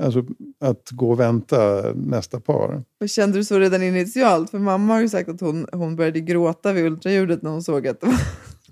Alltså 0.02 0.24
att 0.60 0.90
gå 0.90 1.10
och 1.10 1.20
vänta 1.20 1.82
nästa 1.94 2.40
par. 2.40 2.82
Och 3.00 3.08
kände 3.08 3.38
du 3.38 3.44
så 3.44 3.58
redan 3.58 3.82
initialt? 3.82 4.50
För 4.50 4.58
mamma 4.58 4.92
har 4.94 5.00
ju 5.00 5.08
sagt 5.08 5.28
att 5.28 5.40
hon, 5.40 5.66
hon 5.72 5.96
började 5.96 6.20
gråta 6.20 6.72
vid 6.72 6.84
ultraljudet 6.84 7.42
när 7.42 7.50
hon 7.50 7.62
såg 7.62 7.88
att 7.88 8.00
det 8.00 8.06
var 8.06 8.16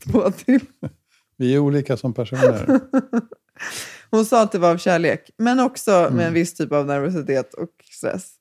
två 0.12 0.30
till. 0.30 0.61
Vi 1.37 1.54
är 1.54 1.59
olika 1.59 1.96
som 1.96 2.14
personer. 2.14 2.80
Hon 4.11 4.24
sa 4.24 4.42
att 4.42 4.52
det 4.52 4.59
var 4.59 4.70
av 4.70 4.76
kärlek, 4.78 5.30
men 5.37 5.61
också 5.61 5.90
med 5.90 6.06
Mm. 6.06 6.20
en 6.20 6.35
viss 6.35 6.54
typ 6.54 6.72
av 6.72 6.87
nervositet 6.87 7.54
och 7.54 7.68
stress. 7.92 8.33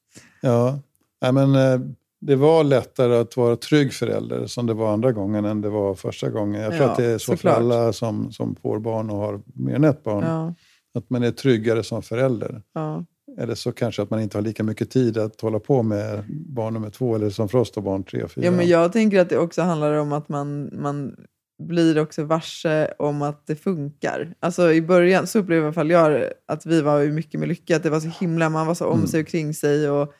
Ja, 0.42 0.80
Nej, 1.22 1.32
men 1.34 1.56
eh, 1.56 1.80
det 2.22 2.36
var 2.36 2.64
lättare 2.64 3.16
att 3.18 3.38
vara 3.38 3.56
trygg 3.56 3.94
förälder 3.94 4.46
som 4.48 4.66
det 4.66 4.74
var 4.74 4.94
andra 4.94 5.12
gången 5.12 5.46
än 5.46 5.62
det 5.62 5.70
var 5.70 5.96
första 5.96 6.30
gången. 6.30 6.62
Jag 6.62 6.72
tror 6.72 6.84
Ja, 6.84 6.92
att 6.92 6.98
det 6.98 7.06
är 7.06 7.18
så 7.18 7.32
såklart. 7.32 7.56
för 7.56 7.62
alla 7.62 7.94
som, 7.94 8.32
som 8.32 8.56
får 8.56 8.80
barn 8.80 9.10
och 9.10 9.18
har 9.18 9.42
mer 9.54 9.76
än 9.76 9.84
ett 9.84 10.04
barn. 10.04 10.24
Ja, 10.26 10.54
Att 10.94 11.10
man 11.10 11.24
är 11.24 11.32
tryggare 11.32 11.84
som 11.84 12.02
förälder. 12.02 12.62
ja. 12.74 13.06
Eller 13.38 13.56
så 13.56 13.72
kanske 13.72 14.02
att 14.02 14.10
man 14.10 14.22
inte 14.22 14.38
har 14.38 14.42
lika 14.42 14.64
mycket 14.64 14.90
tid 14.92 15.18
att 15.18 15.42
hålla 15.42 15.60
på 15.60 15.84
med 15.84 16.24
barn 16.30 16.74
nummer 16.74 16.90
två 16.90 17.16
eller 17.16 17.30
som 17.30 17.50
Frost 17.50 17.78
och 17.78 17.84
barn 17.84 18.04
tre, 18.04 18.28
fyra. 18.28 18.46
ja, 18.46 18.52
men 18.52 18.68
jag 18.68 18.94
tänker 18.94 19.20
att 19.20 19.30
det 19.30 19.38
också 19.38 19.62
handlar 19.62 19.94
om 19.94 20.14
att 20.14 20.30
man, 20.30 20.70
man 20.74 21.16
blir 21.64 22.00
också 22.00 22.24
varse 22.24 22.94
om 23.00 23.22
att 23.22 23.48
det 23.48 23.56
funkar. 23.56 24.34
Alltså 24.40 24.72
i 24.74 24.82
början 24.82 25.28
så 25.28 25.40
upplevde 25.40 25.62
i 25.62 25.66
alla 25.66 25.74
fall 25.74 25.90
jag 25.90 26.24
att 26.46 26.66
vi 26.66 26.82
var 26.82 27.06
mycket 27.06 27.40
med 27.40 27.50
lycka, 27.50 27.76
att 27.76 27.84
det 27.84 27.90
var 27.90 28.00
så 28.00 28.12
himla, 28.20 28.50
man 28.50 28.68
var 28.68 28.76
så 28.76 28.86
om 28.86 28.94
Mm. 28.98 29.08
sig 29.08 29.22
och 29.22 29.28
kring 29.28 29.54
sig 29.54 29.90
och 29.90 30.14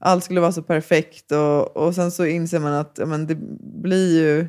allt 0.00 0.24
skulle 0.24 0.40
vara 0.40 0.52
så 0.52 0.62
perfekt 0.62 1.32
och, 1.32 1.76
och 1.76 1.94
sen 1.94 2.10
så 2.10 2.26
inser 2.26 2.58
man 2.60 2.72
att 2.72 2.98
men 3.06 3.26
det 3.26 3.34
blir 3.82 4.20
ju 4.20 4.46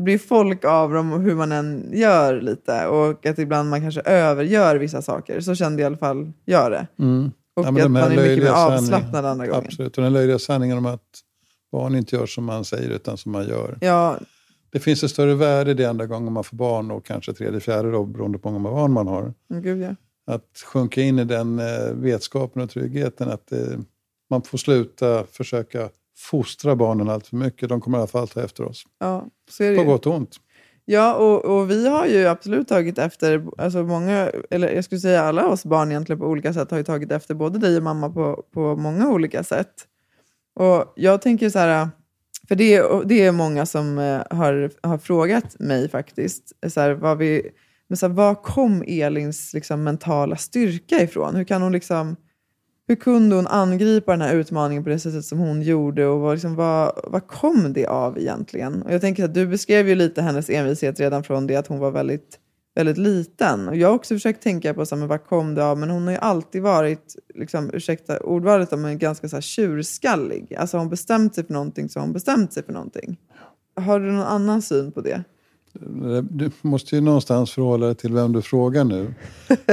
det 0.00 0.04
blir 0.04 0.18
folk 0.18 0.64
av 0.64 0.92
dem 0.92 1.12
hur 1.12 1.34
man 1.34 1.52
än 1.52 1.90
gör 1.92 2.40
lite 2.40 2.86
och 2.86 3.26
att 3.26 3.38
ibland 3.38 3.70
man 3.70 3.80
kanske 3.80 4.00
övergör 4.00 4.76
vissa 4.76 5.02
saker. 5.02 5.40
Så 5.40 5.54
kände 5.54 5.82
i 5.82 5.84
alla 5.84 5.96
fall 5.96 6.32
jag 6.44 6.70
det. 6.70 6.86
Mm. 6.98 7.30
Och 7.56 7.64
Ja, 7.64 7.68
att 7.68 7.90
man 7.90 8.02
är 8.02 8.08
mycket 8.10 8.44
mer 8.44 8.50
avslappnad 8.50 9.24
andra 9.26 9.46
gången. 9.46 9.64
Absolut, 9.66 9.98
och 9.98 10.04
den 10.04 10.12
löjliga 10.12 10.38
sanningen 10.38 10.78
om 10.78 10.86
att 10.86 11.02
barn 11.72 11.94
inte 11.94 12.16
gör 12.16 12.26
som 12.26 12.44
man 12.44 12.64
säger 12.64 12.90
utan 12.90 13.16
som 13.16 13.32
man 13.32 13.48
gör. 13.48 13.78
Ja, 13.80 14.18
Det 14.72 14.78
finns 14.80 15.02
ett 15.04 15.10
större 15.10 15.34
värde 15.34 15.74
det 15.74 15.84
andra 15.86 16.06
gången 16.06 16.32
man 16.32 16.44
får 16.44 16.56
barn 16.56 16.90
och 16.90 17.06
kanske 17.06 17.32
tredje, 17.32 17.60
fjärde 17.60 17.90
då, 17.90 18.04
beroende 18.04 18.38
på 18.38 18.50
hur 18.50 18.58
många 18.58 18.74
barn 18.74 18.92
man 18.92 19.06
har. 19.06 19.34
men 19.48 19.62
gud 19.62 19.82
ja. 19.82 19.94
Att 20.34 20.62
sjunka 20.72 21.02
in 21.02 21.18
i 21.18 21.24
den 21.24 21.58
eh, 21.58 21.92
vetskapen 21.94 22.62
och 22.62 22.70
tryggheten 22.70 23.30
att 23.30 23.52
eh, 23.52 23.58
man 24.30 24.42
får 24.42 24.58
sluta 24.58 25.24
försöka 25.24 25.88
fostra 26.20 26.76
barnen 26.76 27.08
allt 27.08 27.26
för 27.26 27.36
mycket. 27.36 27.68
De 27.68 27.80
kommer 27.80 27.98
i 27.98 28.00
alla 28.00 28.08
fall 28.08 28.28
ta 28.28 28.42
efter 28.42 28.64
oss. 28.64 28.84
ja 29.00 29.26
så 29.50 29.64
är 29.64 29.70
det 29.70 29.76
På 29.76 29.84
gott 29.84 30.06
och 30.06 30.14
ont. 30.14 30.36
Ja, 30.84 31.14
och, 31.14 31.44
och 31.44 31.70
vi 31.70 31.88
har 31.88 32.06
ju 32.06 32.26
absolut 32.26 32.68
tagit 32.68 32.98
efter, 32.98 33.44
alltså 33.58 33.82
många, 33.82 34.30
eller 34.50 34.72
jag 34.72 34.84
skulle 34.84 35.00
säga 35.00 35.22
alla 35.22 35.48
oss 35.48 35.64
barn 35.64 35.90
egentligen 35.90 36.20
på 36.20 36.26
olika 36.26 36.52
sätt 36.52 36.70
har 36.70 36.78
ju 36.78 36.84
tagit 36.84 37.12
efter 37.12 37.34
både 37.34 37.58
dig 37.58 37.76
och 37.76 37.82
mamma 37.82 38.10
på, 38.10 38.44
på 38.54 38.76
många 38.76 39.08
olika 39.08 39.44
sätt. 39.44 39.74
Och 40.54 40.92
jag 40.96 41.22
tänker 41.22 41.50
så 41.50 41.58
här, 41.58 41.88
för 42.48 42.54
det 42.54 42.74
är, 42.74 43.04
det 43.04 43.22
är 43.22 43.32
många 43.32 43.66
som 43.66 43.98
eh, 43.98 44.22
har, 44.30 44.70
har 44.88 44.98
frågat 44.98 45.58
mig 45.58 45.88
faktiskt, 45.88 46.52
så 46.68 46.80
här, 46.80 46.92
vad, 46.92 47.18
vi, 47.18 47.50
men 47.88 47.96
så 47.96 48.06
här, 48.06 48.14
vad 48.14 48.42
kom 48.42 48.84
Elins 48.86 49.54
liksom, 49.54 49.82
mentala 49.82 50.36
styrka 50.36 51.02
ifrån? 51.02 51.36
Hur 51.36 51.44
kan 51.44 51.62
hon 51.62 51.72
liksom, 51.72 52.16
hur 52.90 52.96
kunde 52.96 53.36
hon 53.36 53.46
angripa 53.46 54.12
den 54.12 54.20
här 54.20 54.34
utmaningen 54.34 54.84
på 54.84 54.90
det 54.90 54.98
sättet 54.98 55.24
som 55.24 55.38
hon 55.38 55.62
gjorde 55.62 56.06
och 56.06 56.20
vad, 56.20 56.32
liksom, 56.32 56.54
vad, 56.54 57.00
vad 57.04 57.26
kom 57.26 57.72
det 57.72 57.86
av 57.86 58.18
egentligen? 58.18 58.82
Och 58.82 58.92
jag 58.92 59.00
tänker 59.00 59.24
att 59.24 59.34
du 59.34 59.46
beskrev 59.46 59.88
ju 59.88 59.94
lite 59.94 60.22
hennes 60.22 60.50
envishet 60.50 61.00
redan 61.00 61.22
från 61.22 61.46
det 61.46 61.56
att 61.56 61.66
hon 61.66 61.78
var 61.78 61.90
väldigt, 61.90 62.38
väldigt 62.74 62.98
liten. 62.98 63.68
Och 63.68 63.76
jag 63.76 63.88
har 63.88 63.94
också 63.94 64.14
försökt 64.14 64.42
tänka 64.42 64.74
på 64.74 64.86
så 64.86 64.94
här, 64.94 64.98
men 64.98 65.08
vad 65.08 65.24
kom 65.24 65.54
det 65.54 65.64
av, 65.64 65.78
men 65.78 65.90
hon 65.90 66.04
har 66.04 66.12
ju 66.12 66.18
alltid 66.18 66.62
varit, 66.62 67.16
liksom, 67.34 67.70
ursäkta 67.74 68.18
ordvalet, 68.18 68.70
men 68.70 68.98
ganska 68.98 69.28
så 69.28 69.36
här, 69.36 69.40
tjurskallig. 69.40 70.54
Alltså 70.54 70.76
har 70.76 70.82
hon 70.82 70.90
bestämt 70.90 71.34
sig 71.34 71.46
för 71.46 71.52
någonting 71.52 71.88
så 71.88 71.98
har 71.98 72.06
hon 72.06 72.12
bestämt 72.12 72.52
sig 72.52 72.62
för 72.62 72.72
någonting. 72.72 73.16
Har 73.76 74.00
du 74.00 74.12
någon 74.12 74.26
annan 74.26 74.62
syn 74.62 74.92
på 74.92 75.00
det? 75.00 75.24
Du 76.22 76.50
måste 76.62 76.94
ju 76.94 77.00
någonstans 77.00 77.50
förhålla 77.50 77.86
dig 77.86 77.94
till 77.94 78.12
vem 78.12 78.32
du 78.32 78.42
frågar 78.42 78.84
nu. 78.84 79.14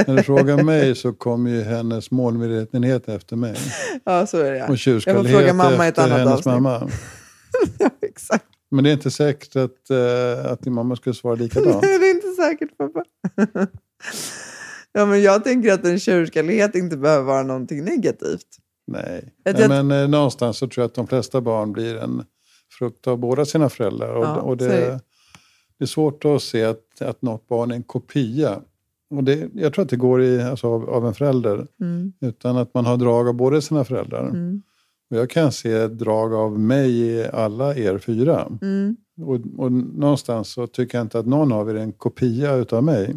När 0.06 0.16
du 0.16 0.22
frågar 0.22 0.62
mig 0.62 0.94
så 0.94 1.12
kommer 1.12 1.50
ju 1.50 1.62
hennes 1.62 2.10
målmedvetenhet 2.10 3.08
efter 3.08 3.36
mig. 3.36 3.56
Ja, 4.04 4.26
så 4.26 4.38
är 4.38 4.52
det. 4.52 4.56
Och 4.56 4.60
Jag 4.60 4.66
får 4.66 4.76
tjurskallighet 4.76 5.38
fråga 5.38 5.52
mamma 5.52 5.84
i 5.86 5.88
ett 5.88 5.98
efter 5.98 6.02
annat 6.02 6.18
hennes 6.18 6.32
avsnitt. 6.32 6.62
mamma. 6.62 6.90
ja, 7.78 7.90
exakt. 8.02 8.44
Men 8.70 8.84
det 8.84 8.90
är 8.90 8.92
inte 8.92 9.10
säkert 9.10 9.56
att, 9.56 9.90
eh, 9.90 10.52
att 10.52 10.62
din 10.62 10.72
mamma 10.72 10.96
skulle 10.96 11.14
svara 11.14 11.34
likadant. 11.34 11.80
det 11.82 11.88
är 11.88 12.10
inte 12.10 12.42
säkert 12.42 12.76
pappa. 12.78 13.04
ja, 14.92 15.06
men 15.06 15.22
jag 15.22 15.44
tänker 15.44 15.72
att 15.72 15.84
en 15.84 15.98
tjurskallighet 15.98 16.74
inte 16.74 16.96
behöver 16.96 17.24
vara 17.24 17.42
någonting 17.42 17.84
negativt. 17.84 18.46
Nej, 18.86 19.32
Nej 19.44 19.68
men 19.68 19.90
eh, 19.90 20.08
någonstans 20.08 20.58
så 20.58 20.68
tror 20.68 20.82
jag 20.82 20.88
att 20.88 20.94
de 20.94 21.06
flesta 21.06 21.40
barn 21.40 21.72
blir 21.72 21.96
en 21.96 22.24
frukt 22.78 23.06
av 23.06 23.18
båda 23.18 23.44
sina 23.44 23.68
föräldrar. 23.68 24.14
Och, 24.14 24.24
Ja, 24.24 24.36
och 24.36 24.56
det, 24.56 25.00
det. 25.78 25.84
är 25.84 25.86
svårt 25.86 26.24
att 26.24 26.42
se 26.42 26.64
att, 26.64 27.02
att 27.02 27.22
något 27.22 27.48
barn 27.48 27.70
är 27.70 27.74
en 27.74 27.82
kopia. 27.82 28.60
Och 29.10 29.24
det, 29.24 29.50
jag 29.54 29.72
tror 29.74 29.82
att 29.84 29.88
det 29.90 29.96
går 29.96 30.22
i, 30.22 30.42
alltså, 30.42 30.66
av, 30.66 30.90
av 30.90 31.06
en 31.06 31.14
förälder. 31.14 31.66
Mm, 31.80 32.12
Utan 32.20 32.56
att 32.56 32.74
man 32.74 32.86
har 32.86 32.96
drag 32.96 33.28
av 33.28 33.34
båda 33.34 33.60
sina 33.60 33.84
föräldrar. 33.84 34.28
mm, 34.28 34.62
Och 35.10 35.16
jag 35.16 35.30
kan 35.30 35.52
se 35.52 35.86
drag 35.86 36.34
av 36.34 36.58
mig 36.60 37.00
i 37.00 37.26
alla 37.32 37.74
er 37.76 37.98
fyra. 37.98 38.48
mm. 38.62 38.96
Och, 39.20 39.40
och 39.64 39.72
någonstans 39.72 40.48
så 40.52 40.66
tycker 40.66 40.98
jag 40.98 41.04
inte 41.04 41.18
att 41.18 41.26
någon 41.26 41.52
av 41.52 41.70
er 41.70 41.74
är 41.74 41.78
en 41.80 41.92
kopia 41.92 42.54
utav 42.54 42.84
mig. 42.84 43.16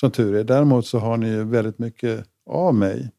Som 0.00 0.10
tur 0.10 0.34
är. 0.34 0.44
Däremot 0.44 0.86
så 0.86 0.98
har 0.98 1.16
ni 1.16 1.28
ju 1.28 1.44
väldigt 1.44 1.78
mycket 1.78 2.24
av 2.50 2.74
mig. 2.74 3.10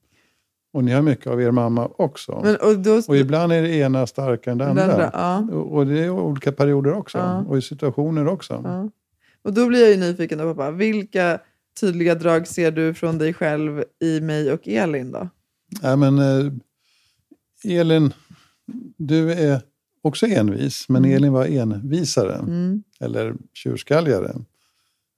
Och 0.75 0.83
ni 0.83 0.91
har 0.91 1.01
mycket 1.01 1.27
av 1.27 1.41
er 1.41 1.51
mamma 1.51 1.89
också. 1.97 2.41
Men, 2.43 2.55
och 2.55 2.79
då, 2.79 3.01
Och 3.07 3.17
ibland 3.17 3.53
är 3.53 3.61
det 3.61 3.75
ena 3.75 4.07
starkare 4.07 4.51
än 4.51 4.57
det 4.57 4.67
andra. 4.67 4.83
andra, 4.83 5.09
ja, 5.13 5.55
Och 5.57 5.73
och 5.75 5.85
det 5.87 5.99
är 5.99 6.09
olika 6.09 6.51
perioder 6.51 6.93
också. 6.93 7.17
Ja. 7.17 7.43
Och 7.47 7.57
i 7.57 7.61
situationer 7.61 8.27
också. 8.27 8.61
ja. 8.63 8.89
Och 9.43 9.53
då 9.53 9.67
blir 9.67 9.81
jag 9.81 9.89
ju 9.91 9.97
nyfiken 9.97 10.37
då, 10.37 10.53
pappa. 10.53 10.71
Vilka 10.71 11.39
tydliga 11.79 12.15
drag 12.15 12.47
ser 12.47 12.71
du 12.71 12.93
från 12.93 13.17
dig 13.17 13.33
själv 13.33 13.83
i 14.01 14.21
mig 14.21 14.51
och 14.51 14.67
Elin 14.67 15.11
då? 15.11 15.29
Nej, 15.83 15.97
men, 15.97 16.19
eh, 16.19 16.51
Elin, 17.79 18.13
du 18.97 19.31
är 19.31 19.61
också 20.01 20.25
envis. 20.25 20.89
Men 20.89 21.05
Mm. 21.05 21.17
Elin 21.17 21.33
var 21.33 21.45
envisare. 21.45 22.35
Mm, 22.35 22.83
eller 22.99 23.35
tjurskalligare. 23.53 24.33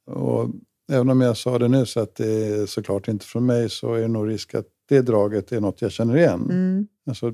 Och 0.08 0.50
även 0.92 1.10
om 1.10 1.22
jag 1.22 1.38
sa 1.38 1.60
det 1.60 1.68
nyss 1.68 1.98
att 1.98 2.16
det 2.16 2.48
är 2.48 2.66
såklart 2.66 3.08
inte 3.08 3.26
från 3.26 3.46
mig 3.46 3.70
så 3.70 3.94
är 3.94 4.02
det 4.02 4.08
nog 4.08 4.30
risk 4.30 4.56
att 4.56 4.66
det 4.88 5.02
draget 5.02 5.52
är 5.52 5.62
något 5.62 5.82
jag 5.82 5.92
känner 5.92 6.18
igen. 6.18 6.42
mm, 6.50 6.88
Alltså 7.08 7.34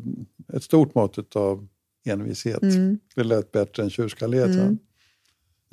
ett 0.54 0.64
stort 0.64 0.95
mått 0.95 1.36
av 1.36 1.68
envishet. 2.06 2.62
Mm. 2.62 2.99
Det 3.16 3.24
lät 3.24 3.51
bättre 3.51 3.84
än 3.84 3.89
tjurskallighet. 3.89 4.47
Mm. 4.49 4.78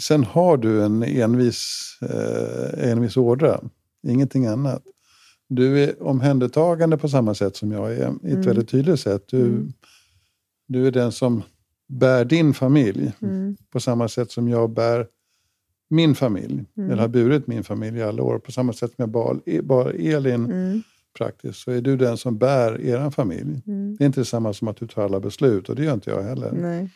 Sen 0.03 0.25
har 0.25 0.57
du 0.57 0.85
en 0.85 1.03
envis, 1.03 1.85
eh, 2.03 2.91
envis 2.91 3.17
ådra, 3.17 3.61
ingenting 4.07 4.47
annat. 4.47 4.83
Du 5.49 5.79
är 5.85 6.03
omhändertagande 6.03 6.99
på 6.99 7.09
samma 7.09 7.35
sätt 7.35 7.57
som 7.57 7.73
jag 7.73 7.93
är, 7.93 7.97
i 7.99 8.03
ett 8.03 8.23
Mm. 8.25 8.41
väldigt 8.43 8.69
tydligt 8.69 9.01
sätt. 9.01 9.25
Du, 9.29 9.41
Mm. 9.43 9.73
du 10.67 10.87
är 10.87 10.91
den 10.91 11.13
som 11.13 11.43
bär 11.89 12.25
din 12.25 12.55
familj 12.55 13.13
Mm. 13.21 13.57
på 13.71 13.81
samma 13.81 14.09
sätt 14.09 14.31
som 14.31 14.49
jag 14.49 14.71
bär 14.71 15.07
min 15.91 16.15
familj. 16.15 16.65
Mm. 16.77 16.91
Eller 16.91 17.01
har 17.03 17.09
burit 17.09 17.47
min 17.47 17.65
familj 17.65 17.99
i 17.99 18.03
alla 18.03 18.23
år. 18.23 18.39
På 18.39 18.53
samma 18.53 18.73
sätt 18.73 18.91
som 18.91 19.03
jag 19.03 19.09
bar, 19.09 19.63
bar 19.63 19.91
Elin. 19.99 20.83
Praktiskt 21.19 21.59
så 21.59 21.71
är 21.71 21.81
du 21.81 21.97
den 21.97 22.17
som 22.17 22.39
bär 22.39 22.81
er 22.81 23.11
familj. 23.11 23.63
Mm. 23.67 23.97
Det 23.97 24.05
är 24.05 24.07
inte 24.07 24.25
samma 24.25 24.53
som 24.53 24.69
att 24.69 24.77
du 24.77 24.87
tar 24.87 25.05
alla 25.05 25.21
beslut 25.21 25.69
och 25.69 25.77
det 25.77 25.85
gör 25.85 25.95
inte 25.95 26.11
jag 26.11 26.23
heller. 26.23 26.53
Nej. 26.53 26.91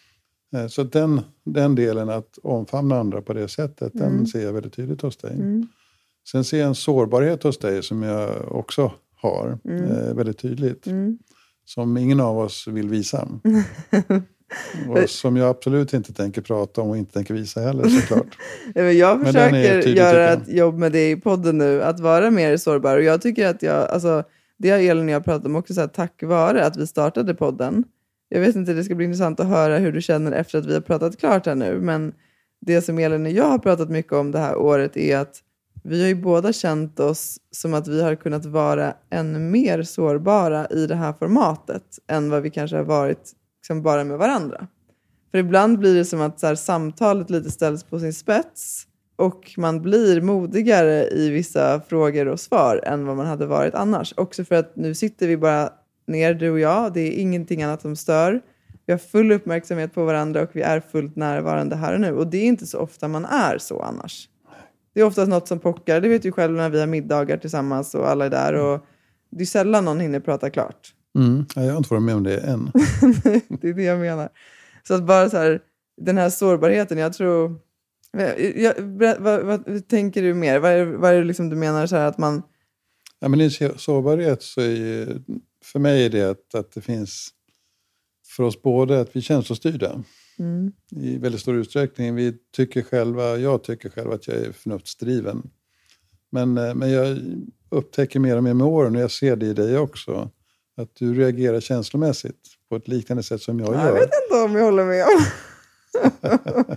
Eh, 0.56 0.66
Så 0.66 0.82
den, 0.84 1.20
den 1.44 1.74
delen 1.74 2.08
att 2.10 2.38
omfamna 2.42 2.96
andra 3.00 3.22
på 3.22 3.32
det 3.32 3.48
sättet, 3.48 3.94
Mm. 3.94 4.16
den 4.16 4.26
ser 4.26 4.40
jag 4.44 4.52
väldigt 4.52 4.72
tydligt 4.72 5.02
hos 5.02 5.16
dig. 5.16 5.32
Mm. 5.34 5.66
Sen 6.30 6.44
ser 6.44 6.58
jag 6.58 6.68
en 6.68 6.74
sårbarhet 6.74 7.42
hos 7.42 7.58
dig 7.58 7.82
som 7.82 8.02
jag 8.02 8.52
också 8.52 8.92
har 9.16 9.58
Mm. 9.64 9.84
eh, 9.84 10.14
väldigt 10.14 10.38
tydligt. 10.38 10.86
Mm. 10.86 11.18
Som 11.64 11.96
ingen 11.96 12.20
av 12.20 12.38
oss 12.38 12.66
vill 12.68 12.88
visa. 12.88 13.28
och 14.88 15.10
som 15.10 15.36
jag 15.36 15.48
absolut 15.48 15.92
inte 15.92 16.12
tänker 16.12 16.42
prata 16.42 16.80
om 16.80 16.90
och 16.90 16.96
inte 16.96 17.12
tänker 17.12 17.34
visa 17.34 17.60
heller 17.60 17.88
såklart. 17.88 18.38
Nej, 18.74 18.98
jag 18.98 19.26
försöker 19.26 19.82
tydlig, 19.82 19.96
göra 19.96 20.32
ett 20.32 20.48
jobb 20.48 20.78
med 20.78 20.92
det 20.92 21.10
i 21.10 21.16
podden 21.16 21.58
nu, 21.58 21.82
att 21.82 22.00
vara 22.00 22.30
mer 22.30 22.56
sårbar. 22.56 22.96
Och 22.96 23.02
jag 23.02 23.22
tycker 23.22 23.46
att 23.46 23.62
jag, 23.62 23.90
alltså, 23.90 24.24
det 24.58 24.70
har 24.70 24.78
Elin 24.78 25.04
och 25.04 25.10
jag 25.10 25.24
pratat 25.24 25.46
om 25.46 25.56
också, 25.56 25.74
så 25.74 25.80
här, 25.80 25.88
tack 25.88 26.22
vare 26.22 26.66
att 26.66 26.76
vi 26.76 26.86
startade 26.86 27.34
podden. 27.34 27.84
Jag 28.28 28.40
vet 28.40 28.56
inte, 28.56 28.72
det 28.72 28.84
ska 28.84 28.94
bli 28.94 29.04
intressant 29.04 29.40
att 29.40 29.46
höra 29.46 29.78
hur 29.78 29.92
du 29.92 30.02
känner 30.02 30.32
efter 30.32 30.58
att 30.58 30.66
vi 30.66 30.74
har 30.74 30.80
pratat 30.80 31.18
klart 31.18 31.46
här 31.46 31.54
nu. 31.54 31.80
Men 31.80 32.12
det 32.60 32.82
som 32.82 32.98
Elin 32.98 33.26
och 33.26 33.32
jag 33.32 33.44
har 33.44 33.58
pratat 33.58 33.90
mycket 33.90 34.12
om 34.12 34.30
det 34.30 34.38
här 34.38 34.56
året 34.56 34.96
är 34.96 35.18
att 35.18 35.40
vi 35.84 36.00
har 36.00 36.08
ju 36.08 36.14
båda 36.14 36.52
känt 36.52 37.00
oss 37.00 37.38
som 37.50 37.74
att 37.74 37.88
vi 37.88 38.02
har 38.02 38.14
kunnat 38.14 38.46
vara 38.46 38.94
ännu 39.10 39.38
mer 39.38 39.82
sårbara 39.82 40.66
i 40.66 40.86
det 40.86 40.94
här 40.94 41.12
formatet 41.12 41.82
än 42.06 42.30
vad 42.30 42.42
vi 42.42 42.50
kanske 42.50 42.76
har 42.76 42.84
varit 42.84 43.32
liksom, 43.64 43.82
bara 43.82 44.04
med 44.04 44.18
varandra. 44.18 44.66
För 45.30 45.38
ibland 45.38 45.78
blir 45.78 45.94
det 45.94 46.04
som 46.04 46.20
att 46.20 46.40
så 46.40 46.46
här, 46.46 46.54
samtalet 46.54 47.30
lite 47.30 47.50
ställs 47.50 47.84
på 47.84 47.98
sin 47.98 48.14
spets 48.14 48.86
och 49.16 49.54
man 49.56 49.82
blir 49.82 50.20
modigare 50.20 51.08
i 51.08 51.30
vissa 51.30 51.80
frågor 51.80 52.28
och 52.28 52.40
svar 52.40 52.80
än 52.84 53.06
vad 53.06 53.16
man 53.16 53.26
hade 53.26 53.46
varit 53.46 53.74
annars. 53.74 54.14
Också 54.16 54.44
för 54.44 54.54
att 54.54 54.76
nu 54.76 54.94
sitter 54.94 55.28
vi 55.28 55.36
bara 55.36 55.70
ner, 56.06 56.34
du 56.34 56.50
och 56.50 56.60
jag. 56.60 56.92
Det 56.92 57.00
är 57.00 57.20
ingenting 57.20 57.62
annat 57.62 57.82
som 57.82 57.96
stör. 57.96 58.40
Vi 58.86 58.92
har 58.92 58.98
full 58.98 59.32
uppmärksamhet 59.32 59.94
på 59.94 60.04
varandra 60.04 60.42
och 60.42 60.50
vi 60.52 60.62
är 60.62 60.80
fullt 60.80 61.16
närvarande 61.16 61.76
här 61.76 61.94
och 61.94 62.00
nu. 62.00 62.12
Och 62.12 62.26
det 62.26 62.38
är 62.38 62.46
inte 62.46 62.66
så 62.66 62.78
ofta 62.78 63.08
man 63.08 63.24
är 63.24 63.58
så 63.58 63.82
annars. 63.82 64.28
Det 64.94 65.00
är 65.00 65.04
oftast 65.04 65.28
något 65.28 65.48
som 65.48 65.58
pockar. 65.58 66.00
Det 66.00 66.08
vet 66.08 66.22
du 66.22 66.32
själv 66.32 66.52
när 66.52 66.70
vi 66.70 66.80
har 66.80 66.86
middagar 66.86 67.36
tillsammans 67.36 67.94
och 67.94 68.08
alla 68.08 68.24
är 68.24 68.30
där. 68.30 68.54
Och 68.54 68.86
det 69.30 69.42
är 69.42 69.46
sällan 69.46 69.84
någon 69.84 70.00
hinner 70.00 70.20
prata 70.20 70.50
klart. 70.50 70.94
Mm. 71.14 71.46
Ja, 71.54 71.62
Jag 71.64 71.70
har 71.72 71.78
inte 71.78 71.90
varit 71.94 72.02
med 72.02 72.14
om 72.14 72.22
det 72.22 72.38
än. 72.38 72.70
det 73.60 73.68
är 73.68 73.74
det 73.74 73.82
jag 73.82 73.98
menar. 74.00 74.28
Så 74.88 74.94
att 74.94 75.04
bara 75.06 75.30
så 75.30 75.36
här, 75.36 75.60
den 76.00 76.18
här 76.18 76.30
sårbarheten, 76.30 76.98
jag 76.98 77.12
tror... 77.12 77.60
Jag, 78.56 78.74
vad, 78.78 79.20
vad, 79.20 79.44
vad 79.44 79.88
tänker 79.88 80.22
du 80.22 80.34
mer? 80.34 80.58
Vad 80.58 80.70
är, 80.72 80.84
vad 80.84 81.10
är 81.12 81.18
det 81.18 81.24
liksom 81.24 81.48
du 81.50 81.56
menar 81.56 81.86
så 81.86 81.96
här 81.96 82.06
att 82.06 82.18
man... 82.18 82.42
Ja, 83.20 83.28
men 83.28 83.40
I 83.40 83.50
så- 83.50 83.78
sårbarhet 83.78 84.42
så 84.42 84.60
är 84.60 84.68
ju, 84.76 85.06
för 85.64 85.78
mig 85.78 86.04
är 86.04 86.10
det 86.10 86.22
att, 86.30 86.54
att 86.54 86.72
det 86.72 86.80
finns 86.80 87.28
för 88.36 88.42
oss 88.44 88.62
båda 88.62 89.00
att 89.00 89.16
vi 89.16 89.18
är 89.20 89.22
känslostyrda 89.22 90.02
Mm, 90.38 90.72
i 90.90 91.18
väldigt 91.18 91.40
stor 91.40 91.56
utsträckning. 91.56 92.14
Vi 92.14 92.34
tycker 92.56 92.82
själva, 92.82 93.36
jag 93.36 93.62
tycker 93.62 93.88
själv 93.90 94.12
att 94.12 94.28
jag 94.28 94.36
är 94.36 94.52
förnuftsdriven. 94.52 95.50
Men, 96.30 96.58
eh, 96.58 96.74
men 96.74 96.90
jag 96.90 97.18
upptäcker 97.68 98.20
mer 98.20 98.36
och 98.36 98.44
mer 98.44 98.54
med 98.54 98.66
åren, 98.66 98.96
och 98.96 99.02
jag 99.02 99.10
ser 99.10 99.36
det 99.36 99.46
i 99.46 99.52
dig 99.54 99.78
också, 99.78 100.30
att 100.76 100.88
du 100.98 101.14
reagerar 101.14 101.60
känslomässigt 101.60 102.40
på 102.68 102.76
ett 102.76 102.88
liknande 102.88 103.22
sätt 103.22 103.42
som 103.42 103.60
jag 103.60 103.74
jag 103.74 103.84
gör. 103.84 103.92
vet 103.92 104.02
inte 104.02 104.42
om 104.44 104.54
jag 104.56 104.64
håller 104.64 104.84
med 104.84 105.04
om. 105.04 105.24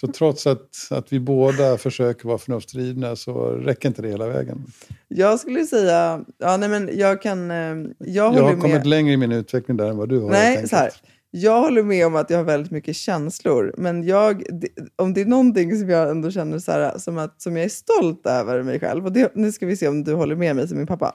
Så 0.00 0.06
trots 0.06 0.46
att, 0.46 0.68
att 0.90 1.12
vi 1.12 1.20
båda 1.20 1.78
försöker 1.78 2.28
vara 2.28 2.38
förnuftsdrivna 2.38 3.16
så 3.16 3.46
räcker 3.48 3.88
inte 3.88 4.02
det 4.02 4.08
hela 4.08 4.28
vägen. 4.28 4.64
Jag 5.08 5.40
skulle 5.40 5.64
säga... 5.66 6.24
Ja, 6.38 6.56
nej, 6.56 6.68
men 6.68 6.90
jag 6.92 7.22
kan... 7.22 7.50
eh, 7.50 7.56
Jag 7.56 8.34
Jag 8.34 8.42
har 8.42 8.50
kommit 8.50 8.62
med. 8.76 8.86
längre 8.86 9.12
i 9.12 9.16
min 9.16 9.32
utveckling 9.32 9.76
där 9.76 9.86
än 9.90 9.96
vad 9.96 10.08
du 10.08 10.20
har. 10.20 10.30
Nej, 10.30 10.68
så 10.68 10.76
här. 10.76 10.90
Jag 11.30 11.60
håller 11.60 11.82
med 11.82 12.06
om 12.06 12.16
att 12.16 12.30
jag 12.30 12.38
har 12.38 12.44
väldigt 12.44 12.72
mycket 12.72 12.96
känslor. 12.96 13.74
Men 13.78 14.02
jag, 14.06 14.42
om 14.96 15.14
det 15.14 15.20
är 15.20 15.24
någonting 15.26 15.78
som 15.78 15.90
jag 15.90 16.10
ändå 16.10 16.30
känner 16.30 16.58
så 16.58 16.72
här, 16.72 16.98
som, 16.98 17.18
att, 17.18 17.42
som 17.42 17.56
jag 17.56 17.64
är 17.64 17.68
stolt 17.68 18.26
över 18.26 18.62
mig 18.62 18.80
själv, 18.80 19.04
och 19.06 19.12
det, 19.12 19.32
nu 19.34 19.52
ska 19.52 19.66
vi 19.66 19.76
se 19.76 19.88
om 19.88 20.04
du 20.04 20.14
håller 20.14 20.36
med 20.36 20.56
mig 20.56 20.68
som 20.68 20.76
min 20.78 20.86
pappa. 20.86 21.14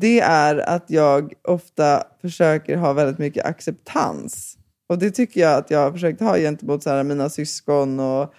Det 0.00 0.20
är 0.20 0.56
att 0.56 0.84
jag 0.90 1.32
ofta 1.42 2.02
försöker 2.20 2.76
ha 2.76 2.92
väldigt 2.92 3.18
mycket 3.18 3.44
acceptans. 3.44 4.58
Och 4.86 4.98
det 4.98 5.10
tycker 5.10 5.40
jag 5.40 5.58
att 5.58 5.70
jag 5.70 5.78
har 5.78 5.92
försökt 5.92 6.20
ha 6.20 6.36
gentemot 6.36 6.82
så 6.82 6.90
här, 6.90 7.04
mina 7.04 7.30
syskon 7.30 8.00
och 8.00 8.34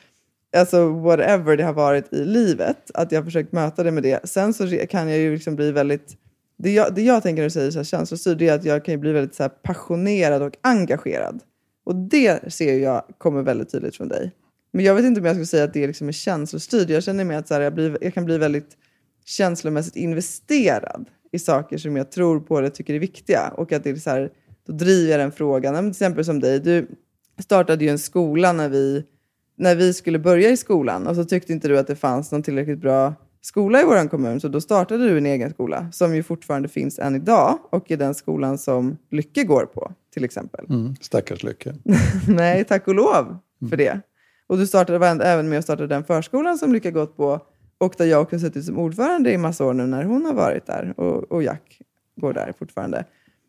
alltså 0.58 0.90
whatever 0.90 1.58
det 1.58 1.64
har 1.64 1.74
varit 1.74 2.14
i 2.14 2.26
livet. 2.26 2.92
Att 2.94 3.12
jag 3.12 3.20
har 3.20 3.26
försökt 3.26 3.52
möta 3.52 3.84
det 3.84 3.92
med 3.92 4.04
det. 4.04 4.30
Sen 4.30 4.54
så 4.54 4.68
kan 4.90 5.10
jag 5.10 5.18
ju 5.18 5.34
liksom 5.34 5.56
bli 5.56 5.72
väldigt 5.72 6.18
det 6.58 6.72
jag, 6.72 6.96
det 6.96 7.02
jag 7.02 7.24
tänker 7.24 7.42
när 7.42 7.48
du 7.48 7.52
säger 7.52 7.72
så 7.72 7.80
här, 7.80 7.84
känslostyrd 7.84 8.42
är 8.42 8.54
att 8.54 8.66
jag 8.66 8.86
kan 8.86 8.94
ju 8.94 8.98
bli 8.98 9.12
väldigt 9.12 9.36
så 9.36 9.44
här, 9.44 9.50
passionerad 9.50 10.42
och 10.42 10.54
engagerad. 10.62 11.40
Och 11.86 11.96
det 11.96 12.54
ser 12.54 12.78
jag 12.78 13.04
kommer 13.18 13.42
väldigt 13.42 13.72
tydligt 13.72 13.96
från 13.96 14.08
dig. 14.08 14.32
Men 14.72 14.86
jag 14.86 14.96
vet 14.96 15.06
inte 15.06 15.20
om 15.20 15.26
jag 15.26 15.36
skulle 15.36 15.46
säga 15.46 15.64
att 15.64 15.74
det 15.74 15.88
liksom 15.88 16.08
är 16.08 16.12
känslostyrd. 16.12 16.90
Jag 16.90 17.04
känner 17.04 17.26
mer 17.26 17.38
att 17.38 17.48
så 17.48 17.54
här, 17.54 17.62
jag, 17.62 17.74
blir, 17.74 17.98
jag 18.02 18.14
kan 18.14 18.26
bli 18.26 18.38
väldigt 18.38 18.78
känslomässigt 19.26 19.96
investerad 19.96 21.06
i 21.34 21.40
saker 21.40 21.78
som 21.78 21.98
jag 21.98 22.12
tror 22.12 22.40
på 22.40 22.58
eller 22.58 22.70
tycker 22.70 22.94
är 22.94 23.00
viktiga. 23.00 23.54
Och 23.58 23.72
att 23.72 23.84
det 23.84 23.90
är 23.90 23.96
så 23.96 24.10
här, 24.10 24.32
då 24.68 24.74
driver 24.74 25.12
jag 25.12 25.20
den 25.20 25.32
frågan. 25.32 25.76
Till 25.76 25.90
exempel 25.90 26.26
som 26.26 26.40
dig, 26.40 26.60
du 26.60 26.88
startade 27.40 27.86
ju 27.86 27.90
en 27.90 28.00
skola 28.00 28.54
när 28.54 28.70
vi, 28.70 29.04
när 29.58 29.76
vi 29.76 29.94
skulle 29.94 30.20
börja 30.20 30.50
i 30.50 30.58
skolan. 30.58 31.08
Och 31.08 31.16
så 31.16 31.26
tyckte 31.26 31.54
inte 31.54 31.68
du 31.68 31.78
att 31.78 31.88
det 31.88 31.96
fanns 31.96 32.32
någon 32.32 32.44
tillräckligt 32.44 32.80
bra 32.80 33.14
skola 33.42 33.82
i 33.82 33.84
vår 33.84 34.10
kommun. 34.10 34.40
Så 34.40 34.48
då 34.48 34.62
startade 34.62 35.10
du 35.10 35.18
en 35.18 35.26
egen 35.26 35.50
skola 35.50 35.92
som 35.92 36.16
ju 36.16 36.24
fortfarande 36.24 36.68
finns 36.68 37.00
än 37.00 37.16
idag. 37.16 37.60
Och 37.70 37.92
är 37.92 37.98
den 37.98 38.16
skolan 38.16 38.58
som 38.58 38.98
Lycke 39.12 39.44
går 39.44 39.66
på 39.66 39.92
till 40.14 40.24
exempel. 40.24 40.66
Mm, 40.70 40.96
stackars 41.02 41.44
Lycke. 41.44 41.76
Nej, 42.28 42.64
tack 42.64 42.88
och 42.88 42.96
lov 42.96 43.38
för 43.70 43.78
det. 43.78 44.02
Och 44.48 44.58
du 44.58 44.68
startade 44.68 45.08
även 45.08 45.50
med 45.50 45.60
att 45.60 45.64
starta 45.64 45.88
den 45.88 46.04
förskolan 46.04 46.58
som 46.58 46.74
Lycka 46.74 46.92
gått 46.92 47.18
på. 47.18 47.40
Och 47.84 47.94
där 47.98 48.06
jag 48.06 48.22
också 48.22 48.40
suttit 48.40 48.66
som 48.66 48.80
ordförande 48.80 49.32
i 49.32 49.38
massa 49.38 49.66
år 49.66 49.74
nu 49.74 49.86
när 49.86 50.04
hon 50.04 50.26
har 50.26 50.34
varit 50.34 50.66
där. 50.66 50.94
Och, 51.00 51.32
och 51.32 51.44
Jack 51.44 51.82
går 52.16 52.34
där 52.34 52.54
fortfarande. 52.60 53.06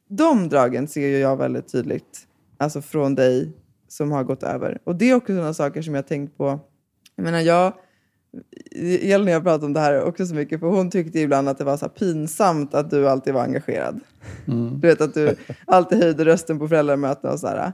De 0.09 0.49
dragen 0.49 0.89
ser 0.89 1.09
ju 1.09 1.19
jag 1.19 1.37
väldigt 1.37 1.73
tydligt. 1.73 2.27
Alltså 2.59 2.83
från 2.83 3.15
dig 3.15 3.53
som 3.89 4.13
har 4.13 4.25
gått 4.25 4.43
över. 4.43 4.79
Och 4.85 4.97
det 4.97 5.11
är 5.11 5.15
också 5.15 5.33
sådana 5.33 5.55
saker 5.55 5.83
som 5.83 5.95
jag 5.95 6.07
tänkt 6.07 6.37
på. 6.37 6.61
Jag 7.17 7.25
menar, 7.25 7.41
jag... 7.41 7.73
Elin 9.03 9.29
och 9.29 9.35
jag 9.35 9.43
pratat 9.43 9.65
om 9.65 9.73
det 9.73 9.81
här 9.81 10.03
också 10.03 10.27
så 10.27 10.35
mycket. 10.35 10.61
För 10.61 10.67
hon 10.67 10.91
tyckte 10.91 11.21
ibland 11.21 11.49
att 11.49 11.59
det 11.59 11.65
var 11.65 11.77
så 11.77 11.89
pinsamt 11.89 12.75
att 12.75 12.91
du 12.91 13.09
alltid 13.09 13.35
var 13.35 13.43
engagerad. 13.43 14.01
Du 14.81 14.89
vet 14.89 15.01
att 15.01 15.15
du 15.15 15.37
alltid 15.67 15.99
höjde 16.03 16.25
rösten 16.25 16.59
på 16.59 16.69
föräldramöten 16.69 17.31
och 17.31 17.41
sådär. 17.41 17.73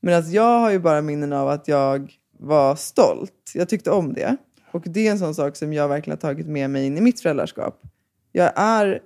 Men 0.00 0.14
alltså, 0.14 0.32
jag 0.32 0.58
har 0.58 0.70
ju 0.70 0.78
bara 0.78 1.02
minnen 1.02 1.32
av 1.32 1.48
att 1.48 1.68
jag 1.68 2.12
var 2.38 2.76
stolt. 2.76 3.52
Jag 3.54 3.68
tyckte 3.68 3.90
om 3.90 4.12
det. 4.12 4.36
Och 4.72 4.82
det 4.86 5.06
är 5.06 5.10
en 5.10 5.18
sån 5.18 5.34
sak 5.34 5.56
som 5.56 5.72
jag 5.72 5.88
verkligen 5.88 6.16
har 6.16 6.20
tagit 6.20 6.46
med 6.46 6.70
mig 6.70 6.86
in 6.86 6.98
i 6.98 7.00
mitt 7.00 7.20
föräldraskap. 7.20 7.82
Jag 8.32 8.52
är, 8.56 9.00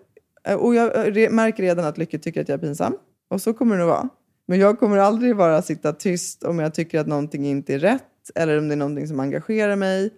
och 0.58 0.74
jag 0.74 0.92
re- 0.92 1.30
märker 1.30 1.62
redan 1.62 1.84
att 1.84 1.98
Lycke 1.98 2.18
tycker 2.18 2.40
att 2.40 2.48
jag 2.48 2.56
är 2.56 2.66
pinsam. 2.66 2.96
Och 3.28 3.42
så 3.42 3.52
kommer 3.52 3.74
det 3.74 3.80
nog 3.80 3.88
vara. 3.88 4.08
Men 4.46 4.58
jag 4.58 4.78
kommer 4.78 4.96
aldrig 4.96 5.36
bara 5.36 5.62
sitta 5.62 5.92
tyst 5.92 6.42
om 6.42 6.58
jag 6.58 6.74
tycker 6.74 7.00
att 7.00 7.06
någonting 7.06 7.46
inte 7.46 7.74
är 7.74 7.78
rätt. 7.78 8.02
Eller 8.34 8.58
om 8.58 8.68
det 8.68 8.74
är 8.74 8.76
någonting 8.76 9.08
som 9.08 9.20
engagerar 9.20 9.76
mig. 9.76 10.10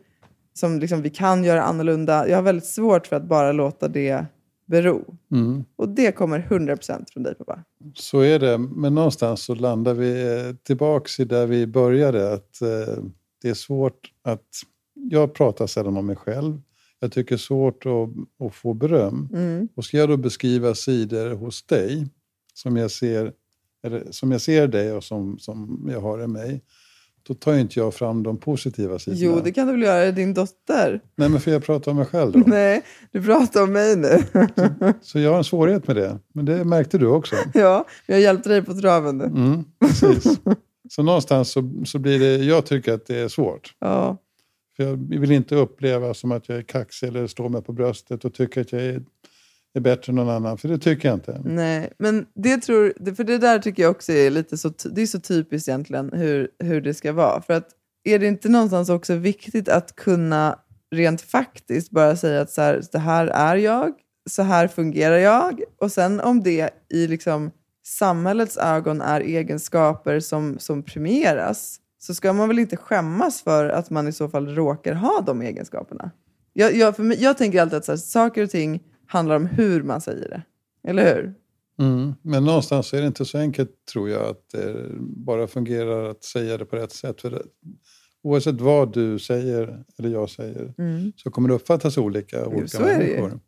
Som 0.54 0.78
liksom 0.78 1.02
vi 1.02 1.10
kan 1.10 1.44
göra 1.44 1.62
annorlunda. 1.62 2.28
Jag 2.28 2.36
har 2.36 2.42
väldigt 2.42 2.66
svårt 2.66 3.06
för 3.06 3.16
att 3.16 3.24
bara 3.24 3.52
låta 3.52 3.88
det 3.88 4.26
bero. 4.66 5.14
Mm. 5.32 5.64
Och 5.76 5.88
det 5.88 6.12
kommer 6.12 6.40
100% 6.40 7.04
från 7.12 7.22
dig 7.22 7.34
pappa. 7.34 7.64
Så 7.94 8.20
är 8.20 8.38
det, 8.38 8.58
men 8.58 8.94
någonstans 8.94 9.44
så 9.44 9.54
landar 9.54 9.94
vi 9.94 10.36
eh, 10.36 10.54
tillbaks 10.62 11.20
i 11.20 11.24
där 11.24 11.46
vi 11.46 11.66
började. 11.66 12.32
Att 12.32 12.62
eh, 12.62 13.02
det 13.42 13.48
är 13.48 13.54
svårt 13.54 14.12
att... 14.22 14.46
Jag 15.10 15.34
pratar 15.34 15.66
sällan 15.66 15.96
om 15.96 16.06
mig 16.06 16.16
själv. 16.16 16.60
Jag 17.00 17.12
tycker 17.12 17.28
det 17.28 17.34
är 17.34 17.38
svårt 17.38 17.86
att, 17.86 18.46
att 18.46 18.54
få 18.54 18.74
beröm. 18.74 19.28
Mm. 19.32 19.68
Och 19.74 19.84
ska 19.84 19.96
jag 19.96 20.08
då 20.08 20.16
beskriva 20.16 20.74
sidor 20.74 21.34
hos 21.34 21.62
dig 21.62 22.06
som 22.54 22.76
jag 22.76 22.90
ser, 22.90 23.32
eller 23.84 24.06
som 24.10 24.32
jag 24.32 24.40
ser 24.40 24.68
dig 24.68 24.92
och 24.92 25.04
som, 25.04 25.38
som 25.38 25.88
jag 25.92 26.00
har 26.00 26.22
i 26.22 26.26
mig. 26.26 26.62
då 27.22 27.34
tar 27.34 27.52
ju 27.52 27.60
inte 27.60 27.78
jag 27.78 27.94
fram 27.94 28.22
de 28.22 28.36
positiva 28.36 28.98
sidorna. 28.98 29.20
Jo, 29.22 29.40
det 29.44 29.52
kan 29.52 29.66
du 29.66 29.72
väl 29.72 29.82
göra, 29.82 30.10
din 30.10 30.34
dotter? 30.34 31.00
Nej, 31.16 31.28
men 31.28 31.40
får 31.40 31.52
jag 31.52 31.64
prata 31.64 31.90
om 31.90 31.96
mig 31.96 32.06
själv 32.06 32.32
då? 32.32 32.38
Nej, 32.46 32.82
du 33.12 33.22
pratar 33.22 33.62
om 33.62 33.72
mig 33.72 33.96
nu. 33.96 34.22
Så 35.02 35.18
jag 35.18 35.30
har 35.30 35.38
en 35.38 35.44
svårighet 35.44 35.86
med 35.86 35.96
det. 35.96 36.18
Men 36.32 36.44
det 36.44 36.64
märkte 36.64 36.98
du 36.98 37.06
också. 37.06 37.36
ja, 37.54 37.84
jag 38.06 38.20
hjälpte 38.20 38.48
dig 38.48 38.62
på 38.62 38.74
traven 38.74 39.18
nu. 39.18 39.24
Mm, 39.24 39.64
precis. 39.80 40.40
Så 40.90 41.02
någonstans 41.02 41.50
så, 41.50 41.72
så 41.84 41.98
blir 41.98 42.18
det, 42.18 42.36
jag 42.44 42.66
tycker 42.66 42.92
att 42.92 43.06
det 43.06 43.16
är 43.18 43.28
svårt. 43.28 43.74
Ja. 43.78 44.16
För 44.78 44.84
jag 44.84 45.20
vill 45.20 45.32
inte 45.32 45.54
uppleva 45.54 46.14
som 46.14 46.32
att 46.32 46.48
jag 46.48 46.58
är 46.58 46.62
kaxig 46.62 47.08
eller 47.08 47.26
står 47.26 47.48
mig 47.48 47.62
på 47.62 47.72
bröstet 47.72 48.24
och 48.24 48.34
tycker 48.34 48.60
att 48.60 48.72
jag 48.72 48.82
är, 48.82 49.02
är 49.74 49.80
bättre 49.80 50.10
än 50.10 50.16
någon 50.16 50.28
annan. 50.28 50.58
För 50.58 50.68
det 50.68 50.78
tycker 50.78 51.08
jag 51.08 51.16
inte. 51.16 51.40
Nej, 51.44 51.92
men 51.98 52.26
det 52.34 52.58
tror, 52.58 53.14
för 53.14 53.24
det 53.24 53.38
där 53.38 53.58
tycker 53.58 53.82
jag 53.82 53.90
också 53.90 54.12
är 54.12 54.30
lite 54.30 54.58
så, 54.58 54.72
det 54.90 55.02
är 55.02 55.06
så 55.06 55.20
typiskt 55.20 55.68
egentligen 55.68 56.12
hur, 56.12 56.48
hur 56.58 56.80
det 56.80 56.94
ska 56.94 57.12
vara. 57.12 57.42
För 57.42 57.54
att 57.54 57.68
är 58.04 58.18
det 58.18 58.26
inte 58.26 58.48
någonstans 58.48 58.88
också 58.88 59.14
viktigt 59.14 59.68
att 59.68 59.96
kunna 59.96 60.58
rent 60.90 61.20
faktiskt 61.20 61.90
bara 61.90 62.16
säga 62.16 62.40
att 62.40 62.50
så 62.50 62.62
här, 62.62 62.82
det 62.92 62.98
här 62.98 63.26
är 63.26 63.56
jag, 63.56 63.92
så 64.30 64.42
här 64.42 64.68
fungerar 64.68 65.18
jag. 65.18 65.62
Och 65.80 65.92
sen 65.92 66.20
om 66.20 66.42
det 66.42 66.70
i 66.88 67.06
liksom 67.06 67.50
samhällets 67.86 68.56
ögon 68.56 69.00
är 69.00 69.20
egenskaper 69.20 70.20
som, 70.20 70.58
som 70.58 70.82
premieras, 70.82 71.80
så 71.98 72.14
ska 72.14 72.32
man 72.32 72.48
väl 72.48 72.58
inte 72.58 72.76
skämmas 72.76 73.42
för 73.42 73.68
att 73.68 73.90
man 73.90 74.08
i 74.08 74.12
så 74.12 74.28
fall 74.28 74.54
råkar 74.54 74.94
ha 74.94 75.20
de 75.26 75.42
egenskaperna. 75.42 76.10
Jag, 76.52 76.74
jag, 76.76 76.96
för 76.96 77.02
mig, 77.02 77.22
jag 77.22 77.38
tänker 77.38 77.62
alltid 77.62 77.78
att 77.78 77.88
här, 77.88 77.96
saker 77.96 78.42
och 78.42 78.50
ting 78.50 78.82
handlar 79.06 79.36
om 79.36 79.46
hur 79.46 79.82
man 79.82 80.00
säger 80.00 80.28
det. 80.28 80.42
Eller 80.88 81.14
hur? 81.14 81.34
Mm. 81.78 82.14
Men 82.22 82.44
någonstans 82.44 82.92
är 82.94 83.00
det 83.00 83.06
inte 83.06 83.24
så 83.24 83.38
enkelt, 83.38 83.70
tror 83.92 84.10
jag, 84.10 84.26
att 84.26 84.48
det 84.52 84.86
bara 85.00 85.46
fungerar 85.46 86.10
att 86.10 86.24
säga 86.24 86.56
det 86.58 86.64
på 86.64 86.76
rätt 86.76 86.92
sätt. 86.92 87.20
För 87.20 87.30
det, 87.30 87.42
oavsett 88.22 88.60
vad 88.60 88.92
du 88.92 89.18
säger, 89.18 89.84
eller 89.98 90.08
jag 90.08 90.30
säger, 90.30 90.74
Mm. 90.78 91.12
så 91.16 91.30
kommer 91.30 91.48
det 91.48 91.54
uppfattas 91.54 91.98
olika 91.98 92.44
av 92.44 92.54
olika 92.54 92.78
ju. 92.78 92.84
människor. 92.84 93.40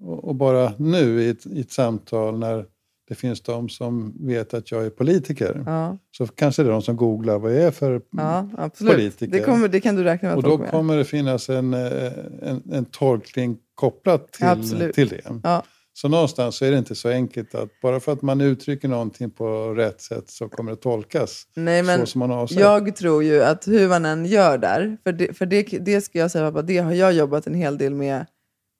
Och, 0.00 0.24
och 0.24 0.34
bara 0.34 0.72
nu 0.78 1.22
i 1.22 1.28
ett, 1.28 1.46
i 1.46 1.60
ett 1.60 1.72
samtal 1.72 2.38
när 2.38 2.66
det 3.08 3.14
finns 3.14 3.40
de 3.40 3.68
som 3.68 4.14
vet 4.26 4.54
att 4.54 4.70
jag 4.70 4.86
är 4.86 4.90
politiker, 4.90 5.62
Ja, 5.66 5.98
så 6.10 6.26
kanske 6.26 6.62
det 6.62 6.68
är 6.68 6.72
de 6.72 6.82
som 6.82 6.96
googlar 6.96 7.38
vad 7.38 7.54
jag 7.54 7.62
är 7.62 7.70
för 7.70 8.00
ja 8.16 8.48
politiker. 8.78 9.32
Det, 9.32 9.40
kommer, 9.40 9.68
det 9.68 9.80
kan 9.80 9.94
du 9.94 10.04
räkna 10.04 10.28
med 10.28 10.36
Och 10.36 10.42
då 10.42 10.58
kommer 10.58 10.96
det 10.96 11.04
finnas 11.04 11.48
en, 11.48 11.74
eh, 11.74 12.12
en, 12.42 12.62
en 12.72 12.84
tolkning 12.84 13.56
kopplat 13.74 14.32
till, 14.32 14.46
Absolut. 14.46 14.94
till 14.94 15.08
det. 15.08 15.40
Ja. 15.42 15.64
Så 15.96 16.08
någonstans 16.08 16.56
så 16.56 16.64
är 16.64 16.70
det 16.70 16.78
inte 16.78 16.94
så 16.94 17.08
enkelt 17.08 17.54
att 17.54 17.80
bara 17.82 18.00
för 18.00 18.12
att 18.12 18.22
man 18.22 18.40
uttrycker 18.40 18.88
någonting 18.88 19.30
på 19.30 19.74
rätt 19.74 20.00
sätt 20.00 20.30
så 20.30 20.48
kommer 20.48 20.70
det 20.70 20.76
tolkas 20.76 21.42
Nej, 21.56 21.82
men 21.82 22.00
så 22.00 22.06
som 22.06 22.18
man 22.18 22.30
avsett. 22.30 22.60
Jag 22.60 22.96
tror 22.96 23.24
ju 23.24 23.42
att 23.42 23.68
hur 23.68 23.88
man 23.88 24.04
än 24.04 24.26
gör 24.26 24.58
där, 24.58 24.96
för 25.04 25.12
det, 25.12 25.36
för 25.36 25.46
det, 25.46 25.62
det 25.62 26.00
ska 26.00 26.18
jag 26.18 26.30
säga 26.30 26.50
pappa, 26.50 26.62
det 26.62 26.78
har 26.78 26.92
jag 26.92 27.12
jobbat 27.12 27.46
en 27.46 27.54
hel 27.54 27.78
del 27.78 27.94
med 27.94 28.26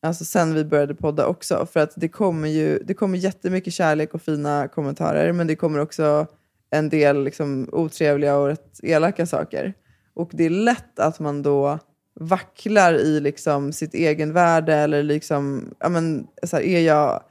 alltså 0.05 0.25
sen 0.25 0.55
vi 0.55 0.65
började 0.65 0.95
podda 0.95 1.27
också. 1.27 1.67
För 1.73 1.81
att 1.81 1.93
det 1.97 2.09
kommer 2.09 2.49
ju 2.49 2.79
det 2.79 2.95
kommer 2.95 3.19
jättemycket 3.19 3.73
kärlek 3.73 4.15
och 4.15 4.23
fina 4.23 4.69
kommentarer, 4.69 5.33
men 5.33 5.47
det 5.47 5.57
kommer 5.57 5.79
också 5.79 6.27
en 6.71 6.89
del 6.89 7.25
liksom, 7.25 7.69
otrevliga 7.73 8.37
och 8.37 8.47
rätt 8.47 8.81
elaka 8.83 9.27
saker. 9.27 9.75
Och 10.15 10.31
det 10.33 10.45
är 10.45 10.51
lätt 10.51 10.99
att 10.99 11.21
man 11.21 11.43
då 11.43 11.79
vacklar 12.21 12.95
i 12.95 13.21
liksom, 13.21 13.73
sitt 13.73 13.95
egenvärde 13.95 14.75
eller 14.75 15.03
liksom, 15.03 15.75
ja, 15.81 15.89
men, 15.89 16.27
så 16.43 16.57
här, 16.57 16.65
är 16.65 16.81
jag 16.81 17.23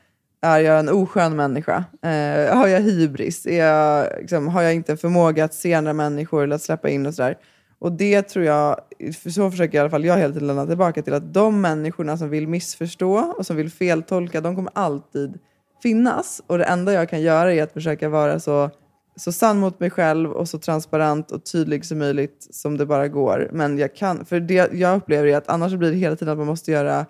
är 0.41 0.59
jag 0.59 0.79
en 0.79 0.89
oskön 0.89 1.35
människa? 1.35 1.83
Eh, 2.01 2.57
har 2.57 2.67
jag 2.67 2.81
hybris? 2.81 3.45
Är 3.45 3.65
jag, 3.65 4.07
liksom, 4.19 4.47
har 4.47 4.61
jag 4.61 4.73
inte 4.73 4.91
en 4.91 4.97
förmåga 4.97 5.45
att 5.45 5.53
se 5.53 5.73
andra 5.73 5.93
människor 5.93 6.43
eller 6.43 6.55
att 6.55 6.61
släppa 6.61 6.89
in 6.89 7.05
och 7.05 7.13
sådär? 7.13 7.37
Och 7.83 7.91
det 7.91 8.21
tror 8.21 8.45
jag, 8.45 8.79
för 9.23 9.29
så 9.29 9.51
försöker 9.51 9.77
i 9.77 9.81
alla 9.81 9.89
fall 9.89 10.05
jag 10.05 10.17
hela 10.17 10.33
tiden 10.33 10.47
lämna 10.47 10.65
tillbaka 10.65 11.01
till, 11.01 11.13
att 11.13 11.33
de 11.33 11.61
människorna 11.61 12.17
som 12.17 12.29
vill 12.29 12.47
missförstå 12.47 13.33
och 13.37 13.45
som 13.45 13.55
vill 13.55 13.69
feltolka, 13.69 14.41
de 14.41 14.55
kommer 14.55 14.71
alltid 14.75 15.39
finnas. 15.81 16.41
Och 16.47 16.57
det 16.57 16.63
enda 16.63 16.93
jag 16.93 17.09
kan 17.09 17.21
göra 17.21 17.53
är 17.53 17.63
att 17.63 17.73
försöka 17.73 18.09
vara 18.09 18.39
så, 18.39 18.69
så 19.15 19.31
sann 19.31 19.59
mot 19.59 19.79
mig 19.79 19.89
själv 19.89 20.31
och 20.31 20.49
så 20.49 20.59
transparent 20.59 21.31
och 21.31 21.45
tydlig 21.45 21.85
som 21.85 21.99
möjligt 21.99 22.47
som 22.51 22.77
det 22.77 22.85
bara 22.85 23.07
går. 23.07 23.49
Men 23.53 23.77
jag 23.77 23.95
kan, 23.95 24.25
för 24.25 24.39
det 24.39 24.73
jag 24.73 24.97
upplever 24.97 25.27
är 25.27 25.37
att 25.37 25.49
annars 25.49 25.73
blir 25.73 25.91
det 25.91 25.97
hela 25.97 26.15
tiden 26.15 26.31
att 26.31 26.37
man 26.37 26.47
måste 26.47 26.71
göra 26.71 27.05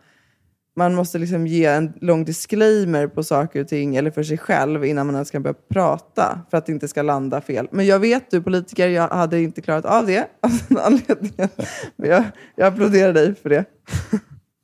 man 0.75 0.95
måste 0.95 1.17
liksom 1.19 1.47
ge 1.47 1.65
en 1.65 1.93
lång 2.01 2.25
disclaimer 2.25 3.07
på 3.07 3.23
saker 3.23 3.61
och 3.61 3.67
ting, 3.67 3.95
eller 3.95 4.11
för 4.11 4.23
sig 4.23 4.37
själv, 4.37 4.85
innan 4.85 5.05
man 5.05 5.15
ens 5.15 5.31
kan 5.31 5.43
börja 5.43 5.55
prata, 5.69 6.41
för 6.49 6.57
att 6.57 6.65
det 6.65 6.71
inte 6.71 6.87
ska 6.87 7.01
landa 7.01 7.41
fel. 7.41 7.67
Men 7.71 7.85
jag 7.85 7.99
vet, 7.99 8.31
du 8.31 8.41
politiker, 8.41 8.87
jag 8.87 9.07
hade 9.07 9.41
inte 9.41 9.61
klarat 9.61 9.85
av 9.85 10.05
det 10.05 10.27
av 10.41 10.51
den 10.67 10.77
anledningen. 10.83 11.49
Men 11.95 12.09
jag, 12.09 12.23
jag 12.55 12.67
applåderar 12.67 13.13
dig 13.13 13.35
för 13.35 13.49
det. 13.49 13.65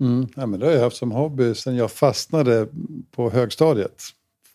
Mm. 0.01 0.27
Ja, 0.35 0.45
men 0.45 0.59
det 0.59 0.65
har 0.65 0.73
jag 0.73 0.81
haft 0.81 0.97
som 0.97 1.11
hobby 1.11 1.55
sen 1.55 1.75
jag 1.75 1.91
fastnade 1.91 2.67
på 3.11 3.29
högstadiet. 3.29 4.01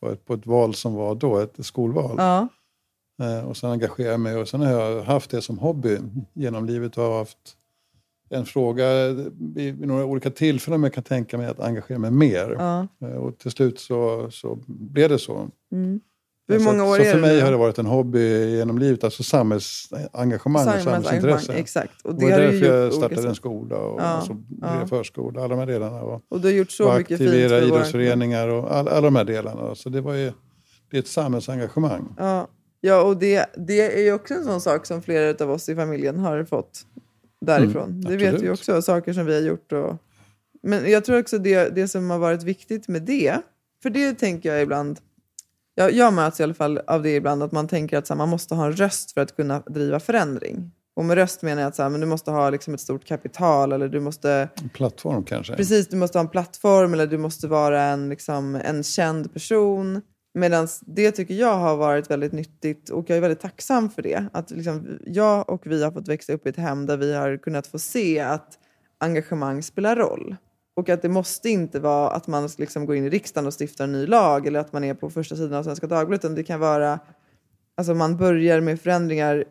På 0.01 0.11
ett, 0.11 0.25
på 0.25 0.35
ett 0.35 0.47
val 0.47 0.75
som 0.75 0.95
var 0.95 1.15
då, 1.15 1.39
ett 1.39 1.67
skolval. 1.67 2.15
Ja, 2.19 2.49
Eh, 3.23 3.49
och 3.49 3.57
sen 3.57 3.71
engagerade 3.71 4.13
jag 4.13 4.21
mig 4.21 4.37
och 4.37 4.49
sen 4.49 4.61
har 4.61 4.73
jag 4.73 5.03
haft 5.03 5.31
det 5.31 5.43
som 5.43 5.59
hobby 5.59 5.99
genom 6.33 6.67
livet 6.67 6.99
och 6.99 7.05
har 7.05 7.19
haft 7.19 7.57
en 8.31 8.47
fråga 8.47 9.09
vid, 9.55 9.79
vid 9.79 9.89
några 9.89 10.05
olika 10.05 10.31
tillfällen 10.31 10.81
om 10.81 10.85
jag 10.85 10.93
kan 10.93 11.05
tänka 11.05 11.39
mig 11.39 11.47
att 11.47 11.61
engagera 11.61 11.99
mig 11.99 12.11
mer. 12.11 12.57
ja. 12.59 12.87
Eh, 13.03 13.15
och 13.15 13.39
till 13.39 13.51
slut 13.51 13.81
så, 13.81 14.29
så 14.31 14.59
blev 14.67 15.09
det 15.09 15.19
så. 15.19 15.49
Mm. 15.73 16.01
Hur 16.49 16.59
så, 16.59 16.65
många 16.65 16.85
år 16.85 16.97
så 16.97 17.03
är 17.03 17.05
för 17.05 17.15
det 17.15 17.21
mig 17.21 17.33
nu 17.35 17.39
då? 17.39 17.45
har 17.45 17.53
det 17.53 17.59
varit 17.59 17.79
en 17.79 17.87
hobby 17.87 18.57
genom 18.57 18.79
livet, 18.79 19.05
alltså 19.05 19.23
samhällsengagemang 19.23 20.69
och 20.69 20.83
samhällsintresse. 20.83 21.53
Exakt. 21.53 21.93
Och 22.05 22.11
Och 22.11 22.21
det 22.21 22.27
det 22.27 22.33
har 22.33 22.41
var 22.41 22.53
därför 22.53 22.67
jag 22.67 22.83
olika 22.83 22.97
startade 22.97 23.29
en 23.29 23.35
skola 23.35 23.77
och 23.77 24.01
Ja, 24.01 24.05
alltså, 24.05 24.37
ja. 24.61 24.75
drev 24.77 24.87
förskola, 24.87 25.41
alla 25.41 25.49
de 25.49 25.59
här 25.59 25.67
delarna. 25.67 26.03
Och, 26.03 26.23
Och 26.29 26.41
du 26.41 26.49
har 26.49 26.53
gjort 26.55 26.71
så 26.71 26.89
och 26.91 26.99
mycket 26.99 27.19
fint 27.19 27.31
för 27.31 27.63
idrottsföreningar 27.63 28.49
och 28.49 28.75
all, 28.77 28.89
alla 28.89 29.01
de 29.01 29.17
här 29.17 29.25
delarna. 29.25 29.75
Så 29.75 29.89
det, 29.89 30.01
var 30.01 30.15
ju, 30.15 30.33
det 30.91 30.97
är 30.97 31.01
ett 31.01 31.09
samhällsengagemang. 31.09 32.15
Ja, 32.19 32.49
ja 32.81 33.03
och 33.03 33.17
det, 33.17 33.47
det 33.57 33.99
är 33.99 34.03
ju 34.03 34.13
också 34.13 34.35
en 34.35 34.45
sån 34.45 34.61
sak 34.61 34.87
som 34.87 35.03
flera 35.03 35.45
av 35.45 35.51
oss 35.51 35.69
i 35.69 35.75
familjen 35.75 36.19
har 36.19 36.45
fått 36.45 36.87
därifrån. 37.45 37.91
Mm, 37.91 38.01
det 38.01 38.17
vet 38.17 38.43
vi 38.43 38.51
också, 38.51 38.83
saker 38.83 39.13
som 39.13 39.27
vi 39.27 39.35
har 39.35 39.43
gjort. 39.43 39.73
Och... 39.73 39.97
Men 40.63 40.91
jag 40.91 41.05
tror 41.05 41.19
också 41.19 41.39
det, 41.39 41.75
det 41.75 41.89
som 41.89 42.11
har 42.11 42.19
varit 42.19 42.43
viktigt 42.43 42.89
med 42.89 43.03
det, 43.03 43.37
för 43.83 43.91
det 43.91 44.15
tänker 44.15 44.53
jag 44.53 44.63
ibland, 44.63 45.01
jag, 45.75 45.93
jag 45.93 46.13
möts 46.13 46.41
i 46.41 46.43
alla 46.43 46.55
fall 46.55 46.79
av 46.79 47.03
det 47.03 47.17
ibland, 47.17 47.43
att 47.43 47.53
man 47.53 47.69
tänker 47.69 47.99
att 47.99 48.09
här, 48.09 48.17
man 48.17 48.29
måste 48.29 48.55
ha 48.55 48.67
en 48.67 48.73
röst 48.73 49.13
för 49.13 49.21
att 49.21 49.37
kunna 49.37 49.61
driva 49.61 50.01
förändring. 50.01 50.71
Och 50.97 51.05
med 51.05 51.15
röst 51.15 51.43
menar 51.43 51.63
jag 51.63 51.69
att 51.69 51.77
så 51.77 51.83
här, 51.83 51.91
men 51.91 52.01
du 52.01 52.07
måste 52.07 52.31
ha 52.31 52.51
liksom 52.51 52.75
ett 52.75 52.81
stort 52.81 53.05
kapital 53.05 53.73
eller 53.73 53.89
du 53.89 54.01
måste 54.01 54.49
En 54.63 54.69
plattform 54.69 55.25
kanske. 55.25 55.57
Precis, 55.57 55.89
du 55.89 55.97
måste 55.97 56.19
ha 56.19 56.21
en 56.21 56.31
plattform 56.31 56.95
eller 56.95 57.07
du 57.07 57.19
måste 57.19 57.47
vara 57.47 57.83
en, 57.83 58.09
liksom, 58.09 58.55
en 58.55 58.83
känd 58.83 59.33
person. 59.33 60.03
Medan 60.35 60.69
det 60.81 61.11
tycker 61.11 61.35
jag 61.35 61.57
har 61.57 61.77
varit 61.77 62.11
väldigt 62.11 62.33
nyttigt 62.33 62.91
och 62.91 63.11
jag 63.11 63.17
är 63.17 63.21
väldigt 63.21 63.41
tacksam 63.41 63.91
för 63.91 64.03
det. 64.03 64.25
Att 64.33 64.51
liksom, 64.51 64.99
jag 65.07 65.51
och 65.51 65.67
vi 65.67 65.83
har 65.85 65.91
fått 65.91 66.09
växa 66.09 66.33
upp 66.33 66.47
i 66.47 66.49
ett 66.49 66.57
hem 66.57 66.87
där 66.87 66.97
vi 66.97 67.15
har 67.15 67.37
kunnat 67.37 67.67
få 67.67 67.79
se 67.79 68.21
att 68.21 68.59
engagemang 68.99 69.63
spelar 69.63 69.97
roll. 69.97 70.37
Och 70.77 70.89
att 70.89 71.03
det 71.03 71.09
måste 71.09 71.49
inte 71.49 71.81
vara 71.81 72.11
att 72.11 72.27
man 72.27 72.49
liksom 72.59 72.87
går 72.87 72.97
in 72.97 73.05
i 73.05 73.11
riksdagen 73.11 73.47
och 73.47 73.55
stiftar 73.61 73.85
en 73.85 73.93
ny 73.93 74.07
lag 74.07 74.47
eller 74.47 74.61
att 74.61 74.73
man 74.73 74.85
är 74.85 74.95
på 74.95 75.11
första 75.11 75.37
sidan 75.37 75.55
av 75.55 75.63
Svenska 75.63 75.87
Dagbladet. 75.87 76.25
Utan 76.25 76.35
det 76.35 76.45
kan 76.45 76.61
vara 76.61 76.99
Alltså 77.77 77.95
man 77.95 78.17
börjar 78.17 78.61
med 78.61 78.81
förändringar. 78.81 79.45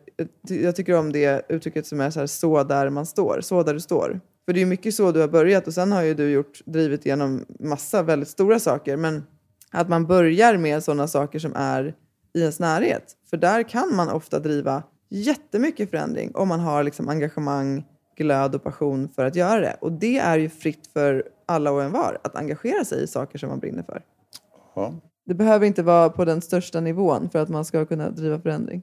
Jag 0.48 0.76
tycker 0.76 0.94
om 0.94 1.12
det 1.12 1.46
uttrycket 1.48 1.86
som 1.86 2.00
är 2.00 2.10
så 2.10 2.20
här, 2.20 2.26
så 2.26 2.62
där 2.62 2.90
man 2.90 3.06
står, 3.06 3.40
så 3.40 3.62
där 3.62 3.74
du 3.74 3.80
står. 3.80 4.20
För 4.46 4.52
det 4.52 4.62
är 4.62 4.66
mycket 4.66 4.94
så 4.94 5.12
du 5.12 5.20
har 5.20 5.28
börjat 5.28 5.66
och 5.66 5.74
sen 5.74 5.92
har 5.92 6.02
ju 6.02 6.14
du 6.14 6.30
gjort, 6.30 6.60
drivit 6.64 7.06
igenom 7.06 7.44
massa 7.60 8.02
väldigt 8.02 8.28
stora 8.28 8.58
saker. 8.58 8.96
Men 8.96 9.22
att 9.74 9.88
man 9.88 10.06
börjar 10.06 10.56
med 10.56 10.84
sådana 10.84 11.08
saker 11.08 11.38
som 11.38 11.52
är 11.56 11.94
i 12.34 12.40
ens 12.40 12.60
närhet. 12.60 13.16
För 13.30 13.36
där 13.36 13.62
kan 13.62 13.94
man 13.94 14.10
ofta 14.10 14.38
driva 14.38 14.82
jättemycket 15.08 15.90
förändring 15.90 16.30
om 16.34 16.48
man 16.48 16.60
har 16.60 16.82
liksom 16.82 17.08
engagemang, 17.08 17.84
glöd 18.16 18.54
och 18.54 18.62
passion 18.62 19.08
för 19.08 19.24
att 19.24 19.36
göra 19.36 19.60
det. 19.60 19.76
Och 19.80 19.92
det 19.92 20.18
är 20.18 20.38
ju 20.38 20.48
fritt 20.48 20.86
för 20.92 21.24
alla 21.46 21.70
och 21.70 21.82
envar 21.82 22.18
att 22.24 22.36
engagera 22.36 22.84
sig 22.84 23.02
i 23.02 23.06
saker 23.06 23.38
som 23.38 23.48
man 23.48 23.58
brinner 23.58 23.82
för. 23.82 24.02
Ja. 24.74 24.94
Det 25.26 25.34
behöver 25.34 25.66
inte 25.66 25.82
vara 25.82 26.08
på 26.08 26.24
den 26.24 26.40
största 26.40 26.80
nivån 26.80 27.30
för 27.30 27.38
att 27.38 27.48
man 27.48 27.64
ska 27.64 27.86
kunna 27.86 28.10
driva 28.10 28.40
förändring. 28.40 28.82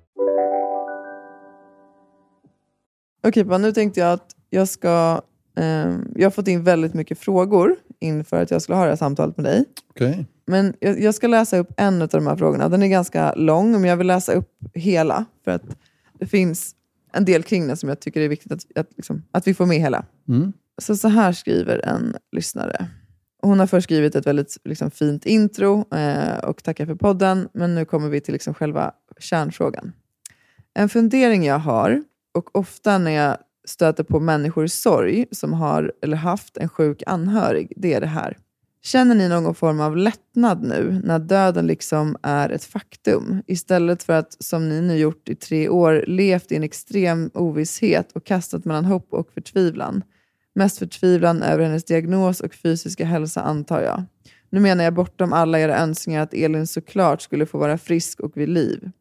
Okej, 3.23 3.45
okay, 3.45 3.57
nu 3.57 3.71
tänkte 3.71 3.99
jag 3.99 4.13
att 4.13 4.35
jag 4.49 4.67
ska... 4.67 5.21
Eh, 5.57 5.97
jag 6.15 6.25
har 6.25 6.29
fått 6.31 6.47
in 6.47 6.63
väldigt 6.63 6.93
mycket 6.93 7.19
frågor 7.19 7.75
inför 7.99 8.41
att 8.41 8.51
jag 8.51 8.61
skulle 8.61 8.75
ha 8.75 8.83
det 8.83 8.89
här 8.89 8.95
samtalet 8.95 9.37
med 9.37 9.45
dig. 9.45 9.65
Okay. 9.89 10.25
Men 10.47 10.73
jag, 10.79 11.01
jag, 11.01 11.15
ska 11.15 11.27
läsa 11.27 11.57
upp 11.57 11.73
en 11.77 12.01
av 12.01 12.07
de 12.07 12.27
här 12.27 12.35
frågorna. 12.35 12.69
Den 12.69 12.83
är 12.83 12.87
ganska 12.87 13.33
lång, 13.33 13.71
men 13.71 13.83
jag 13.83 13.97
vill 13.97 14.07
läsa 14.07 14.33
upp 14.33 14.49
hela. 14.73 15.25
För 15.43 15.51
att 15.51 15.63
det 16.19 16.25
finns 16.25 16.75
en 17.13 17.25
del 17.25 17.43
kring 17.43 17.67
den 17.67 17.77
som 17.77 17.89
jag 17.89 17.99
tycker 17.99 18.21
är 18.21 18.27
viktigt 18.27 18.51
att, 18.51 18.61
att, 18.75 18.87
liksom, 18.97 19.23
att 19.31 19.47
vi 19.47 19.53
får 19.53 19.65
med 19.65 19.77
hela. 19.77 20.05
Mm. 20.27 20.53
Så, 20.81 20.95
så 20.95 21.07
här 21.07 21.33
skriver 21.33 21.85
en 21.85 22.15
lyssnare. 22.31 22.87
Hon 23.41 23.59
har 23.59 23.67
först 23.67 23.83
skrivit 23.83 24.15
ett 24.15 24.27
väldigt 24.27 24.57
liksom, 24.63 24.91
fint 24.91 25.25
intro 25.25 25.95
eh, 25.95 26.37
och 26.37 26.63
tackar 26.63 26.85
för 26.85 26.95
podden. 26.95 27.49
Men 27.53 27.75
nu 27.75 27.85
kommer 27.85 28.09
vi 28.09 28.21
till 28.21 28.33
liksom, 28.33 28.53
själva 28.53 28.91
kärnfrågan. 29.19 29.91
En 30.73 30.89
fundering 30.89 31.45
jag 31.45 31.59
har, 31.59 32.03
och 32.33 32.55
ofta 32.55 32.97
när 32.97 33.11
jag 33.11 33.37
stöter 33.65 34.03
på 34.03 34.19
människor 34.19 34.65
i 34.65 34.69
sorg 34.69 35.25
som 35.31 35.53
har 35.53 35.93
eller 36.01 36.17
haft 36.17 36.57
en 36.57 36.69
sjuk 36.69 37.03
anhörig, 37.05 37.73
det 37.75 37.93
är 37.93 38.01
det 38.01 38.07
här. 38.07 38.37
Känner 38.83 39.15
ni 39.15 39.29
någon 39.29 39.55
form 39.55 39.79
av 39.79 39.97
lättnad 39.97 40.63
nu 40.63 41.01
när 41.03 41.19
döden 41.19 41.67
liksom 41.67 42.17
är 42.21 42.49
ett 42.49 42.63
faktum? 42.63 43.43
Istället 43.47 44.03
för 44.03 44.13
att, 44.13 44.43
som 44.43 44.69
ni 44.69 44.81
nu 44.81 44.97
gjort 44.97 45.29
i 45.29 45.35
tre 45.35 45.69
år, 45.69 46.03
levt 46.07 46.51
i 46.51 46.55
en 46.55 46.63
extrem 46.63 47.31
ovisshet 47.33 48.11
och 48.11 48.25
kastat 48.25 48.65
mellan 48.65 48.85
hopp 48.85 49.13
och 49.13 49.31
förtvivlan. 49.33 50.03
Mest 50.55 50.79
förtvivlan 50.79 51.43
över 51.43 51.63
hennes 51.63 51.83
diagnos 51.83 52.39
och 52.41 52.53
fysiska 52.53 53.05
hälsa 53.05 53.41
antar 53.41 53.81
jag. 53.81 54.03
Nu 54.49 54.59
menar 54.59 54.83
jag 54.83 54.93
bortom 54.93 55.33
alla 55.33 55.59
era 55.59 55.77
önskningar 55.77 56.21
att 56.21 56.33
Elin 56.33 56.67
såklart 56.67 57.21
skulle 57.21 57.45
få 57.45 57.57
vara 57.57 57.77
frisk 57.77 58.19
och 58.19 58.37
vid 58.37 58.49
liv. 58.49 58.91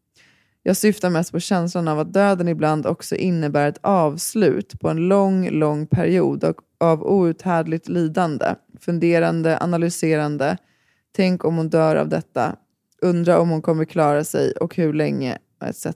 Jag 0.63 0.77
syftar 0.77 1.11
mest 1.11 1.33
på 1.33 1.41
känslan 1.41 1.89
av 1.89 1.99
att 1.99 2.13
döden 2.13 2.49
ibland 2.49 2.87
också 2.87 3.17
innebär 3.17 3.69
ett 3.69 3.79
avslut 3.81 4.81
på 4.81 4.89
en 4.89 5.09
lång, 5.09 5.51
lång 5.51 5.87
period 5.87 6.55
av 6.81 7.03
outhärdligt 7.03 7.89
lidande, 7.89 8.55
funderande, 8.81 9.59
analyserande. 9.59 10.57
Tänk 11.17 11.45
om 11.45 11.57
hon 11.57 11.69
dör 11.69 11.97
av 11.97 12.09
detta. 12.09 12.57
Undra 13.03 13.41
om 13.41 13.49
hon 13.51 13.63
kommer 13.63 13.85
klara 13.85 14.25
sig 14.25 14.53
och 14.53 14.77
hur 14.77 14.93
länge, 14.93 15.39
etc. 15.65 15.87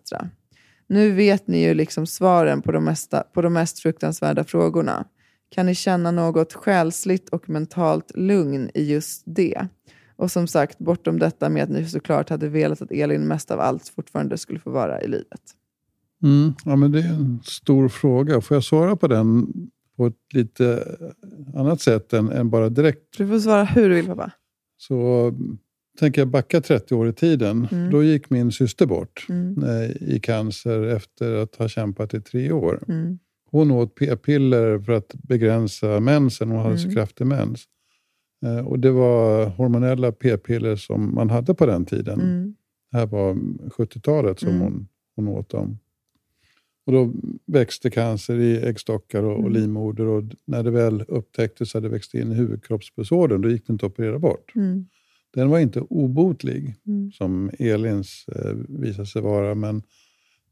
Nu 0.86 1.10
vet 1.10 1.46
ni 1.48 1.62
ju 1.62 1.74
liksom 1.74 2.06
svaren 2.06 2.62
på 2.62 2.72
de, 2.72 2.84
mesta, 2.84 3.20
på 3.20 3.42
de 3.42 3.52
mest 3.52 3.78
fruktansvärda 3.78 4.44
frågorna. 4.44 5.04
Kan 5.50 5.66
ni 5.66 5.74
känna 5.74 6.10
något 6.10 6.52
själsligt 6.52 7.28
och 7.28 7.48
mentalt 7.48 8.12
lugn 8.14 8.70
i 8.74 8.92
just 8.92 9.22
det? 9.26 9.68
Och 10.16 10.30
som 10.30 10.46
sagt, 10.46 10.78
bortom 10.78 11.18
detta 11.18 11.48
med 11.48 11.62
att 11.62 11.68
ni 11.70 11.84
såklart 11.86 12.30
hade 12.30 12.48
velat 12.48 12.82
att 12.82 12.92
Elin 12.92 13.26
mest 13.28 13.50
av 13.50 13.60
allt 13.60 13.88
fortfarande 13.88 14.38
skulle 14.38 14.58
få 14.58 14.70
vara 14.70 15.02
i 15.02 15.08
livet. 15.08 15.40
Mm, 16.22 16.52
ja, 16.64 16.76
men 16.76 16.92
det 16.92 16.98
är 17.00 17.08
en 17.08 17.40
stor 17.44 17.88
fråga. 17.88 18.40
Får 18.40 18.54
jag 18.56 18.64
svara 18.64 18.96
på 18.96 19.06
den 19.08 19.46
på 19.96 20.06
ett 20.06 20.16
lite 20.34 20.96
annat 21.54 21.80
sätt 21.80 22.12
än, 22.12 22.28
än 22.32 22.50
bara 22.50 22.68
direkt? 22.68 23.18
Du 23.18 23.28
får 23.28 23.38
svara 23.38 23.64
hur 23.64 23.88
du 23.88 23.94
vill 23.94 24.06
pappa. 24.06 24.30
Så 24.76 25.32
tänker 25.98 26.20
jag 26.20 26.28
backa 26.28 26.60
30 26.60 26.94
år 26.94 27.08
i 27.08 27.12
tiden. 27.12 27.68
Mm. 27.72 27.90
Då 27.90 28.02
gick 28.02 28.30
min 28.30 28.52
syster 28.52 28.86
bort 28.86 29.26
Mm. 29.28 29.64
eh, 29.64 29.90
i 30.14 30.20
cancer 30.22 30.82
efter 30.82 31.34
att 31.36 31.56
ha 31.56 31.68
kämpat 31.68 32.14
i 32.14 32.20
tre 32.20 32.52
år. 32.52 32.82
Mm. 32.88 33.18
Hon 33.50 33.70
åt 33.70 33.94
p-piller 33.94 34.78
för 34.78 34.92
att 34.92 35.14
begränsa 35.14 36.00
mensen. 36.00 36.50
Hon 36.50 36.62
hade 36.62 36.78
så 36.78 36.84
Mm. 36.84 36.94
kraftig 36.94 37.26
mens. 37.26 37.64
Eh, 38.44 38.66
Och 38.66 38.78
det 38.78 38.90
var 38.90 39.46
hormonella 39.46 40.12
p-piller 40.12 40.76
som 40.76 41.14
man 41.14 41.30
hade 41.30 41.54
på 41.54 41.66
den 41.66 41.84
tiden. 41.84 42.20
Mm. 42.20 42.54
Det 42.90 42.96
här 42.98 43.06
var 43.06 43.34
70-talet 43.70 44.40
som 44.40 44.48
Mm. 44.48 44.60
hon, 44.62 44.88
hon 45.16 45.28
åt 45.28 45.48
dem. 45.50 45.78
Och 46.86 46.92
då 46.92 47.12
växte 47.46 47.90
cancer 47.90 48.38
i 48.38 48.56
äggstockar 48.68 49.22
och, 49.22 49.32
och 49.32 49.38
Mm. 49.38 49.52
livmoder. 49.52 50.06
Och 50.06 50.24
när 50.44 50.62
det 50.62 50.70
väl 50.70 51.04
upptäcktes 51.08 51.74
hade 51.74 51.86
det 51.88 51.92
växt 51.92 52.14
in 52.14 52.32
i 52.32 52.34
huvudkroppspulsådern. 52.34 53.40
Då 53.42 53.50
gick 53.50 53.66
det 53.66 53.72
inte 53.72 53.86
att 53.86 53.92
operera 53.92 54.18
bort. 54.18 54.52
Mm. 54.54 54.86
Den 55.34 55.48
var 55.50 55.58
inte 55.58 55.80
obotlig, 55.80 56.74
Mm. 56.86 57.10
som 57.12 57.50
Elins 57.58 58.26
eh, 58.28 58.52
visade 58.68 59.06
sig 59.06 59.22
vara. 59.22 59.54
Men, 59.54 59.82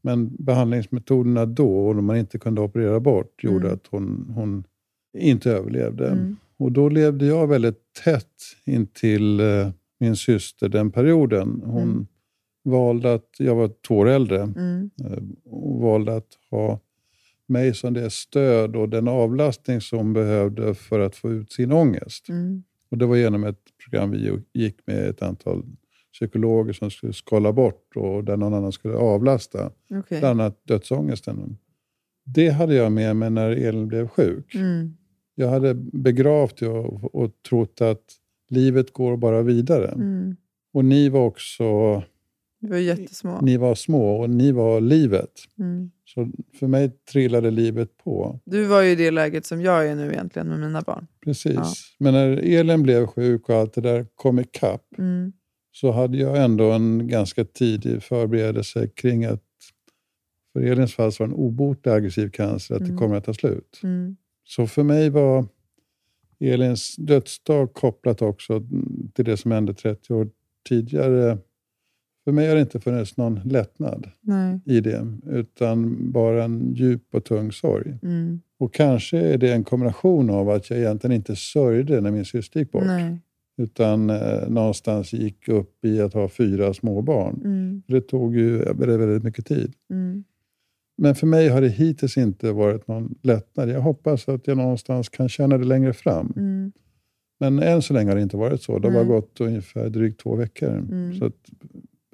men 0.01 0.35
behandlingsmetoderna 0.39 1.45
då, 1.45 1.87
och 1.87 1.95
när 1.95 2.01
man 2.01 2.17
inte 2.17 2.39
kunde 2.39 2.61
operera 2.61 2.99
bort, 2.99 3.43
gjorde 3.43 3.65
Mm. 3.67 3.73
att 3.73 3.87
hon, 3.89 4.31
hon 4.35 4.63
inte 5.17 5.51
överlevde. 5.51 6.35
Och 6.63 6.71
då 6.71 6.89
levde 6.89 7.25
jag 7.25 7.47
väldigt 7.47 7.93
tätt 8.03 8.27
intill 8.65 9.39
eh, 9.39 9.69
min 9.99 10.15
syster 10.15 10.69
den 10.69 10.91
perioden. 10.91 11.61
Hon 11.65 11.81
Mm. 11.83 12.07
valde 12.63 13.13
att, 13.13 13.29
jag 13.37 13.55
var 13.55 13.71
två 13.87 13.97
år 13.97 14.09
äldre, 14.09 14.41
Mm. 14.41 14.89
eh, 15.05 15.23
och 15.45 15.79
valde 15.81 16.15
att 16.15 16.27
ha 16.51 16.79
mig 17.47 17.73
som 17.73 17.93
det 17.93 18.09
stöd 18.09 18.75
och 18.75 18.89
den 18.89 19.07
avlastning 19.07 19.81
som 19.81 19.97
hon 19.97 20.13
behövde 20.13 20.73
för 20.75 20.99
att 20.99 21.15
få 21.15 21.31
ut 21.31 21.51
sin 21.51 21.71
ångest. 21.71 22.29
Mm. 22.29 22.63
Och 22.91 22.97
Det 22.97 23.05
var 23.05 23.15
genom 23.15 23.43
ett 23.43 23.59
program 23.83 24.11
vi 24.11 24.39
gick 24.53 24.75
med 24.87 24.97
ett 25.09 25.21
antal 25.21 25.63
psykologer 26.13 26.73
som 26.73 26.91
skulle 26.91 27.13
skala 27.13 27.53
bort 27.53 27.95
och 27.95 28.23
där 28.23 28.37
någon 28.37 28.53
annan 28.53 28.71
skulle 28.71 28.95
avlasta. 28.95 29.71
Okej. 29.91 30.19
Bland 30.19 30.41
annat 30.41 30.61
dödsångesten. 30.67 31.57
Det 32.25 32.49
hade 32.49 32.75
jag 32.75 32.91
med 32.91 33.15
mig 33.15 33.29
när 33.29 33.49
Elin 33.49 33.87
blev 33.87 34.07
sjuk. 34.07 34.55
Mm. 34.55 34.97
Jag 35.35 35.49
hade 35.49 35.73
begravt 35.75 36.57
det 36.57 36.67
och, 36.67 37.15
och 37.15 37.31
trott 37.49 37.81
att 37.81 38.03
livet 38.49 38.93
går 38.93 39.17
bara 39.17 39.41
vidare. 39.41 39.87
Mm. 39.87 40.35
Och 40.73 40.85
ni 40.85 41.09
var 41.09 41.25
också 41.25 41.63
Vi 42.59 42.69
var 42.69 42.77
jättesmå. 42.77 43.39
ni 43.41 43.57
var 43.57 43.75
små 43.75 44.21
och 44.21 44.29
ni 44.29 44.51
var 44.51 44.81
livet. 44.81 45.31
Mm. 45.59 45.91
Så 46.05 46.31
för 46.59 46.67
mig 46.67 46.91
trillade 47.11 47.51
livet 47.51 47.97
på. 47.97 48.39
Du 48.45 48.65
var 48.65 48.81
ju 48.81 48.89
i 48.91 48.95
det 48.95 49.11
läget 49.11 49.45
som 49.45 49.61
jag 49.61 49.87
är 49.87 49.95
nu 49.95 50.11
egentligen 50.11 50.47
med 50.47 50.59
mina 50.59 50.81
barn. 50.81 51.07
Precis. 51.23 51.53
Ja. 51.55 51.65
Men 51.99 52.13
när 52.13 52.29
Elin 52.37 52.83
blev 52.83 53.07
sjuk 53.07 53.49
och 53.49 53.55
allt 53.55 53.73
det 53.73 53.81
där 53.81 54.05
kom 54.15 54.39
ikapp 54.39 54.85
Mm. 54.97 55.33
så 55.71 55.91
hade 55.91 56.17
jag 56.17 56.43
ändå 56.43 56.71
en 56.71 57.07
ganska 57.07 57.45
tidig 57.45 58.03
förberedelse 58.03 58.87
kring 58.87 59.25
att 59.25 59.43
för 60.53 60.61
Elins 60.61 60.93
fall 60.93 61.11
så 61.11 61.23
var 61.23 61.27
det 61.27 61.33
en 61.33 61.39
obotlig 61.39 61.91
aggressiv 61.91 62.29
cancer, 62.29 62.75
att 62.75 62.81
Mm. 62.81 62.91
det 62.91 62.97
kommer 63.01 63.15
att 63.15 63.25
ta 63.25 63.33
slut. 63.33 63.79
Mm. 63.83 64.15
Så 64.43 64.67
för 64.67 64.83
mig 64.83 65.09
var 65.09 65.45
Elins 66.39 66.95
dödsdag 66.95 67.73
kopplat 67.73 68.21
också 68.21 68.63
till 69.13 69.25
det 69.25 69.37
som 69.37 69.51
hände 69.51 69.73
30 69.73 70.13
år 70.13 70.29
tidigare. 70.69 71.37
För 72.23 72.31
mig 72.31 72.47
har 72.47 72.55
det 72.55 72.61
inte 72.61 72.79
funnits 72.79 73.17
någon 73.17 73.39
lättnad 73.45 74.09
Nej. 74.21 74.59
i 74.65 74.79
det, 74.81 75.17
utan 75.25 76.11
bara 76.11 76.43
en 76.43 76.73
djup 76.73 77.15
och 77.15 77.23
tung 77.23 77.51
sorg. 77.51 77.97
Mm. 78.03 78.41
Och 78.59 78.73
kanske 78.73 79.17
är 79.17 79.37
det 79.37 79.53
en 79.53 79.63
kombination 79.63 80.29
av 80.29 80.49
att 80.49 80.69
jag 80.69 80.79
egentligen 80.79 81.15
inte 81.15 81.35
sörjde 81.35 82.01
när 82.01 82.11
min 82.11 82.25
syster 82.25 82.59
gick 82.59 82.71
bort, 82.71 82.83
Nej. 82.85 83.17
utan 83.57 84.09
eh, 84.09 84.49
någonstans 84.49 85.13
gick 85.13 85.47
upp 85.47 85.85
i 85.85 86.01
att 86.01 86.13
ha 86.13 86.29
fyra 86.29 86.73
små 86.73 87.01
barn. 87.01 87.41
Mm. 87.45 87.83
Det 87.87 88.01
tog 88.01 88.35
ju 88.35 88.57
väldigt, 88.57 88.99
väldigt 88.99 89.23
mycket 89.23 89.45
tid. 89.45 89.73
Mm. 89.89 90.23
Men 90.97 91.15
för 91.15 91.27
mig 91.27 91.47
har 91.49 91.61
det 91.61 91.69
hittills 91.69 92.17
inte 92.17 92.51
varit 92.51 92.87
någon 92.87 93.15
lättnad. 93.21 93.69
Jag 93.69 93.81
hoppas 93.81 94.29
att 94.29 94.47
jag 94.47 94.57
någonstans 94.57 95.09
kan 95.09 95.29
känna 95.29 95.57
det 95.57 95.65
längre 95.65 95.93
fram. 95.93 96.33
Mm. 96.35 96.71
Men 97.39 97.59
än 97.59 97.81
så 97.81 97.93
länge 97.93 98.09
har 98.11 98.15
det 98.15 98.21
inte 98.21 98.37
varit 98.37 98.61
så. 98.61 98.79
Det 98.79 98.87
har 98.87 98.93
bara 98.93 99.03
gått 99.03 99.41
ungefär 99.41 99.89
drygt 99.89 100.19
två 100.21 100.35
veckor. 100.35 100.69
Mm. 100.77 101.13
Så 101.19 101.31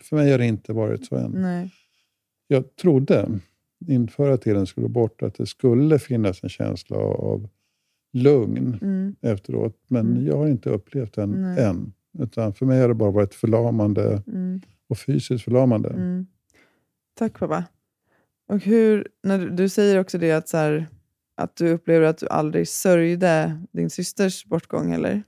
för 0.01 0.15
mig 0.15 0.31
har 0.31 0.37
det 0.37 0.45
inte 0.45 0.73
varit 0.73 1.05
så 1.05 1.15
än. 1.15 1.31
Nej. 1.31 1.71
Jag 2.47 2.75
trodde 2.75 3.39
inför 3.87 4.29
att 4.29 4.47
Elin 4.47 4.65
skulle 4.65 4.87
bort 4.89 5.21
att 5.23 5.35
det 5.35 5.45
skulle 5.45 5.99
finnas 5.99 6.43
en 6.43 6.49
känsla 6.49 6.97
av 6.97 7.49
lugn 8.13 8.77
Mm. 8.81 9.15
efteråt. 9.21 9.77
Men 9.87 10.07
Mm. 10.11 10.25
jag 10.25 10.37
har 10.37 10.47
inte 10.47 10.69
upplevt 10.69 11.13
den 11.13 11.29
Nej. 11.31 11.63
än. 11.63 11.93
Utan 12.19 12.53
för 12.53 12.65
mig 12.65 12.81
har 12.81 12.87
det 12.87 12.93
bara 12.93 13.11
varit 13.11 13.33
förlamande 13.33 14.23
Mm. 14.27 14.61
och 14.87 14.97
fysiskt 14.97 15.43
förlamande. 15.43 15.89
Mm. 15.89 16.27
Tack 17.13 17.39
pappa. 17.39 17.63
Och 18.49 18.59
hur, 18.59 19.07
när 19.23 19.39
du, 19.39 19.49
du 19.49 19.69
säger 19.69 19.99
också 19.99 20.17
det 20.17 20.31
att, 20.31 20.49
så 20.49 20.57
här, 20.57 20.87
att 21.37 21.55
du 21.55 21.69
upplever 21.69 22.07
att 22.07 22.17
du 22.17 22.27
aldrig 22.27 22.67
sörjde 22.67 23.61
din 23.71 23.89
systers 23.89 24.45
bortgång, 24.45 24.93
eller? 24.93 25.23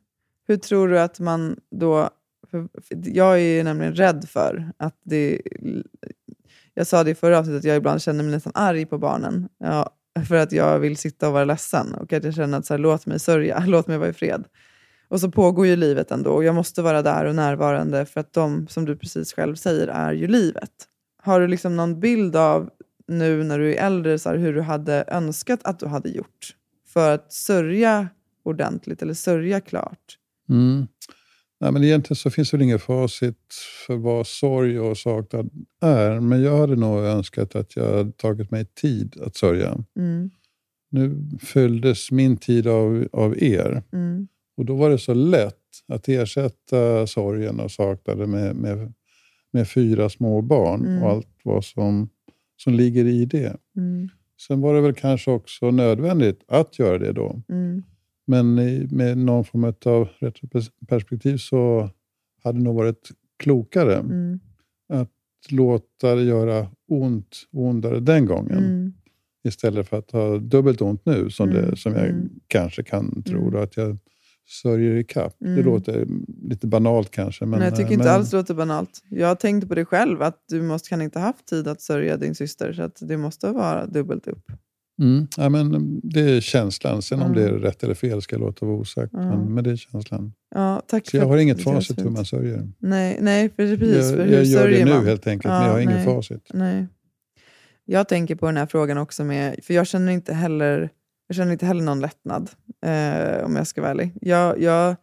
Hur 0.48 0.58
tror 0.58 0.88
du 0.88 1.00
att 1.00 1.20
man 1.20 1.60
då... 1.72 2.10
För, 2.52 2.68
för 2.82 2.98
jag 3.04 3.34
är 3.34 3.58
ju 3.58 3.64
nämligen 3.64 3.96
rädd 3.96 4.26
för 4.30 4.72
att 4.78 5.00
det... 5.04 5.42
Jag 6.74 6.88
sa 6.88 7.04
det 7.04 7.12
i 7.12 7.16
förra 7.16 7.40
avsnittet, 7.40 7.60
att 7.60 7.66
jag 7.66 7.78
ibland 7.78 8.02
känner 8.02 8.24
mig 8.24 8.32
nästan 8.32 8.54
arg 8.56 8.86
på 8.86 8.98
barnen. 8.98 9.50
Ja, 9.58 9.90
för 10.28 10.36
att 10.36 10.52
jag 10.52 10.80
vill 10.80 10.98
sitta 10.98 11.28
och 11.28 11.34
vara 11.34 11.46
ledsen. 11.46 11.96
Och 11.96 12.14
att 12.14 12.24
jag 12.24 12.34
känner 12.34 12.58
att 12.58 12.66
så 12.66 12.74
här, 12.74 12.80
låt 12.80 13.06
mig 13.06 13.20
sörja, 13.20 13.64
låt 13.68 13.88
mig 13.88 13.98
vara 13.98 14.10
i 14.10 14.14
fred. 14.14 14.44
Och 15.08 15.20
så 15.20 15.32
pågår 15.32 15.68
ju 15.68 15.76
livet 15.76 16.12
ändå 16.12 16.32
och 16.32 16.44
jag 16.44 16.56
måste 16.56 16.82
vara 16.82 17.02
där 17.02 17.26
och 17.26 17.36
närvarande 17.36 18.06
för 18.06 18.20
att 18.20 18.34
de, 18.34 18.68
som 18.68 18.86
du 18.86 18.98
precis 18.98 19.34
själv 19.34 19.56
säger, 19.56 19.88
är 19.88 20.14
ju 20.14 20.28
livet. 20.28 20.72
Har 21.24 21.40
du 21.40 21.48
liksom 21.48 21.76
någon 21.76 22.00
bild 22.00 22.36
av 22.36 22.70
nu 23.12 23.44
när 23.44 23.60
du 23.60 23.74
är 23.76 23.86
äldre 23.86 24.20
så 24.20 24.30
här, 24.30 24.38
hur 24.38 24.54
du 24.54 24.62
hade 24.62 25.04
önskat 25.08 25.60
att 25.64 25.80
du 25.80 25.86
hade 25.86 26.10
gjort 26.10 26.56
för 26.88 27.14
att 27.14 27.34
sörja 27.34 28.08
ordentligt 28.44 29.02
eller 29.02 29.14
sörja 29.14 29.62
klart? 29.62 30.18
Mm. 30.50 30.88
Nej, 31.60 31.72
men 31.72 31.84
egentligen 31.84 32.16
så 32.16 32.30
finns 32.30 32.52
det 32.52 32.58
väl 32.58 32.64
inget 32.64 32.82
facit 32.82 33.54
för 33.88 33.96
vad 33.96 34.28
sorg 34.28 34.80
och 34.80 34.98
saknad 34.98 35.50
är. 35.82 36.20
Men 36.20 36.42
jag 36.42 36.58
hade 36.58 36.76
nog 36.76 37.00
önskat 37.00 37.56
att 37.56 37.76
jag 37.76 37.98
hade 37.98 38.12
tagit 38.12 38.52
mig 38.52 38.66
tid 38.66 39.22
att 39.26 39.36
sörja. 39.36 39.78
Mm. 39.98 40.30
Nu 40.90 41.30
fylldes 41.42 42.12
min 42.12 42.38
tid 42.38 42.68
av, 42.68 43.08
av 43.12 43.44
er. 43.44 43.84
Mm. 43.94 44.28
Och 44.58 44.66
då 44.66 44.76
var 44.76 44.90
det 44.90 44.98
så 44.98 45.14
lätt 45.14 45.56
att 45.88 46.10
ersätta 46.10 47.08
sorgen 47.08 47.60
och 47.60 47.72
saknaden 47.72 48.32
med, 48.32 48.56
med, 48.56 48.94
med 49.54 49.70
fyra 49.70 50.10
små 50.10 50.42
barn 50.42 50.86
Mm. 50.86 51.04
och 51.04 51.10
allt 51.10 51.28
vad 51.44 51.66
som, 51.66 52.10
som 52.64 52.74
ligger 52.74 53.06
i 53.06 53.26
det. 53.26 53.58
Mm. 53.78 54.10
Sen 54.48 54.62
var 54.62 54.74
det 54.76 54.82
väl 54.82 54.94
kanske 54.94 55.32
också 55.32 55.72
nödvändigt 55.72 56.44
att 56.48 56.80
göra 56.80 56.98
det 56.98 57.12
då. 57.12 57.42
Mm. 57.50 57.84
Men 58.28 58.56
med 58.96 59.18
någon 59.18 59.46
form 59.46 59.64
av 59.86 60.10
retroperspektiv 60.20 61.38
så 61.38 61.90
hade 62.44 62.58
det 62.58 62.64
nog 62.64 62.76
varit 62.76 63.10
klokare 63.40 63.96
Mm. 63.96 64.40
att 64.90 65.10
låta 65.50 66.16
det 66.16 66.24
göra 66.24 66.68
ont 66.88 67.38
ondare 67.52 68.00
den 68.00 68.26
gången. 68.26 68.58
Mm. 68.58 68.94
Istället 69.44 69.88
för 69.90 69.98
att 69.98 70.12
ha 70.12 70.38
dubbelt 70.38 70.82
ont 70.82 71.06
nu, 71.06 71.30
som, 71.30 71.50
Mm, 71.50 71.62
det, 71.62 71.78
som 71.78 71.94
jag 71.94 72.10
mm. 72.10 72.30
kanske 72.48 72.84
kan 72.84 73.24
tro. 73.24 73.40
Mm. 73.40 73.52
Då, 73.52 73.58
att 73.58 73.78
jag 73.78 73.98
sörjer 74.52 74.96
i 74.96 75.04
kapp. 75.04 75.36
Det 75.40 75.46
Mm. 75.48 75.66
låter 75.66 76.08
lite 76.50 76.68
banalt 76.68 77.12
kanske. 77.12 77.46
Men, 77.46 77.60
Men 77.60 77.68
jag 77.68 77.76
tycker 77.76 77.88
eh, 77.90 77.94
inte 77.94 78.06
men, 78.06 78.14
alls 78.16 78.30
det 78.32 78.38
låter 78.38 78.54
banalt. 78.54 79.02
Jag 79.10 79.28
har 79.28 79.36
tänkt 79.36 79.68
på 79.68 79.76
det 79.76 79.86
själv, 79.86 80.22
att 80.22 80.44
du 80.48 80.62
måste, 80.62 80.90
kan 80.90 81.02
inte 81.02 81.20
ha 81.20 81.26
haft 81.26 81.46
tid 81.48 81.68
att 81.68 81.82
sörja 81.82 82.18
din 82.18 82.36
syster, 82.36 82.74
så 82.74 82.82
att 82.84 82.98
det 83.02 83.18
måste 83.18 83.52
vara 83.52 83.86
dubbelt 83.86 84.28
upp. 84.28 84.44
Mm, 85.02 85.28
ja, 85.38 85.50
men 85.50 86.00
det 86.04 86.20
är 86.22 86.42
känslan. 86.42 87.02
Sen 87.02 87.20
om 87.22 87.26
Mm. 87.32 87.38
det 87.38 87.44
är 87.50 87.52
rätt 87.60 87.84
eller 87.84 87.94
fel 87.94 88.22
ska 88.22 88.36
jag 88.36 88.42
låta 88.42 88.66
vara 88.66 88.76
osagt. 88.78 89.14
Mm. 89.14 89.28
Men, 89.28 89.54
men 89.54 89.64
det 89.64 89.72
är 89.72 89.76
känslan. 89.76 90.34
Ja, 90.56 90.82
tack 90.88 91.10
Så 91.10 91.18
jag 91.18 91.26
har 91.28 91.38
inget 91.38 91.64
facit 91.64 92.06
hur 92.06 92.10
man 92.10 92.26
sörjer. 92.26 92.70
Nej, 92.80 93.18
nej 93.22 93.50
för 93.50 93.78
precis. 93.78 94.12
Jag- 94.12 94.30
jag 94.32 94.44
gör 94.44 94.68
det 94.70 94.86
nu 94.86 94.92
man? 94.94 95.06
helt 95.06 95.28
enkelt, 95.28 95.52
men 95.54 95.64
jag 95.64 95.74
har 95.74 95.86
nej, 95.86 96.06
facit. 96.06 96.50
Nej. 96.54 96.88
Jag 97.86 98.08
tänker 98.08 98.36
på 98.36 98.46
den 98.46 98.58
här 98.58 98.66
frågan 98.66 98.98
också, 98.98 99.24
med, 99.24 99.60
för 99.64 99.74
jag 99.74 99.88
känner 99.88 100.12
inte 100.12 100.34
heller, 100.34 100.90
jag 101.32 101.36
känner 101.36 101.52
inte 101.52 101.66
heller 101.66 101.84
någon 101.84 102.00
lättnad, 102.00 102.50
eh, 102.86 103.46
om 103.46 103.56
jag 103.56 103.68
ska 103.68 103.82
vara 103.82 103.92
ärlig. 103.92 104.12
Jag, 104.22 104.62
jag, 104.62 104.96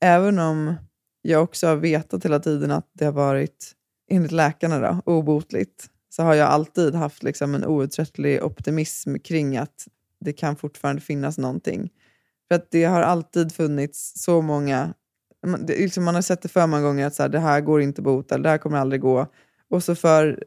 även 0.00 0.38
om 0.38 0.74
jag 1.22 1.42
också 1.42 1.66
har 1.66 1.76
vetat 1.76 2.24
hela 2.24 2.40
tiden 2.40 2.70
att 2.70 2.90
det 2.92 3.04
har 3.04 3.12
varit, 3.12 3.72
enligt 4.10 4.32
läkarna, 4.32 4.78
då, 4.78 5.12
obotligt, 5.12 5.86
så 6.08 6.22
har 6.22 6.34
jag 6.34 6.48
alltid 6.48 6.94
haft 6.94 7.22
liksom 7.22 7.54
en 7.54 7.64
outtröttlig 7.64 8.44
optimism 8.44 9.16
kring 9.18 9.56
att 9.56 9.88
det 10.20 10.32
kan 10.32 10.56
fortfarande 10.56 11.02
finnas 11.02 11.38
någonting. 11.38 11.90
För 12.48 12.54
att 12.54 12.70
det 12.70 12.84
har 12.84 13.02
alltid 13.02 13.52
funnits 13.52 14.12
så 14.16 14.40
många... 14.42 14.94
Man, 15.46 15.66
det, 15.66 15.78
liksom 15.78 16.04
man 16.04 16.14
har 16.14 16.22
sett 16.22 16.42
det 16.42 16.48
för 16.48 16.66
många 16.66 16.82
gånger 16.82 17.06
att 17.06 17.14
så 17.14 17.22
här, 17.22 17.30
det 17.30 17.38
här 17.38 17.60
går 17.60 17.82
inte 17.82 18.00
att 18.00 18.04
bota, 18.04 18.34
eller 18.34 18.42
det 18.42 18.50
här 18.50 18.58
kommer 18.58 18.78
aldrig 18.78 19.00
gå. 19.00 19.26
Och 19.70 19.84
så 19.84 19.94
för, 19.94 20.44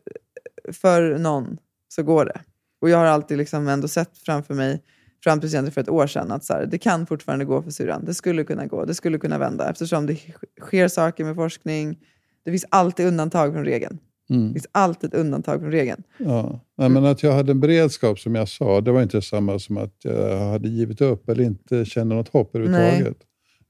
för 0.72 1.18
någon 1.18 1.58
så 1.88 2.04
går 2.04 2.26
det. 2.26 2.42
Och 2.82 2.90
jag 2.90 2.98
har 2.98 3.06
alltid 3.06 3.38
liksom 3.38 3.68
ändå 3.68 3.88
sett 3.88 4.18
framför 4.18 4.54
mig, 4.54 4.82
fram 5.24 5.40
till 5.42 5.72
för 5.72 5.82
ett 5.82 5.90
år 5.90 6.08
sedan, 6.08 6.32
att 6.32 6.44
så 6.44 6.54
här, 6.54 6.66
det 6.66 6.78
kan 6.78 7.06
fortfarande 7.06 7.46
gå 7.46 7.62
för 7.62 7.72
syrran. 7.72 8.06
Det 8.06 8.14
skulle 8.14 8.44
kunna 8.44 8.66
gå, 8.66 8.86
det 8.86 8.94
skulle 8.96 9.18
kunna 9.18 9.38
vända. 9.38 9.70
Eftersom 9.70 10.06
det 10.06 10.18
sker 10.62 10.88
saker 10.88 11.24
med 11.26 11.36
forskning. 11.36 11.98
Det 12.46 12.52
finns 12.52 12.66
alltid 12.70 13.06
undantag 13.08 13.54
från 13.54 13.66
regeln. 13.66 13.98
Mm. 14.30 14.48
Det 14.48 14.54
finns 14.54 14.68
alltid 14.72 15.14
undantag 15.16 15.60
från 15.60 15.72
regeln. 15.72 16.04
Ja. 16.18 16.60
Nej, 16.78 16.90
men 16.90 17.06
att 17.06 17.24
jag 17.24 17.34
hade 17.34 17.52
en 17.52 17.60
beredskap 17.60 18.20
som 18.20 18.36
jag 18.36 18.50
sa, 18.50 18.82
det 18.82 18.92
var 18.92 19.02
inte 19.02 19.22
samma 19.22 19.60
som 19.60 19.78
att 19.78 19.96
jag 20.04 20.40
hade 20.40 20.70
givit 20.70 21.02
upp 21.02 21.30
eller 21.30 21.44
inte 21.44 21.86
kände 21.86 22.16
något 22.16 22.30
hopp 22.30 22.56
överhuvudtaget. 22.56 23.18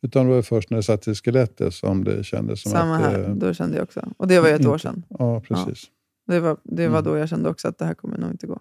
Utan 0.01 0.25
det 0.27 0.33
var 0.35 0.41
först 0.41 0.69
när 0.69 0.77
det 0.77 0.83
satt 0.83 1.07
i 1.07 1.15
skelettet 1.15 1.73
som 1.73 2.03
det 2.03 2.23
kändes 2.23 2.61
som 2.61 2.71
Samma 2.71 2.95
att... 2.95 3.01
här, 3.01 3.23
eh, 3.23 3.35
då 3.35 3.53
kände 3.53 3.75
jag 3.75 3.83
också. 3.83 4.09
Och 4.17 4.27
det 4.27 4.39
var 4.39 4.47
ju 4.47 4.53
ett 4.53 4.59
inte- 4.59 4.69
år 4.71 4.77
sedan. 4.77 5.03
Ja, 5.09 5.41
precis. 5.47 5.83
Det 6.27 6.39
var, 6.39 6.57
det 6.63 6.87
var 6.87 6.99
Mm. 6.99 7.11
då 7.11 7.17
jag 7.17 7.29
kände 7.29 7.49
också 7.49 7.67
att 7.67 7.77
det 7.77 7.85
här 7.85 7.93
kommer 7.93 8.17
nog 8.17 8.31
inte 8.31 8.47
gå. 8.47 8.59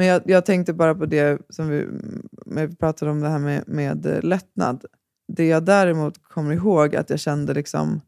Men 0.00 0.06
jag, 0.06 0.22
jag 0.24 0.46
tänkte 0.46 0.72
bara 0.72 0.94
på 0.94 1.06
det 1.06 1.40
som 1.48 1.68
vi, 1.68 1.86
vi 2.46 2.76
pratade 2.76 3.10
om 3.10 3.20
det 3.20 3.28
här 3.28 3.38
med, 3.38 3.64
med 3.68 4.06
eh, 4.06 4.22
lättnad. 4.22 4.84
Det 5.28 5.46
jag 5.46 5.64
däremot 5.64 6.22
kommer 6.22 6.54
ihåg 6.54 6.96
att 6.96 7.10
jag 7.10 7.20
kände 7.20 7.54
liksom 7.54 8.00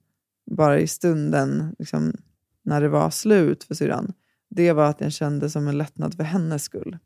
bara 0.51 0.78
i 0.78 0.86
stunden 0.86 1.76
liksom, 1.78 2.12
när 2.64 2.80
det 2.80 2.88
var 2.88 3.11
slut 3.11 3.64
för 3.64 3.74
syrran, 3.74 4.12
det 4.51 4.72
var 4.72 4.84
att 4.84 5.01
jag 5.01 5.12
kände 5.12 5.51
som 5.51 5.68
en 5.68 5.78
lättnad 5.78 6.14
för 6.14 6.24
hennes 6.24 6.62
skull. 6.62 6.99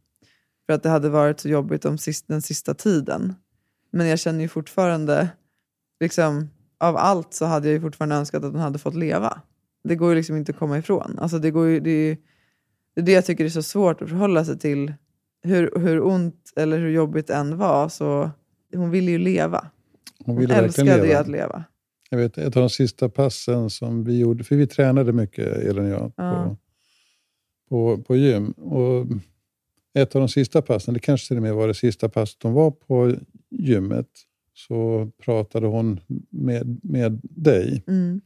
För 0.66 0.72
att 0.72 0.82
det 0.82 0.88
hade 0.88 1.08
varit 1.08 1.40
så 1.40 1.48
jobbigt 1.48 1.84
om 1.84 1.98
sist, 1.98 2.28
den 2.28 2.42
sista 2.42 2.74
tiden. 2.74 3.34
Men 3.92 4.06
jag 4.06 4.18
känner 4.18 4.40
ju 4.40 4.48
fortfarande, 4.48 5.28
liksom, 6.00 6.50
av 6.78 6.96
allt 6.96 7.34
så 7.34 7.44
hade 7.44 7.66
jag 7.68 7.74
ju 7.74 7.80
fortfarande 7.80 8.16
önskat 8.16 8.44
att 8.44 8.52
hon 8.52 8.60
hade 8.60 8.78
fått 8.78 8.94
leva. 8.94 9.40
Det 9.84 9.96
går 9.96 10.08
ju 10.08 10.14
liksom 10.14 10.36
inte 10.36 10.52
att 10.52 10.58
komma 10.58 10.78
ifrån. 10.78 11.18
Alltså 11.18 11.38
det, 11.38 11.50
går 11.50 11.66
ju, 11.66 11.80
det, 11.80 11.90
är, 11.90 12.08
ju- 12.08 12.16
det 12.96 13.00
är 13.00 13.04
det 13.04 13.12
jag 13.12 13.24
tycker 13.24 13.44
är 13.44 13.48
så 13.48 13.62
svårt 13.62 14.02
att 14.02 14.08
förhålla 14.08 14.44
sig 14.44 14.58
till. 14.58 14.92
Hur, 15.42 15.78
hur 15.78 16.02
ont 16.02 16.52
eller 16.56 16.78
hur 16.78 16.88
jobbigt 16.90 17.26
det 17.26 17.34
än 17.34 17.56
var, 17.58 17.88
så 17.88 18.30
hon 18.74 18.90
ville 18.90 19.10
ju 19.10 19.18
leva. 19.18 19.70
Hon 20.24 20.34
Hon, 20.34 20.36
ville 20.40 20.54
verkligen 20.54 20.88
älskade 20.88 21.02
ju 21.02 21.08
leva. 21.08 21.20
att 21.20 21.28
leva. 21.28 21.64
Jag 22.10 22.18
vet, 22.18 22.38
ett 22.38 22.56
av 22.56 22.60
de 22.62 22.70
sista 22.70 23.08
passen 23.08 23.70
som 23.70 24.04
vi 24.04 24.18
gjorde, 24.18 24.44
för 24.44 24.56
vi 24.56 24.66
tränade 24.66 25.12
mycket, 25.12 25.46
Elin 25.56 25.84
och 25.84 25.90
jag, 25.90 26.12
Ja. 26.16 26.56
på, 27.68 27.96
på, 27.96 28.02
på 28.02 28.16
gym. 28.16 28.50
Och 28.50 29.06
ett 29.94 30.14
av 30.16 30.20
de 30.20 30.28
sista 30.28 30.62
passen, 30.62 30.94
det 30.94 31.00
kanske 31.00 31.28
till 31.28 31.36
och 31.36 31.42
med 31.42 31.54
var 31.54 31.68
det 31.68 31.74
sista 31.74 32.08
passet 32.08 32.42
hon 32.42 32.52
var 32.52 32.70
på 32.70 33.14
gymmet, 33.50 34.08
så 34.54 35.10
pratade 35.24 35.66
hon 35.66 36.00
med, 36.30 36.80
med 36.82 37.20
dig. 37.22 37.84
Mm. 37.88 38.20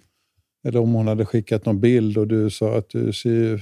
Eller 0.65 0.81
om 0.81 0.93
hon 0.93 1.07
hade 1.09 1.27
skickat 1.27 1.67
någon 1.67 1.81
bild 1.81 2.19
och 2.19 2.29
du 2.29 2.51
sa 2.51 2.79
att 2.79 2.89
du 2.89 3.13
ser 3.13 3.31
ju 3.31 3.59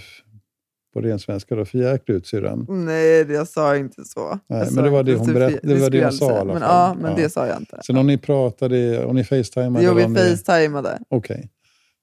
på 0.95 1.01
ren 1.01 1.19
svenska 1.19 1.55
då, 1.55 1.65
för 1.65 1.79
jäkligt 1.79 2.17
ut 2.17 2.27
syrran. 2.27 2.67
Nej, 2.69 3.25
det- 3.25 3.33
jag 3.35 3.49
sa 3.49 3.77
inte 3.77 4.05
så. 4.05 4.39
Nej, 4.47 4.59
Jag 4.59 4.73
men 4.75 4.85
det 4.85 4.91
var 4.91 5.03
det 5.03 5.15
hon 5.15 5.35
berätt- 5.35 5.61
det 5.63 5.75
var 5.75 5.91
det 5.91 6.03
hon 6.05 6.13
sa 6.13 6.31
i 6.31 6.35
alla 6.35 6.45
men, 6.53 6.63
fall. 6.63 6.69
Ja, 6.71 6.97
men 7.01 7.11
Ja. 7.11 7.17
det 7.17 7.31
sa 7.31 7.47
jag 7.47 7.59
inte. 7.59 7.81
Sen 7.87 7.97
om 7.97 8.07
ni 8.07 8.19
pratade, 8.19 9.05
om 9.05 9.17
ni 9.17 9.25
facetimade? 9.25 9.85
Jo, 9.85 9.95
vi 9.95 10.15
facetimade. 10.15 10.99
Okej. 11.09 11.49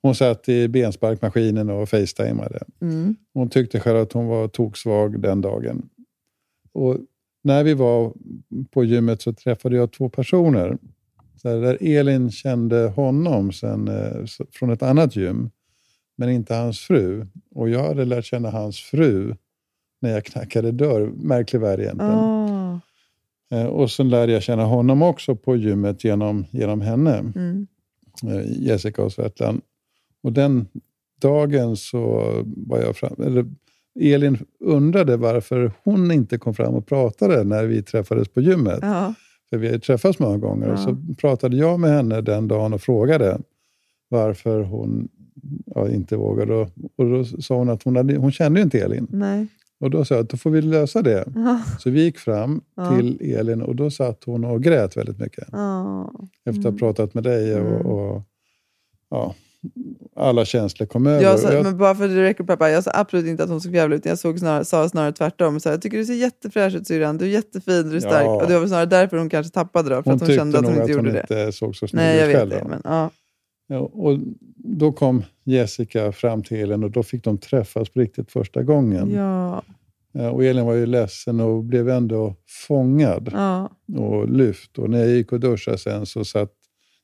Hon 0.02 0.16
satt 0.16 0.50
i 0.50 0.68
bensparkmaskinen 0.68 1.70
och 1.70 1.90
facetimade. 1.90 2.64
Mm. 2.82 3.16
Hon 3.34 3.50
tyckte 3.50 3.80
själv 3.80 3.98
att 4.00 4.14
hon 4.14 4.28
var 4.28 4.48
toksvag 4.48 5.22
den 5.22 5.42
dagen. 5.42 5.90
Och 6.74 6.98
när 7.44 7.64
vi 7.64 7.74
var 7.74 8.14
på 8.74 8.84
gymmet 8.84 9.22
så 9.22 9.34
träffade 9.34 9.76
jag 9.76 9.92
två 9.92 10.10
personer. 10.10 10.78
Där 11.44 11.78
Elin 11.82 12.32
kände 12.32 12.78
honom 12.88 13.52
sen, 13.52 13.88
eh, 13.88 14.26
från 14.52 14.70
ett 14.70 14.84
annat 14.84 15.16
gym, 15.16 15.50
men 16.16 16.30
inte 16.30 16.56
hans 16.56 16.80
fru. 16.80 17.28
Och 17.56 17.70
jag 17.70 17.84
hade 17.84 18.06
lärt 18.06 18.26
känna 18.26 18.50
hans 18.50 18.80
fru 18.80 19.36
när 20.02 20.10
jag 20.10 20.26
knackade 20.26 20.72
dörr. 20.72 21.12
Märklig 21.16 21.60
värld 21.60 21.80
egentligen. 21.80 22.20
Eh, 23.52 23.66
Och 23.66 23.92
sen 23.92 24.10
lärde 24.10 24.32
jag 24.32 24.44
känna 24.44 24.64
honom 24.66 25.02
också 25.02 25.36
på 25.36 25.56
gymmet 25.56 26.04
genom, 26.04 26.46
genom 26.52 26.82
henne. 26.82 27.18
Mm. 27.36 27.68
eh, 28.24 28.64
Jessica 28.64 29.04
och 29.04 29.12
Svetlan. 29.12 29.62
Och 30.24 30.32
den 30.34 30.68
dagen 31.22 31.78
så 31.78 32.32
var 32.46 32.80
jag 32.80 32.96
fram, 32.96 33.16
eller 33.26 33.46
Elin 34.00 34.38
undrade 34.60 35.18
varför 35.18 35.72
hon 35.84 36.12
inte 36.12 36.38
kom 36.38 36.54
fram 36.54 36.74
och 36.76 36.86
pratade 36.88 37.44
när 37.44 37.66
vi 37.66 37.84
träffades 37.84 38.28
på 38.28 38.42
gymmet. 38.42 38.80
Ja. 38.82 39.14
För 39.50 39.58
vi 39.58 39.68
har 39.68 39.74
ju 39.74 39.80
träffats 39.80 40.20
många 40.20 40.38
gånger. 40.38 40.68
Ja. 40.68 40.78
så 40.78 40.98
pratade 41.18 41.58
jag 41.58 41.80
med 41.80 41.90
henne 41.92 42.22
den 42.22 42.48
dagen 42.48 42.74
och 42.74 42.82
frågade 42.82 43.40
varför 44.10 44.62
hon 44.64 45.08
ja, 45.66 45.90
inte 45.90 46.16
vågade. 46.18 46.54
Och, 46.56 46.70
och 46.96 47.06
då 47.10 47.24
sa 47.26 47.56
hon 47.56 47.70
att 47.70 47.84
hon, 47.84 47.96
hade, 47.96 48.16
hon 48.18 48.32
kände 48.32 48.60
ju 48.60 48.64
inte 48.64 48.80
Elin. 48.80 49.08
Nej. 49.12 49.48
Och 49.80 49.90
då 49.90 50.06
sa 50.06 50.16
jag 50.16 50.24
att 50.24 50.30
då 50.30 50.38
får 50.38 50.50
vi 50.50 50.62
lösa 50.62 51.02
det. 51.02 51.26
Ja. 51.36 51.62
Så 51.80 51.90
vi 51.90 52.04
gick 52.04 52.18
fram 52.18 52.62
Ja. 52.76 52.96
till 52.98 53.34
Elin 53.36 53.62
och 53.62 53.76
då 53.76 53.92
satt 53.92 54.24
hon 54.24 54.46
och 54.46 54.64
grät 54.64 54.98
väldigt 54.98 55.20
mycket. 55.20 55.54
Ah. 55.54 56.12
Efter 56.46 56.60
att 56.60 56.64
ha 56.64 56.70
Mm. 56.70 56.78
pratat 56.80 57.14
med 57.14 57.24
dig 57.24 57.54
Mm. 57.54 57.68
och, 57.74 57.86
och 58.16 58.22
ja, 59.10 59.36
alla 60.16 60.46
känslor 60.46 60.88
kom 60.88 61.08
över. 61.08 61.24
Jag 61.24 61.40
sa, 61.40 61.48
Och 61.48 61.54
jag, 61.54 61.64
men 61.64 61.78
bara 61.78 61.96
för 61.96 62.04
att 62.06 62.10
det 62.10 62.22
räcker 62.24 62.44
pappa, 62.44 62.70
jag 62.70 62.84
sa 62.84 62.92
absolut 62.94 63.26
inte 63.26 63.44
att 63.44 63.50
hon 63.50 63.62
såg 63.62 63.76
jävlig 63.76 63.98
ut. 63.98 64.06
Jag 64.06 64.20
såg 64.20 64.40
snarare, 64.40 64.66
sa 64.66 64.90
snarare 64.90 65.12
tvärtom. 65.12 65.60
Så 65.60 65.70
jag 65.70 65.82
tycker 65.82 65.98
du 65.98 66.06
ser 66.06 66.14
jättefräsch 66.14 66.76
ut 66.76 66.88
syrran, 66.88 67.18
du 67.18 67.26
är 67.26 67.30
jättefin, 67.30 67.90
du 67.90 67.96
är 67.96 68.00
stark. 68.00 68.26
Ja. 68.26 68.42
Och 68.42 68.48
det 68.48 68.54
var 68.54 68.60
väl 68.60 68.70
snarare 68.70 68.86
därför 68.86 69.18
hon 69.18 69.30
kanske 69.30 69.54
tappade 69.54 69.90
då, 69.90 69.96
för 69.96 70.04
hon 70.04 70.14
att 70.16 70.20
hon 70.22 70.28
tyckte 70.28 70.40
kände 70.40 70.58
att 70.58 70.64
nog 70.64 70.74
hon 70.74 70.82
att 70.82 70.90
inte 70.90 71.00
hon 71.00 71.06
gjorde 71.08 71.18
det. 71.30 71.42
inte 71.44 71.52
såg 71.52 71.76
så 71.76 71.88
snygg 71.88 72.16
ut 72.16 72.36
själv. 72.36 72.50
det. 72.50 72.66
Men, 72.70 72.82
ja. 72.84 73.10
Ja, 73.68 73.80
och 73.80 74.20
då 74.68 74.92
kom 74.92 75.24
Jessica 75.44 76.12
fram 76.12 76.44
till 76.44 76.58
Elin 76.58 76.84
och 76.84 76.92
då 76.92 77.04
fick 77.04 77.24
de 77.24 77.38
träffas 77.38 77.90
på 77.90 78.00
riktigt 78.00 78.32
första 78.32 78.64
gången. 78.64 79.12
Ja. 79.12 79.64
Eh, 80.14 80.28
Och 80.28 80.44
Elin 80.46 80.66
var 80.66 80.74
ju 80.74 80.86
ledsen 80.86 81.40
och 81.40 81.64
blev 81.64 81.90
ändå 81.90 82.36
fångad 82.68 83.30
Ja. 83.34 83.70
och 83.98 84.30
lyft. 84.30 84.78
Och 84.80 84.90
när 84.90 85.00
jag 85.00 85.10
gick 85.10 85.32
och 85.32 85.40
duschade 85.40 85.78
sen 85.78 86.06
så 86.06 86.26
satt 86.26 86.52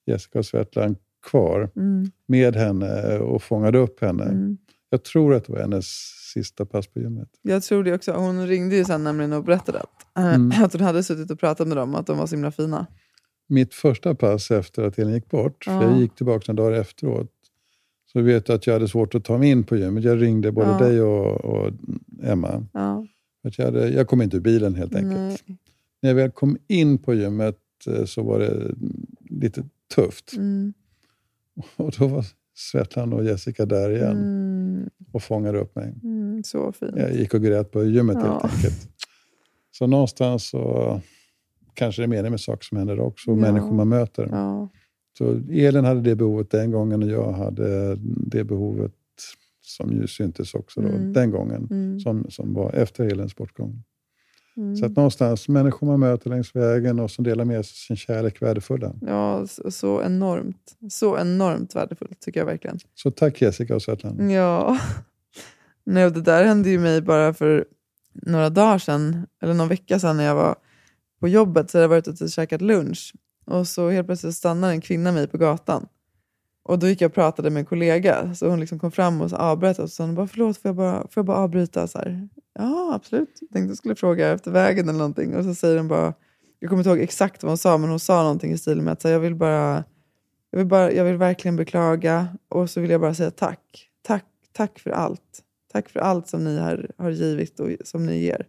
Jessica 0.05 0.39
och 0.39 0.45
Svetlan 0.45 0.95
kvar 1.30 1.70
Mm. 1.76 2.12
med 2.28 2.55
henne 2.55 3.18
och 3.20 3.43
fångade 3.43 3.78
upp 3.78 4.01
henne. 4.01 4.24
Mm. 4.24 4.57
Jag 4.89 5.03
tror 5.03 5.34
att 5.34 5.45
det 5.45 5.53
var 5.53 5.59
hennes 5.59 5.86
sista 6.34 6.66
pass 6.66 6.88
på 6.88 6.99
gymmet. 6.99 7.30
Jag 7.41 7.64
tror 7.64 7.84
det 7.84 7.93
också. 7.93 8.12
Hon 8.12 8.47
ringde 8.47 8.76
ju 8.76 8.86
sen 8.86 9.03
nämligen 9.03 9.34
och 9.34 9.43
berättade 9.43 9.80
att, 9.80 10.18
eh, 10.18 10.34
Mm. 10.36 10.51
att 10.64 10.74
hon 10.74 10.82
hade 10.82 11.03
suttit 11.03 11.32
och 11.32 11.39
pratat 11.39 11.68
med 11.68 11.78
dem, 11.78 11.95
att 11.95 12.07
de 12.07 12.18
var 12.18 12.28
så 12.28 12.36
himla 12.36 12.51
fina. 12.51 12.86
Mitt 13.47 13.74
första 13.74 14.16
pass 14.16 14.51
efter 14.51 14.84
att 14.84 14.97
Elin 14.99 15.14
gick 15.14 15.30
bort, 15.30 15.64
för 15.64 15.72
Ja. 15.72 15.84
jag 15.84 15.99
gick 15.99 16.16
tillbaka 16.16 16.53
några 16.53 16.70
dagar 16.70 16.82
efteråt, 16.82 17.32
så 18.14 18.22
vet 18.22 18.47
jag 18.47 18.55
att 18.55 18.68
jag 18.68 18.74
hade 18.74 18.88
svårt 18.88 19.16
att 19.16 19.24
ta 19.26 19.38
mig 19.38 19.49
in 19.49 19.64
på 19.64 19.76
gymmet. 19.78 20.03
Jag 20.03 20.22
ringde 20.22 20.51
både 20.51 20.68
Ja. 20.70 20.78
dig 20.80 21.01
och, 21.01 21.45
och 21.45 21.72
Emma. 22.24 22.66
Ja. 22.74 23.05
Att 23.43 23.57
jag, 23.57 23.66
hade, 23.66 23.89
jag 23.89 24.07
kom 24.07 24.22
inte 24.22 24.38
ur 24.38 24.41
bilen 24.41 24.76
helt 24.76 24.95
enkelt. 24.95 25.18
Nej. 25.45 25.57
När 26.01 26.09
jag 26.09 26.16
väl 26.16 26.32
kom 26.32 26.57
in 26.68 26.97
på 26.97 27.14
gymmet 27.14 27.57
eh, 27.88 28.05
så 28.05 28.24
var 28.24 28.39
det 28.39 28.72
lite 29.30 29.64
tufft. 29.95 30.34
Mm. 30.38 30.74
Och 31.76 31.91
då 31.99 32.07
var 32.07 32.26
Svetlan 32.55 33.14
och 33.14 33.24
Jessica 33.26 33.66
där 33.66 33.89
igen 33.91 34.18
Mm. 34.18 34.89
och 35.12 35.24
fångade 35.24 35.59
upp 35.59 35.76
mig. 35.76 35.93
Mm. 36.03 36.43
Så 36.43 36.72
fint. 36.72 36.91
Jag 36.95 37.14
gick 37.16 37.34
och 37.34 37.41
grät 37.41 37.72
på 37.72 37.84
gymmet 37.84 38.18
Ja. 38.20 38.32
helt 38.43 38.53
enkelt. 38.55 38.88
Så 39.72 39.88
någonstans 39.88 40.49
så 40.49 41.01
kanske 41.74 42.01
det 42.01 42.05
är 42.05 42.07
meningen 42.07 42.32
med 42.32 42.41
saker 42.41 42.64
som 42.66 42.78
händer 42.78 42.99
också, 42.99 43.32
och 43.32 43.38
Ja. 43.38 43.41
människor 43.41 43.72
man 43.72 43.89
möter. 43.89 44.28
Ja. 44.32 44.70
Så 45.18 45.41
Elin 45.51 45.86
hade 45.86 46.01
det 46.01 46.16
behovet 46.16 46.49
den 46.51 46.72
gången 46.72 47.03
och 47.03 47.09
jag 47.09 47.32
hade 47.32 47.95
det 48.03 48.43
behovet 48.43 48.91
som 49.62 49.91
ju 49.91 50.07
syntes 50.07 50.53
också 50.53 50.82
då, 50.82 50.88
Mm. 50.88 51.14
den 51.14 51.32
gången, 51.32 51.68
Mm. 51.72 51.99
som, 51.99 52.26
som 52.30 52.53
var 52.53 52.72
efter 52.74 53.05
Elins 53.05 53.36
bortgång. 53.36 53.84
Mm. 54.57 54.76
Så 54.76 54.86
att 54.86 54.95
någonstans, 54.95 55.47
människor 55.47 55.88
man 55.88 55.99
möter 55.99 56.30
längs 56.30 56.55
vägen 56.55 56.99
och 56.99 57.12
som 57.12 57.24
delar 57.24 57.45
med 57.45 57.66
sig 57.66 57.76
sin 57.76 57.95
kärlek 57.95 58.41
värdefulla. 58.41 58.93
Ja, 59.01 59.47
så, 59.47 59.72
så 59.72 60.03
enormt. 60.03 60.76
Så 60.91 61.18
enormt 61.18 61.76
värdefullt 61.76 62.20
tycker 62.20 62.39
jag 62.39 62.45
verkligen. 62.45 62.80
Så 62.95 63.12
tack 63.12 63.41
Jessica 63.41 63.76
och 63.76 63.82
Svetlan. 63.82 64.30
Ja. 64.30 64.80
Nej, 65.84 66.05
och 66.05 66.12
det 66.12 66.22
där 66.22 66.43
hände 66.45 66.70
ju 66.70 66.80
mig 66.80 67.01
bara 67.01 67.34
för 67.34 67.66
några 68.14 68.49
dagar 68.49 68.78
sedan, 68.78 69.28
eller 69.41 69.53
någon 69.53 69.68
vecka 69.68 69.99
sedan 69.99 70.18
när 70.18 70.24
jag 70.24 70.36
var 70.36 70.55
på 71.20 71.28
jobbet. 71.28 71.70
Så 71.70 71.78
hade 71.78 71.84
jag 71.84 71.89
varit 71.89 72.07
ute 72.07 72.24
och 72.24 72.30
käkat 72.30 72.62
lunch. 72.62 73.14
Och 73.52 73.68
så 73.68 73.89
helt 73.89 74.08
plötsligt 74.08 74.36
stannade 74.36 74.74
en 74.74 74.82
kvinna 74.82 75.12
mig 75.12 75.28
på 75.28 75.38
gatan. 75.38 75.88
Och 76.64 76.80
då 76.80 76.88
gick 76.88 77.02
jag 77.02 77.10
och 77.10 77.14
pratade 77.14 77.49
med 77.49 77.60
en 77.60 77.66
kollega. 77.66 78.36
Så 78.36 78.49
hon 78.49 78.60
liksom 78.60 78.80
kom 78.80 78.91
fram 78.91 79.22
och 79.22 79.30
så 79.30 79.36
avbröt 79.36 79.80
oss. 79.80 79.95
Så 79.95 80.04
hon 80.04 80.16
bara, 80.16 80.28
förlåt, 80.28 80.58
får 80.58 80.70
jag 80.70 80.76
bara, 80.76 81.02
får 81.02 81.12
jag 81.16 81.26
bara 81.26 81.38
avbryta? 81.38 81.88
Så 81.88 81.97
här, 81.97 82.30
ja, 82.54 82.91
absolut. 82.95 83.38
Jag 83.41 83.49
tänkte 83.49 83.72
jag 83.72 83.78
skulle 83.78 83.95
fråga 83.95 84.32
efter 84.32 84.52
vägen 84.52 84.89
eller 84.89 84.99
någonting. 84.99 85.36
Och 85.36 85.43
så 85.43 85.56
säger 85.56 85.78
hon 85.78 85.88
bara, 85.88 86.14
jag 86.60 86.70
kommer 86.70 86.80
inte 86.80 86.89
ihåg 86.89 86.99
exakt 86.99 87.43
vad 87.43 87.49
hon 87.49 87.58
sa, 87.58 87.78
men 87.78 87.89
hon 87.89 87.99
sa 87.99 88.24
någonting 88.24 88.52
i 88.52 88.58
stil 88.58 88.82
med 88.82 88.93
att 88.93 89.02
så 89.02 89.08
här, 89.08 89.14
jag 89.14 89.20
vill 89.20 89.36
bara 89.36 89.84
jag 90.52 90.58
vill, 90.58 90.68
bara, 90.68 90.91
jag 90.91 91.06
vill 91.06 91.18
verkligen 91.18 91.56
beklaga 91.56 92.28
och 92.49 92.70
så 92.70 92.82
vill 92.82 92.91
jag 92.91 93.02
bara 93.02 93.14
säga 93.14 93.32
tack. 93.32 93.89
Tack, 94.02 94.26
tack 94.52 94.80
för 94.80 94.89
allt. 94.89 95.43
Tack 95.72 95.89
för 95.89 95.99
allt 95.99 96.28
som 96.28 96.43
ni 96.43 96.60
har, 96.60 96.91
har 96.97 97.10
givit 97.10 97.60
och 97.60 97.70
som 97.84 98.06
ni 98.06 98.20
ger. 98.20 98.47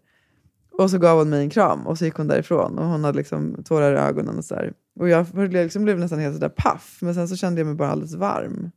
Och 0.78 0.90
så 0.90 0.98
gav 0.98 1.18
hon 1.18 1.30
mig 1.30 1.40
en 1.40 1.50
kram 1.50 1.86
och 1.86 1.98
så 1.98 2.04
gick 2.04 2.14
hon 2.14 2.28
därifrån 2.28 2.78
och 2.78 2.84
hon 2.84 3.04
hade 3.04 3.18
liksom 3.18 3.62
tårar 3.64 3.94
i 3.94 3.98
ögonen 3.98 4.38
och 4.38 4.44
sådär. 4.44 4.72
Och 5.00 5.08
jag 5.08 5.26
liksom 5.52 5.84
blev 5.84 5.98
nästan 5.98 6.18
helt 6.18 6.34
sådär 6.34 6.48
paff, 6.48 6.98
men 7.00 7.14
sen 7.14 7.28
så 7.28 7.36
kände 7.36 7.60
jag 7.60 7.66
mig 7.66 7.74
bara 7.76 7.90
alldeles 7.90 8.14
varm. 8.14 8.70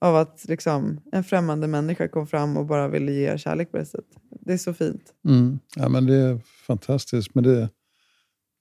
Av 0.00 0.16
att 0.16 0.44
liksom 0.48 1.00
en 1.12 1.24
främmande 1.24 1.66
människa 1.66 2.08
kom 2.08 2.26
fram 2.26 2.56
och 2.56 2.66
bara 2.66 2.88
ville 2.88 3.12
ge 3.12 3.38
kärlek 3.38 3.70
på 3.70 3.76
det 3.76 3.84
sättet. 3.84 4.16
Det 4.40 4.52
är 4.52 4.56
så 4.56 4.74
fint. 4.74 5.02
Mm. 5.28 5.58
Ja, 5.76 5.88
men 5.88 6.06
det 6.06 6.14
är 6.14 6.38
fantastiskt, 6.66 7.34
men 7.34 7.44
det, 7.44 7.68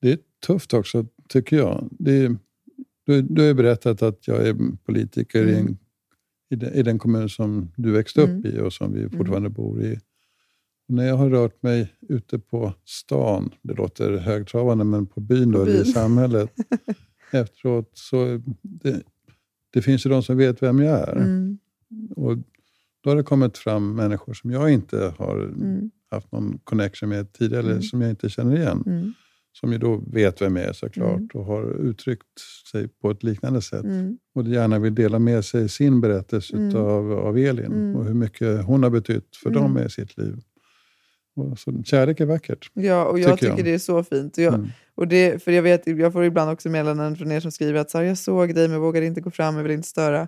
det 0.02 0.12
är 0.12 0.18
tufft 0.46 0.74
också, 0.74 1.06
tycker 1.30 1.58
jag. 1.58 1.88
Det 1.92 2.36
du, 3.06 3.22
du 3.22 3.42
har 3.42 3.48
ju 3.48 3.54
berättat 3.54 4.02
att 4.02 4.28
jag 4.28 4.48
är 4.48 4.56
politiker 4.86 5.48
i, 5.48 5.56
en, 5.56 5.78
i, 6.50 6.56
den, 6.56 6.74
i 6.74 6.84
den 6.84 7.00
kommun 7.00 7.30
som 7.30 7.72
du 7.76 7.92
växte 7.92 8.22
upp 8.22 8.30
Mm. 8.30 8.46
i 8.46 8.60
och 8.60 8.74
som 8.74 8.94
vi 8.94 9.10
fortfarande 9.10 9.50
bor 9.50 9.82
i. 9.84 10.00
När 10.88 11.06
jag 11.08 11.16
har 11.18 11.30
rört 11.30 11.64
mig 11.64 11.94
ute 12.10 12.40
på 12.40 12.74
stan, 12.86 13.52
det 13.62 13.74
låter 13.74 14.18
högtravande, 14.18 14.84
men 14.84 15.06
på 15.08 15.20
byn, 15.20 15.52
då, 15.52 15.68
i 15.70 15.86
samhället, 15.94 16.54
efteråt 17.32 17.92
så 17.94 18.42
det, 18.62 19.02
det 19.74 19.82
finns 19.82 20.06
ju 20.06 20.10
de 20.10 20.24
som 20.24 20.38
vet 20.38 20.64
vem 20.64 20.80
jag 20.80 21.00
är. 21.10 21.16
Mm. 21.16 21.58
Och 22.16 22.38
då 23.04 23.10
har 23.10 23.16
det 23.16 23.24
kommit 23.24 23.58
fram 23.58 23.96
människor 23.96 24.34
som 24.34 24.52
jag 24.52 24.72
inte 24.72 25.14
har 25.18 25.40
Mm. 25.40 25.92
haft 26.12 26.32
någon 26.32 26.60
connection 26.64 27.10
med 27.10 27.34
tidigare, 27.34 27.60
eller 27.64 27.72
Mm. 27.72 27.84
som 27.84 28.02
jag 28.02 28.10
inte 28.10 28.30
känner 28.30 28.56
igen. 28.56 28.84
Mm. 28.86 29.14
Som 29.54 29.72
ju 29.72 29.78
då 29.78 30.04
vet 30.08 30.42
vem 30.42 30.56
jag 30.56 30.66
är 30.66 30.74
såklart 30.74 31.16
Mm. 31.18 31.30
och 31.34 31.46
har 31.46 31.82
uttryckt 31.82 32.40
sig 32.72 32.88
på 32.88 33.12
ett 33.12 33.24
liknande 33.24 33.62
sätt. 33.62 33.86
Och 34.36 34.44
gärna 34.48 34.80
vill 34.80 34.96
dela 34.96 35.20
med 35.20 35.46
sig 35.46 35.70
sin 35.70 36.02
berättelse 36.02 36.56
Mm. 36.58 36.76
av, 36.76 37.12
av 37.12 37.38
Elin 37.38 37.96
och 37.96 38.06
hur 38.06 38.14
mycket 38.14 38.64
hon 38.66 38.84
har 38.84 38.90
betytt 38.90 39.36
för 39.44 39.50
dem 39.50 39.78
i 39.78 39.90
sitt 39.90 40.18
liv. 40.18 40.36
Och 41.36 41.60
så, 41.60 41.84
kärlek 41.84 42.20
är 42.20 42.26
vackert. 42.26 42.70
Ja, 42.74 43.06
och 43.06 43.20
jag 43.20 43.26
tycker 43.26 43.36
tycker, 43.38 43.58
jag. 43.58 43.66
det 43.66 43.74
är 43.74 43.78
så 43.80 44.04
fint. 44.04 44.38
Och 44.38 44.44
jag, 44.44 44.54
Mm. 44.54 44.68
och 44.96 45.08
det, 45.08 45.44
för 45.44 45.52
jag, 45.52 45.64
vet, 45.64 45.88
jag 45.88 46.14
får 46.14 46.26
ibland 46.26 46.52
också 46.52 46.70
meddelanden 46.70 47.16
från 47.16 47.32
er 47.32 47.40
som 47.40 47.52
skriver 47.52 47.80
att 47.80 47.90
så 47.92 47.98
här, 47.98 48.06
jag 48.06 48.18
såg 48.18 48.56
dig 48.56 48.68
men 48.68 48.80
vågade 48.82 49.06
inte 49.06 49.22
gå 49.22 49.32
fram, 49.32 49.56
jag 49.56 49.64
vill 49.64 49.72
inte 49.72 49.88
störa. 49.88 50.28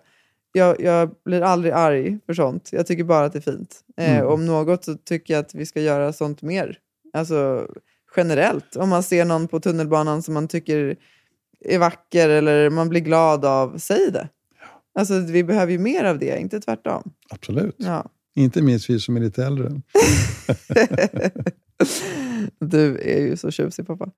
Jag, 0.53 0.81
jag 0.81 1.09
blir 1.25 1.41
aldrig 1.41 1.73
arg 1.73 2.19
för 2.25 2.33
sånt. 2.33 2.69
Jag 2.71 2.87
tycker 2.87 3.03
bara 3.03 3.25
att 3.25 3.33
det 3.33 3.39
är 3.39 3.51
fint. 3.51 3.75
Eh, 3.97 4.15
Mm. 4.17 4.27
om 4.31 4.45
något 4.45 4.83
så 4.85 4.93
tycker 4.97 5.33
jag 5.33 5.41
att 5.41 5.55
vi 5.55 5.65
ska 5.65 5.81
göra 5.81 6.13
sånt 6.13 6.41
mer. 6.41 6.77
Alltså 7.13 7.67
generellt. 8.17 8.75
Om 8.75 8.89
man 8.89 9.03
ser 9.03 9.25
någon 9.25 9.47
på 9.47 9.59
tunnelbanan 9.59 10.21
som 10.23 10.33
man 10.33 10.47
tycker 10.47 10.95
är 11.59 11.79
vacker 11.79 12.29
eller 12.29 12.69
man 12.69 12.89
blir 12.89 13.01
glad 13.01 13.45
av, 13.45 13.77
säg 13.77 14.11
det. 14.11 14.29
Alltså 14.99 15.19
vi 15.19 15.43
behöver 15.43 15.71
ju 15.71 15.79
mer 15.79 16.03
av 16.03 16.19
det, 16.19 16.37
inte 16.39 16.59
tvärtom. 16.59 17.03
Absolut. 17.29 17.75
Ja. 17.77 18.05
Inte 18.35 18.61
minst 18.61 18.89
vi 18.89 18.99
som 18.99 19.15
är 19.17 19.21
lite 19.21 19.45
äldre. 19.45 19.71
Du 22.59 22.97
är 22.97 23.21
ju 23.21 23.37
så 23.37 23.51
tjusig 23.51 23.87
pappa. 23.87 24.11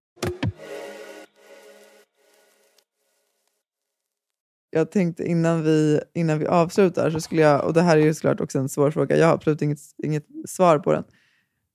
Jag 4.69 4.91
tänkte 4.91 5.23
innan 5.23 5.63
vi, 5.63 5.99
innan 6.13 6.39
vi 6.39 6.47
avslutar 6.47 7.11
så 7.11 7.21
skulle 7.21 7.41
jag, 7.41 7.65
och 7.65 7.73
det 7.73 7.81
här 7.81 7.97
är 7.97 8.01
ju 8.01 8.13
såklart 8.13 8.41
också 8.41 8.59
en 8.59 8.69
svår 8.69 8.91
fråga, 8.91 9.17
jag 9.17 9.27
har 9.27 9.33
absolut 9.33 9.61
inget, 9.61 9.79
inget 10.03 10.25
svar 10.47 10.79
på 10.79 10.93
den. 10.93 11.03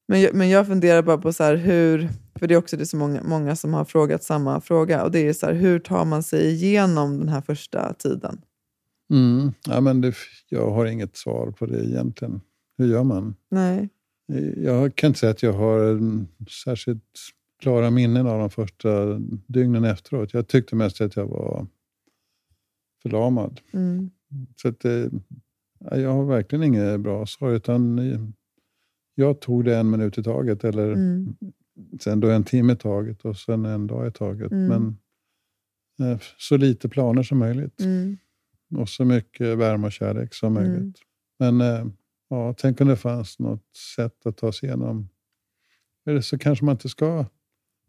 Men 0.08 0.20
jag, 0.20 0.34
men 0.34 0.48
jag 0.48 0.66
funderar 0.66 1.02
bara 1.02 1.18
på 1.18 1.32
så 1.32 1.44
här 1.44 1.54
hur, 1.54 2.08
för 2.38 2.46
det 2.46 2.54
är 2.54 2.58
också 2.58 2.76
det 2.76 2.86
så 2.86 2.96
många, 2.96 3.22
många 3.22 3.56
som 3.56 3.74
har 3.74 3.84
frågat 3.84 4.24
samma 4.24 4.60
fråga, 4.60 5.02
och 5.02 5.10
det 5.10 5.28
är 5.28 5.32
så 5.32 5.46
här, 5.46 5.52
hur 5.52 5.78
tar 5.78 6.04
man 6.04 6.22
sig 6.22 6.46
igenom 6.46 7.18
den 7.18 7.28
här 7.28 7.40
första 7.40 7.94
tiden? 7.94 8.40
Mm. 9.12 9.52
Ja, 9.68 9.80
men 9.80 10.00
det, 10.00 10.14
jag 10.48 10.70
har 10.70 10.86
inget 10.86 11.16
svar 11.16 11.50
på 11.50 11.66
det 11.66 11.84
egentligen. 11.84 12.40
Hur 12.78 12.86
gör 12.86 13.04
man? 13.04 13.34
Nej. 13.50 13.88
Jag 14.56 14.94
kan 14.96 15.08
inte 15.08 15.18
säga 15.20 15.30
att 15.32 15.42
jag 15.42 15.52
har 15.52 15.80
en 15.80 16.28
särskilt 16.64 17.18
klara 17.62 17.90
minnen 17.90 18.26
av 18.26 18.38
de 18.38 18.50
första 18.50 19.18
dygnen 19.46 19.84
efteråt. 19.84 20.34
Jag 20.34 20.48
tyckte 20.48 20.76
mest 20.76 21.00
att 21.00 21.16
jag 21.16 21.26
var 21.26 21.66
förlamad. 23.02 23.60
Mm. 23.72 24.10
Så 24.56 24.68
att, 24.68 24.84
eh, 24.84 25.04
jag 25.78 26.12
har 26.12 26.24
verkligen 26.24 26.62
inget 26.64 27.00
bra 27.00 27.26
svar. 27.26 27.50
Utan 27.52 28.00
jag 29.14 29.40
tog 29.40 29.64
det 29.64 29.76
en 29.76 29.90
minut 29.90 30.18
i 30.18 30.22
taget. 30.22 30.64
Eller 30.64 30.92
Mm. 30.92 31.34
sen 32.00 32.20
då 32.20 32.30
en 32.30 32.44
timme 32.44 32.72
i 32.72 32.76
taget 32.76 33.24
och 33.24 33.36
sen 33.36 33.64
en 33.64 33.86
dag 33.86 34.06
i 34.08 34.10
taget. 34.10 34.52
Mm. 34.52 34.96
Men 35.98 36.10
eh, 36.12 36.18
så 36.38 36.56
lite 36.56 36.88
planer 36.88 37.22
som 37.22 37.38
möjligt. 37.38 37.80
Mm. 37.80 38.16
Och 38.76 38.88
så 38.88 39.04
mycket 39.04 39.58
värme 39.58 39.86
och 39.86 39.92
kärlek 39.92 40.34
som 40.34 40.56
Mm. 40.56 40.72
möjligt. 40.72 40.98
Men 41.38 41.60
eh, 41.60 41.86
ja, 42.28 42.54
tänk 42.58 42.80
om 42.80 42.88
det 42.88 42.96
fanns 42.96 43.38
något 43.38 43.76
sätt 43.96 44.26
att 44.26 44.36
ta 44.36 44.52
sig 44.52 44.68
igenom. 44.68 45.08
Eller 46.06 46.20
så 46.20 46.38
kanske 46.38 46.64
man 46.64 46.74
inte 46.74 46.88
ska 46.88 47.26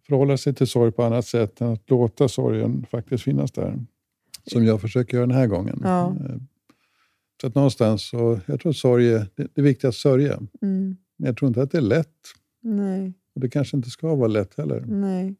förhålla 0.07 0.37
sig 0.37 0.53
till 0.53 0.67
sorg 0.67 0.91
på 0.91 1.03
annat 1.03 1.25
sätt 1.25 1.61
än 1.61 1.67
att 1.67 1.89
låta 1.89 2.27
sorgen 2.27 2.85
faktiskt 2.91 3.23
finnas 3.23 3.51
där. 3.51 3.79
Som 4.51 4.65
jag 4.65 4.81
försöker 4.81 5.17
göra 5.17 5.27
den 5.27 5.35
här 5.35 5.47
gången. 5.47 5.79
Ja. 5.83 6.15
Eh, 6.29 6.35
Så 7.41 7.47
att 7.47 7.55
någonstans, 7.55 8.03
så, 8.09 8.39
jag 8.45 8.59
tror 8.59 8.71
sorg 8.73 9.13
är, 9.13 9.19
det, 9.35 9.47
det 9.53 9.61
är 9.61 9.63
viktigt 9.63 9.85
att 9.85 9.95
sörja. 9.95 10.33
Mm. 10.61 10.97
Men 11.17 11.27
jag 11.27 11.37
tror 11.37 11.47
inte 11.47 11.61
att 11.61 11.71
det 11.71 11.77
är 11.77 11.81
lätt. 11.81 12.17
Nej. 12.61 13.13
Och 13.35 13.41
det 13.41 13.49
kanske 13.49 13.77
inte 13.77 13.89
ska 13.89 14.15
vara 14.15 14.27
lätt 14.27 14.57
heller. 14.57 14.83
Nej, 14.87 15.35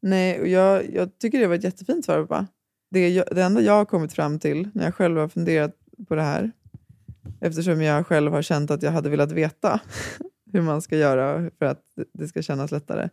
Nej 0.00 0.40
och 0.40 0.48
jag, 0.48 0.94
jag 0.94 1.18
tycker 1.18 1.40
det 1.40 1.46
var 1.46 1.54
ett 1.54 1.64
jättefint 1.64 2.04
svar 2.04 2.20
pappa. 2.26 2.46
Det, 2.94 3.08
jag, 3.08 3.24
det 3.30 3.42
enda 3.42 3.60
jag 3.60 3.72
har 3.72 3.84
kommit 3.84 4.12
fram 4.12 4.38
till 4.38 4.68
när 4.74 4.84
jag 4.84 4.94
själv 4.94 5.18
har 5.18 5.28
funderat 5.28 5.72
på 6.08 6.14
det 6.14 6.22
här, 6.22 6.50
eftersom 7.40 7.82
jag 7.82 8.06
själv 8.06 8.32
har 8.32 8.42
känt 8.42 8.70
att 8.70 8.82
jag 8.82 8.90
hade 8.92 9.08
velat 9.10 9.32
veta 9.32 9.80
hur 10.52 10.62
man 10.62 10.82
ska 10.82 10.96
göra 10.96 11.50
för 11.58 11.66
att 11.66 11.80
det- 11.96 12.04
det 12.12 12.28
ska 12.28 12.42
kännas 12.42 12.70
lättare. 12.70 13.08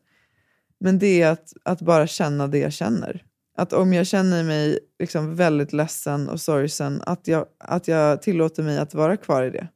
Men 0.79 0.99
det 0.99 1.21
är 1.21 1.31
att, 1.31 1.53
att 1.63 1.81
bara 1.81 2.07
känna 2.07 2.47
det 2.47 2.57
jag 2.59 2.73
känner. 2.73 3.23
Att 3.57 3.73
om 3.73 3.93
jag 3.93 4.07
känner 4.07 4.43
mig 4.43 4.79
liksom 4.99 5.35
väldigt 5.35 5.73
ledsen 5.73 6.29
och 6.29 6.41
sorgsen, 6.41 7.01
att 7.05 7.27
jag, 7.27 7.45
att 7.59 7.87
jag 7.87 8.21
tillåter 8.21 8.63
mig 8.63 8.77
att 8.77 8.93
vara 8.93 9.17
kvar 9.17 9.43
i 9.43 9.49
det. 9.49 9.67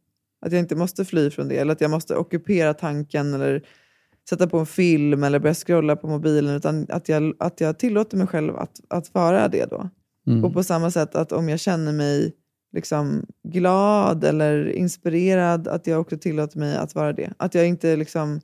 Att 0.46 0.52
jag 0.52 0.60
inte 0.60 0.76
måste 0.76 1.06
fly 1.06 1.30
från 1.30 1.48
det 1.48 1.58
eller 1.58 1.74
att 1.74 1.82
jag 1.82 1.92
måste 1.92 2.16
ockupera 2.16 2.74
tanken 2.74 3.34
eller 3.34 3.62
sätta 4.30 4.48
på 4.48 4.60
en 4.60 4.66
film 4.66 5.24
eller 5.24 5.40
börja 5.40 5.54
scrolla 5.54 5.96
på 5.96 6.08
mobilen 6.08 6.56
utan 6.56 6.86
att 6.90 7.10
jag, 7.10 7.34
att 7.40 7.62
jag 7.62 7.80
tillåter 7.80 8.18
mig 8.18 8.28
själv 8.28 8.56
att, 8.56 8.82
att 8.88 9.14
vara 9.14 9.48
det 9.48 9.66
då. 9.66 9.90
Mm. 10.28 10.46
Och 10.46 10.54
på 10.54 10.64
samma 10.64 10.92
sätt 10.92 11.16
att 11.16 11.32
om 11.32 11.50
jag 11.50 11.60
känner 11.60 11.94
mig 11.94 12.34
liksom 12.74 13.26
glad 13.44 14.24
eller 14.24 14.70
inspirerad 14.70 15.68
att 15.68 15.88
jag 15.88 16.02
också 16.02 16.18
tillåter 16.18 16.60
mig 16.60 16.78
att 16.78 16.96
vara 16.96 17.14
det. 17.14 17.34
Att 17.38 17.56
jag 17.56 17.68
inte 17.68 17.96
liksom 17.96 18.42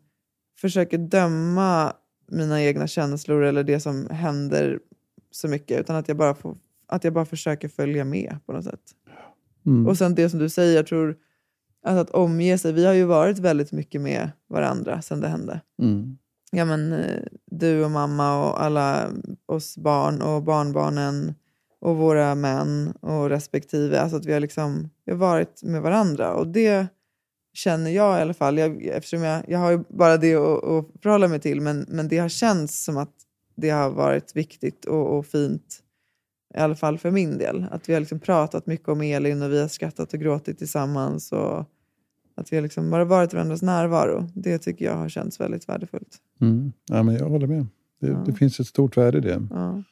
försöker 0.62 0.98
döma 0.98 1.94
mina 2.32 2.64
egna 2.64 2.88
känslor 2.88 3.44
eller 3.44 3.64
det 3.64 3.80
som 3.80 4.08
händer 4.10 4.80
så 5.32 5.48
mycket 5.48 5.80
utan 5.80 5.96
att 5.96 6.08
jag 6.08 6.18
bara, 6.18 6.36
får, 6.36 6.58
att 6.88 7.04
jag 7.04 7.14
bara 7.14 7.26
försöker 7.26 7.68
följa 7.68 8.06
med 8.06 8.36
på 8.46 8.54
något 8.54 8.64
sätt. 8.64 8.82
Mm. 9.66 9.88
Och 9.88 9.98
sen 9.98 10.16
det 10.16 10.30
som 10.30 10.40
du 10.40 10.50
säger, 10.50 10.76
jag 10.76 10.88
tror 10.88 11.18
att, 11.84 11.98
att 11.98 12.10
omge 12.10 12.58
sig. 12.58 12.74
Vi 12.74 12.86
har 12.86 12.94
ju 12.94 13.06
varit 13.06 13.40
väldigt 13.40 13.72
mycket 13.72 14.02
med 14.02 14.32
varandra 14.50 15.02
sedan 15.02 15.22
det 15.22 15.28
hände. 15.28 15.62
Mm. 15.82 16.18
Ja, 16.52 16.66
men, 16.66 16.94
eh, 16.94 17.24
du 17.46 17.84
och 17.86 17.92
mamma 17.92 18.50
och 18.50 18.64
alla 18.64 19.12
oss 19.46 19.78
barn 19.78 20.22
och 20.22 20.44
barnbarnen 20.44 21.34
och 21.82 21.98
våra 21.98 22.36
män 22.36 22.94
och 23.02 23.30
respektive. 23.30 24.00
Alltså 24.00 24.18
att 24.18 24.26
vi 24.26 24.34
har, 24.34 24.40
liksom, 24.40 24.90
vi 25.06 25.12
har 25.12 25.20
varit 25.20 25.64
med 25.64 25.82
varandra. 25.82 26.34
Och 26.34 26.48
det 26.48 26.88
känner 27.54 27.92
jag 27.92 28.20
i 28.20 28.22
alla 28.22 28.34
fall, 28.34 28.58
jag, 28.58 28.86
eftersom 28.86 29.24
jag, 29.24 29.44
jag 29.48 29.60
har 29.60 29.72
ju 29.72 29.84
bara 29.90 30.18
det 30.18 30.36
att, 30.36 30.64
att 30.64 30.86
förhålla 31.02 31.28
mig 31.28 31.40
till, 31.40 31.62
men, 31.62 31.86
men 31.90 32.08
det 32.08 32.18
har 32.18 32.30
känts 32.30 32.84
som 32.84 32.98
att 32.98 33.14
det 33.56 33.70
har 33.70 33.90
varit 33.90 34.36
viktigt 34.36 34.86
och, 34.86 35.18
och 35.18 35.26
fint, 35.26 35.80
i 36.56 36.58
alla 36.58 36.76
fall 36.76 36.98
för 36.98 37.12
min 37.12 37.38
del. 37.38 37.66
Att 37.72 37.90
vi 37.90 37.94
har 37.94 38.00
liksom 38.00 38.20
pratat 38.20 38.68
mycket 38.68 38.88
om 38.90 39.02
Elin 39.02 39.42
och 39.42 39.52
vi 39.52 39.62
har 39.62 39.68
skrattat 39.68 40.14
och 40.14 40.20
gråtit 40.20 40.58
tillsammans. 40.58 41.32
Och 41.32 41.60
att 42.36 42.52
vi 42.52 42.56
har 42.58 42.64
liksom 42.64 42.90
bara 42.92 43.06
varit 43.06 43.34
varandras 43.34 43.62
närvaro. 43.62 44.30
Det 44.36 44.58
tycker 44.58 44.86
jag 44.86 44.96
har 44.96 45.10
känts 45.10 45.40
väldigt 45.40 45.70
värdefullt. 45.70 46.18
Mm. 46.42 46.72
Ja, 46.90 47.04
men 47.04 47.16
jag 47.16 47.30
håller 47.30 47.48
med. 47.48 47.66
Det, 48.02 48.08
Ja. 48.08 48.24
det 48.26 48.34
finns 48.34 48.60
ett 48.60 48.68
stort 48.68 48.98
värde 48.98 49.18
i 49.18 49.22
det. 49.22 49.48
Ja. 49.50 49.84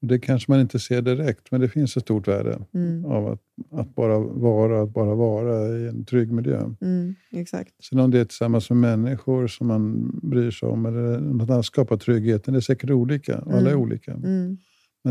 Det 0.00 0.18
kanske 0.18 0.52
man 0.52 0.60
inte 0.60 0.78
ser 0.78 1.02
direkt, 1.02 1.50
men 1.50 1.60
det 1.60 1.68
finns 1.68 1.96
ett 1.96 2.02
stort 2.02 2.28
värde 2.28 2.58
Mm. 2.74 3.04
av 3.04 3.26
att, 3.28 3.40
att 3.72 3.94
bara 3.94 4.18
vara, 4.18 4.82
att 4.82 4.90
bara 4.90 5.14
vara 5.14 5.68
i 5.78 5.88
en 5.88 6.04
trygg 6.04 6.32
miljö. 6.32 6.70
Mm, 6.80 7.14
exakt. 7.32 7.84
Sen 7.84 7.98
om 7.98 8.10
det 8.10 8.18
är 8.18 8.24
tillsammans 8.24 8.70
med 8.70 8.78
människor 8.98 9.46
som 9.46 9.66
man 9.66 10.10
bryr 10.22 10.50
sig 10.50 10.68
om 10.68 10.86
eller 10.86 11.20
något 11.20 11.50
annat 11.50 11.64
skapar 11.64 11.96
tryggheten, 11.96 12.54
det 12.54 12.58
är 12.58 12.60
säkert 12.60 12.90
olika. 12.90 13.38
och 13.38 13.52
Alla 13.52 13.68
är 13.70 13.74
Mm. 13.74 13.80
olika. 13.82 14.12
Mm. 14.12 14.56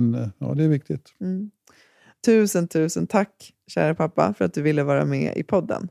Men 0.02 0.22
eh, 0.22 0.30
ja, 0.38 0.54
det 0.54 0.64
är 0.64 0.68
viktigt. 0.68 1.14
Mm. 1.22 1.52
Tusen, 2.26 2.68
tusen 2.68 3.08
tack, 3.08 3.54
kära 3.68 3.95
pappa, 3.95 4.34
för 4.38 4.45
att 4.45 4.54
du 4.54 4.62
ville 4.62 4.84
vara 4.84 5.06
med 5.06 5.38
i 5.38 5.43
podden. 5.43 5.89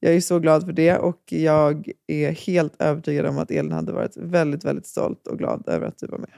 Jag 0.00 0.14
är 0.14 0.20
så 0.20 0.38
glad 0.38 0.64
för 0.64 0.72
det 0.72 0.98
och 0.98 1.22
jag 1.28 1.88
är 2.06 2.30
helt 2.30 2.82
övertygad 2.82 3.26
om 3.26 3.38
att 3.38 3.50
Elin 3.50 3.72
hade 3.72 3.92
varit 3.92 4.16
väldigt, 4.16 4.64
väldigt 4.64 4.86
stolt 4.86 5.26
och 5.26 5.38
glad 5.38 5.68
över 5.68 5.86
att 5.86 5.98
du 5.98 6.06
var 6.06 6.18
med. 6.18 6.30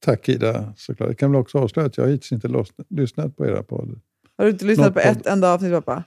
Tack 0.00 0.28
Ida, 0.28 0.72
såklart. 0.76 1.08
Jag 1.08 1.18
kan 1.18 1.32
väl 1.32 1.40
också 1.40 1.58
avslöja 1.58 1.86
att 1.86 1.96
jag 1.96 2.08
hittills 2.08 2.32
inte 2.32 2.64
lyssnat 2.88 3.36
på 3.36 3.46
era 3.46 3.62
podd. 3.62 4.00
Har 4.36 4.44
du 4.44 4.50
inte 4.50 4.64
lyssnat 4.64 4.86
Något 4.86 4.94
på 4.94 5.08
podd. 5.08 5.16
ett 5.20 5.26
enda 5.26 5.54
avsnitt, 5.54 5.72
pappa? 5.72 6.04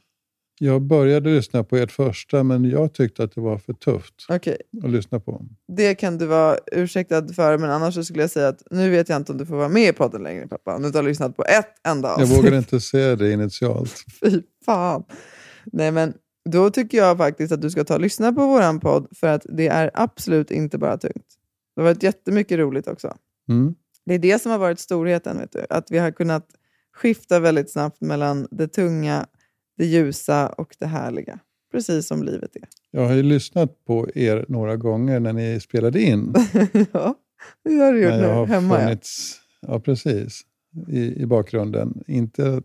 Jag 0.59 0.81
började 0.81 1.29
lyssna 1.29 1.63
på 1.63 1.77
ert 1.77 1.91
första, 1.91 2.43
men 2.43 2.65
jag 2.69 2.93
tyckte 2.93 3.23
att 3.23 3.35
det 3.35 3.41
var 3.41 3.57
för 3.57 3.73
tufft 3.73 4.13
Okej, 4.29 4.57
att 4.83 4.89
lyssna 4.89 5.19
på. 5.19 5.45
det 5.67 5.95
kan 5.95 6.17
du 6.17 6.25
vara 6.25 6.57
ursäktad 6.71 7.27
för, 7.33 7.57
men 7.57 7.69
annars 7.71 7.93
så 7.95 8.03
skulle 8.03 8.21
jag 8.23 8.29
säga 8.29 8.47
att 8.47 8.63
nu 8.71 8.89
vet 8.89 9.09
jag 9.09 9.15
inte 9.17 9.31
om 9.31 9.37
du 9.37 9.45
får 9.45 9.55
vara 9.55 9.69
med 9.69 9.89
i 9.89 9.93
podden 9.93 10.23
längre, 10.23 10.47
pappa. 10.47 10.75
Om 10.75 10.81
du 10.81 10.87
inte 10.87 10.97
har 10.99 11.03
lyssnat 11.03 11.35
på 11.35 11.43
ett 11.45 11.87
enda 11.87 12.07
Jag 12.09 12.21
avsnitt. 12.21 12.37
vågade 12.37 12.57
inte 12.57 12.79
säga 12.79 13.15
det 13.15 13.31
initialt. 13.31 14.05
Fy 14.23 14.41
fan. 14.65 15.03
Nej, 15.65 15.91
men 15.91 16.13
då 16.49 16.69
tycker 16.69 16.97
jag 16.97 17.17
faktiskt 17.17 17.53
att 17.53 17.61
du 17.61 17.69
ska 17.69 17.83
ta 17.83 17.93
och 17.93 18.01
lyssna 18.01 18.33
på 18.33 18.47
våran 18.47 18.79
podd, 18.79 19.07
för 19.15 19.27
att 19.27 19.45
det 19.49 19.67
är 19.67 19.91
absolut 19.93 20.51
inte 20.51 20.77
bara 20.77 20.97
tungt. 20.97 21.25
Det 21.75 21.81
har 21.81 21.89
varit 21.89 22.03
jättemycket 22.03 22.57
roligt 22.59 22.87
också. 22.87 23.17
Mm. 23.49 23.75
Det 24.05 24.13
är 24.13 24.19
det 24.19 24.41
som 24.41 24.51
har 24.51 24.59
varit 24.59 24.79
storheten, 24.79 25.37
vet 25.37 25.51
du. 25.51 25.65
att 25.69 25.91
vi 25.91 25.97
har 25.97 26.11
kunnat 26.11 26.45
skifta 26.95 27.39
väldigt 27.39 27.71
snabbt 27.71 28.01
mellan 28.01 28.47
det 28.51 28.67
tunga, 28.67 29.25
det 29.77 29.85
ljusa 29.85 30.47
och 30.47 30.75
det 30.79 30.85
härliga. 30.85 31.39
Precis 31.71 32.07
som 32.07 32.23
livet 32.23 32.55
är. 32.55 32.63
Jag 32.91 33.07
har 33.07 33.13
ju 33.13 33.23
lyssnat 33.23 33.85
på 33.85 34.07
er 34.15 34.45
några 34.47 34.75
gånger 34.75 35.19
när 35.19 35.33
ni 35.33 35.59
spelade 35.59 36.01
in. 36.01 36.33
ja, 36.91 37.15
det 37.63 37.75
har 37.75 37.93
du 37.93 38.03
gjort 38.03 38.13
nu 38.13 38.27
har 38.27 38.45
hemma. 38.45 38.75
Ja. 38.75 38.81
funnits, 38.81 39.39
ja. 39.61 39.79
precis, 39.79 40.41
i, 40.87 41.21
i 41.21 41.25
bakgrunden. 41.25 42.03
Inte 42.07 42.53
att 42.53 42.63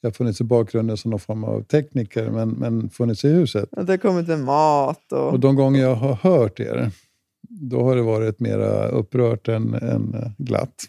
jag 0.00 0.10
har 0.10 0.14
funnits 0.14 0.40
i 0.40 0.44
bakgrunden 0.44 0.96
som 0.96 1.10
någon 1.10 1.20
form 1.20 1.44
av 1.44 1.62
tekniker, 1.62 2.30
men, 2.30 2.48
men 2.48 2.90
funnits 2.90 3.24
i 3.24 3.28
huset. 3.28 3.68
Att 3.72 3.86
det 3.86 3.92
har 3.92 3.98
kommit 3.98 4.28
en 4.28 4.44
mat 4.44 5.12
och... 5.12 5.32
Och 5.32 5.40
de 5.40 5.56
gånger 5.56 5.82
jag 5.82 5.94
har 5.94 6.14
hört 6.14 6.60
er, 6.60 6.90
då 7.48 7.82
har 7.82 7.96
det 7.96 8.02
varit 8.02 8.40
mera 8.40 8.88
upprört 8.88 9.48
än, 9.48 9.74
än 9.74 10.34
glatt. 10.38 10.84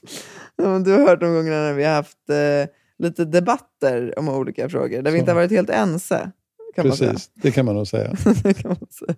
Ja, 0.55 0.79
du 0.79 0.91
har 0.91 0.99
hört 0.99 1.19
de 1.19 1.33
gångerna 1.33 1.57
när 1.57 1.73
vi 1.73 1.83
har 1.83 1.93
haft 1.93 2.29
eh, 2.29 2.75
lite 2.99 3.25
debatter 3.25 4.19
om 4.19 4.29
olika 4.29 4.69
frågor, 4.69 5.01
där 5.01 5.11
vi 5.11 5.17
Så. 5.17 5.19
inte 5.19 5.31
har 5.31 5.35
varit 5.35 5.51
helt 5.51 5.69
ense. 5.69 6.31
Precis, 6.75 7.31
det 7.33 7.51
kan 7.51 7.65
man 7.65 7.75
nog 7.75 7.87
säga. 7.87 8.09
Man 8.63 8.75
säga. 8.89 9.15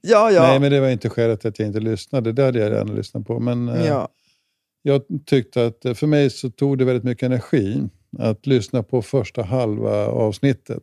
Ja, 0.00 0.30
ja. 0.30 0.42
Nej, 0.42 0.60
men 0.60 0.70
det 0.72 0.80
var 0.80 0.88
inte 0.88 1.08
skälet 1.08 1.40
till 1.40 1.48
att 1.48 1.58
jag 1.58 1.68
inte 1.68 1.80
lyssnade. 1.80 2.32
Det 2.32 2.44
hade 2.44 2.58
jag 2.58 2.72
gärna 2.72 2.92
lyssnat 2.92 3.26
på. 3.26 3.40
Men 3.40 3.68
eh, 3.68 3.86
ja. 3.86 4.08
jag 4.82 5.02
tyckte 5.26 5.66
att 5.66 5.84
eh, 5.84 5.94
för 5.94 6.06
mig 6.06 6.30
så 6.30 6.50
tog 6.50 6.78
det 6.78 6.84
väldigt 6.84 7.04
mycket 7.04 7.22
energi 7.26 7.82
att 8.18 8.46
lyssna 8.46 8.82
på 8.82 9.02
första 9.02 9.42
halva 9.42 10.06
avsnittet. 10.06 10.82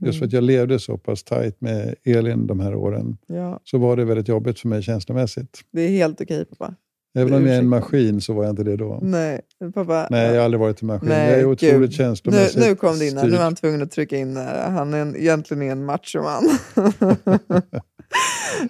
Just 0.00 0.18
för 0.18 0.24
Mm. 0.24 0.26
att 0.28 0.32
jag 0.32 0.44
levde 0.44 0.78
så 0.78 0.98
pass 0.98 1.24
tajt 1.24 1.60
med 1.60 1.94
Elin 2.04 2.46
de 2.46 2.60
här 2.60 2.74
åren. 2.74 3.16
ja, 3.26 3.60
Så 3.64 3.78
var 3.78 3.96
det 3.96 4.04
väldigt 4.04 4.28
jobbigt 4.28 4.60
för 4.60 4.68
mig 4.68 4.82
känslomässigt. 4.82 5.60
det 5.72 5.82
är 5.82 5.88
helt 5.88 6.20
okej 6.20 6.44
pappa. 6.44 6.74
Även 7.16 7.34
om 7.34 7.46
jag 7.46 7.54
är 7.54 7.58
en 7.58 7.68
maskin 7.68 8.20
så 8.20 8.32
var 8.32 8.44
jag 8.44 8.52
inte 8.52 8.64
det 8.64 8.76
då. 8.76 8.98
Nej, 9.02 9.40
pappa. 9.74 10.06
Nej, 10.10 10.26
jag 10.28 10.36
har 10.36 10.44
aldrig 10.44 10.60
varit 10.60 10.82
en 10.82 10.86
maskin. 10.86 11.08
Nej, 11.08 11.30
jag 11.30 11.40
är 11.40 11.44
otroligt 11.44 11.80
gud. 11.80 11.92
känslomässigt 11.92 12.60
nu, 12.62 12.68
nu 12.68 12.74
kom 12.74 12.98
det 12.98 13.06
in 13.08 13.16
här. 13.16 13.24
Nu 13.24 13.30
var 13.30 13.38
han 13.44 13.54
tvungen 13.54 13.82
att 13.82 13.90
trycka 13.90 14.16
in 14.16 14.34
där. 14.34 14.70
Han 14.70 14.94
är 14.94 14.98
en, 14.98 15.16
egentligen 15.16 15.62
är 15.62 15.72
en 15.72 15.84
machoman. 15.84 16.42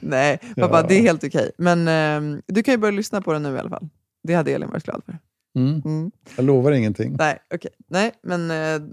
Nej, 0.00 0.38
pappa, 0.56 0.80
Ja. 0.80 0.86
det 0.88 0.94
är 0.94 1.02
helt 1.02 1.24
okej. 1.24 1.50
Men 1.58 1.88
ehm, 1.88 2.42
du 2.46 2.62
kan 2.62 2.74
ju 2.74 2.78
börja 2.78 2.92
lyssna 2.96 3.20
på 3.20 3.32
den 3.32 3.42
nu 3.42 3.54
i 3.54 3.58
alla 3.58 3.70
fall. 3.70 3.88
Det 4.22 4.34
hade 4.34 4.52
Elin 4.52 4.68
varit 4.70 4.84
glad 4.84 5.02
för. 5.04 5.18
Mm. 5.60 5.82
Mm. 5.84 6.10
Jag 6.36 6.44
lovar 6.44 6.72
ingenting. 6.72 7.16
Nej, 7.18 7.38
okej. 7.54 7.70
Nej, 7.90 8.12
men 8.22 8.50
eh, 8.50 8.88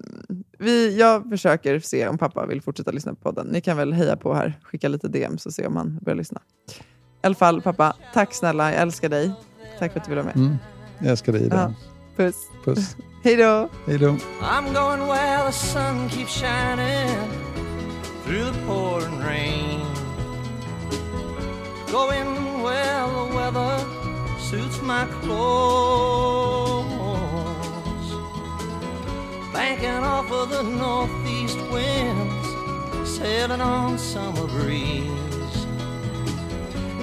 vi, 0.60 0.98
jag 1.00 1.30
försöker 1.30 1.80
se 1.80 2.08
om 2.08 2.18
pappa 2.18 2.46
vill 2.46 2.62
fortsätta 2.62 2.92
lyssna 2.92 3.14
på 3.14 3.22
podden. 3.22 3.48
Ni 3.48 3.62
kan 3.62 3.78
väl 3.78 3.94
heja 3.94 4.16
på 4.16 4.34
här, 4.34 4.60
skicka 4.64 4.88
lite 4.88 5.08
DMs 5.08 5.46
och 5.46 5.54
se 5.54 5.68
om 5.68 5.76
han 5.76 6.00
börjar 6.02 6.18
lyssna. 6.18 6.42
I 7.24 7.26
alla 7.26 7.36
fall, 7.36 7.62
pappa, 7.62 7.94
tack 8.14 8.34
snälla. 8.34 8.72
Jag 8.72 8.82
älskar 8.82 9.10
dig. 9.10 9.32
Tack 9.80 9.94
för 9.94 10.00
att 10.00 10.06
du 10.06 10.10
ville 10.10 10.22
vara 10.22 10.34
med. 10.36 10.46
Mm. 10.46 10.58
Jag 11.00 11.10
älskar 11.12 11.32
dig 11.34 11.46
Ida. 11.46 11.56
Ja. 11.56 11.74
Puss. 12.24 12.36
Puss. 12.66 12.96
Hej 13.24 13.36
då! 13.36 13.70
Hej 13.88 13.98
då. 13.98 14.08
I'm 14.42 14.74
going 14.74 15.08
where 15.08 15.46
the 15.46 15.52
sun 15.52 16.10
keeps 16.10 16.32
shining 16.42 17.18
through 18.26 18.52
the 18.52 18.60
pouring 18.68 19.20
rain. 19.20 19.80
Going 21.92 22.64
where 22.64 23.08
the 23.08 23.36
weather 23.36 23.80
suits 24.52 24.82
my 24.82 25.06
clothes. 25.22 26.88
Banking 29.54 30.04
off 30.04 30.32
of 30.32 30.50
the 30.50 30.64
northeast 30.64 31.58
winds, 31.72 32.48
sailing 33.18 33.62
on 33.62 33.98
summer 33.98 34.48
breeze. 34.48 35.33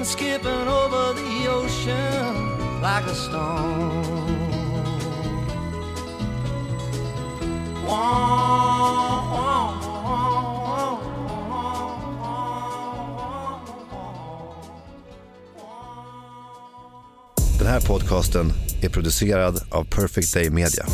And 0.01 0.07
skipping 0.07 0.47
over 0.47 1.13
the 1.13 1.47
ocean 1.51 2.81
like 2.81 3.05
a 3.05 3.15
stone. 3.15 4.31
Den 17.59 17.67
här 17.67 17.81
podcasten 17.81 18.53
är 18.83 18.89
producerad 18.89 19.63
av 19.71 19.85
Perfect 19.85 20.35
Day 20.35 20.51
Media. 20.51 20.87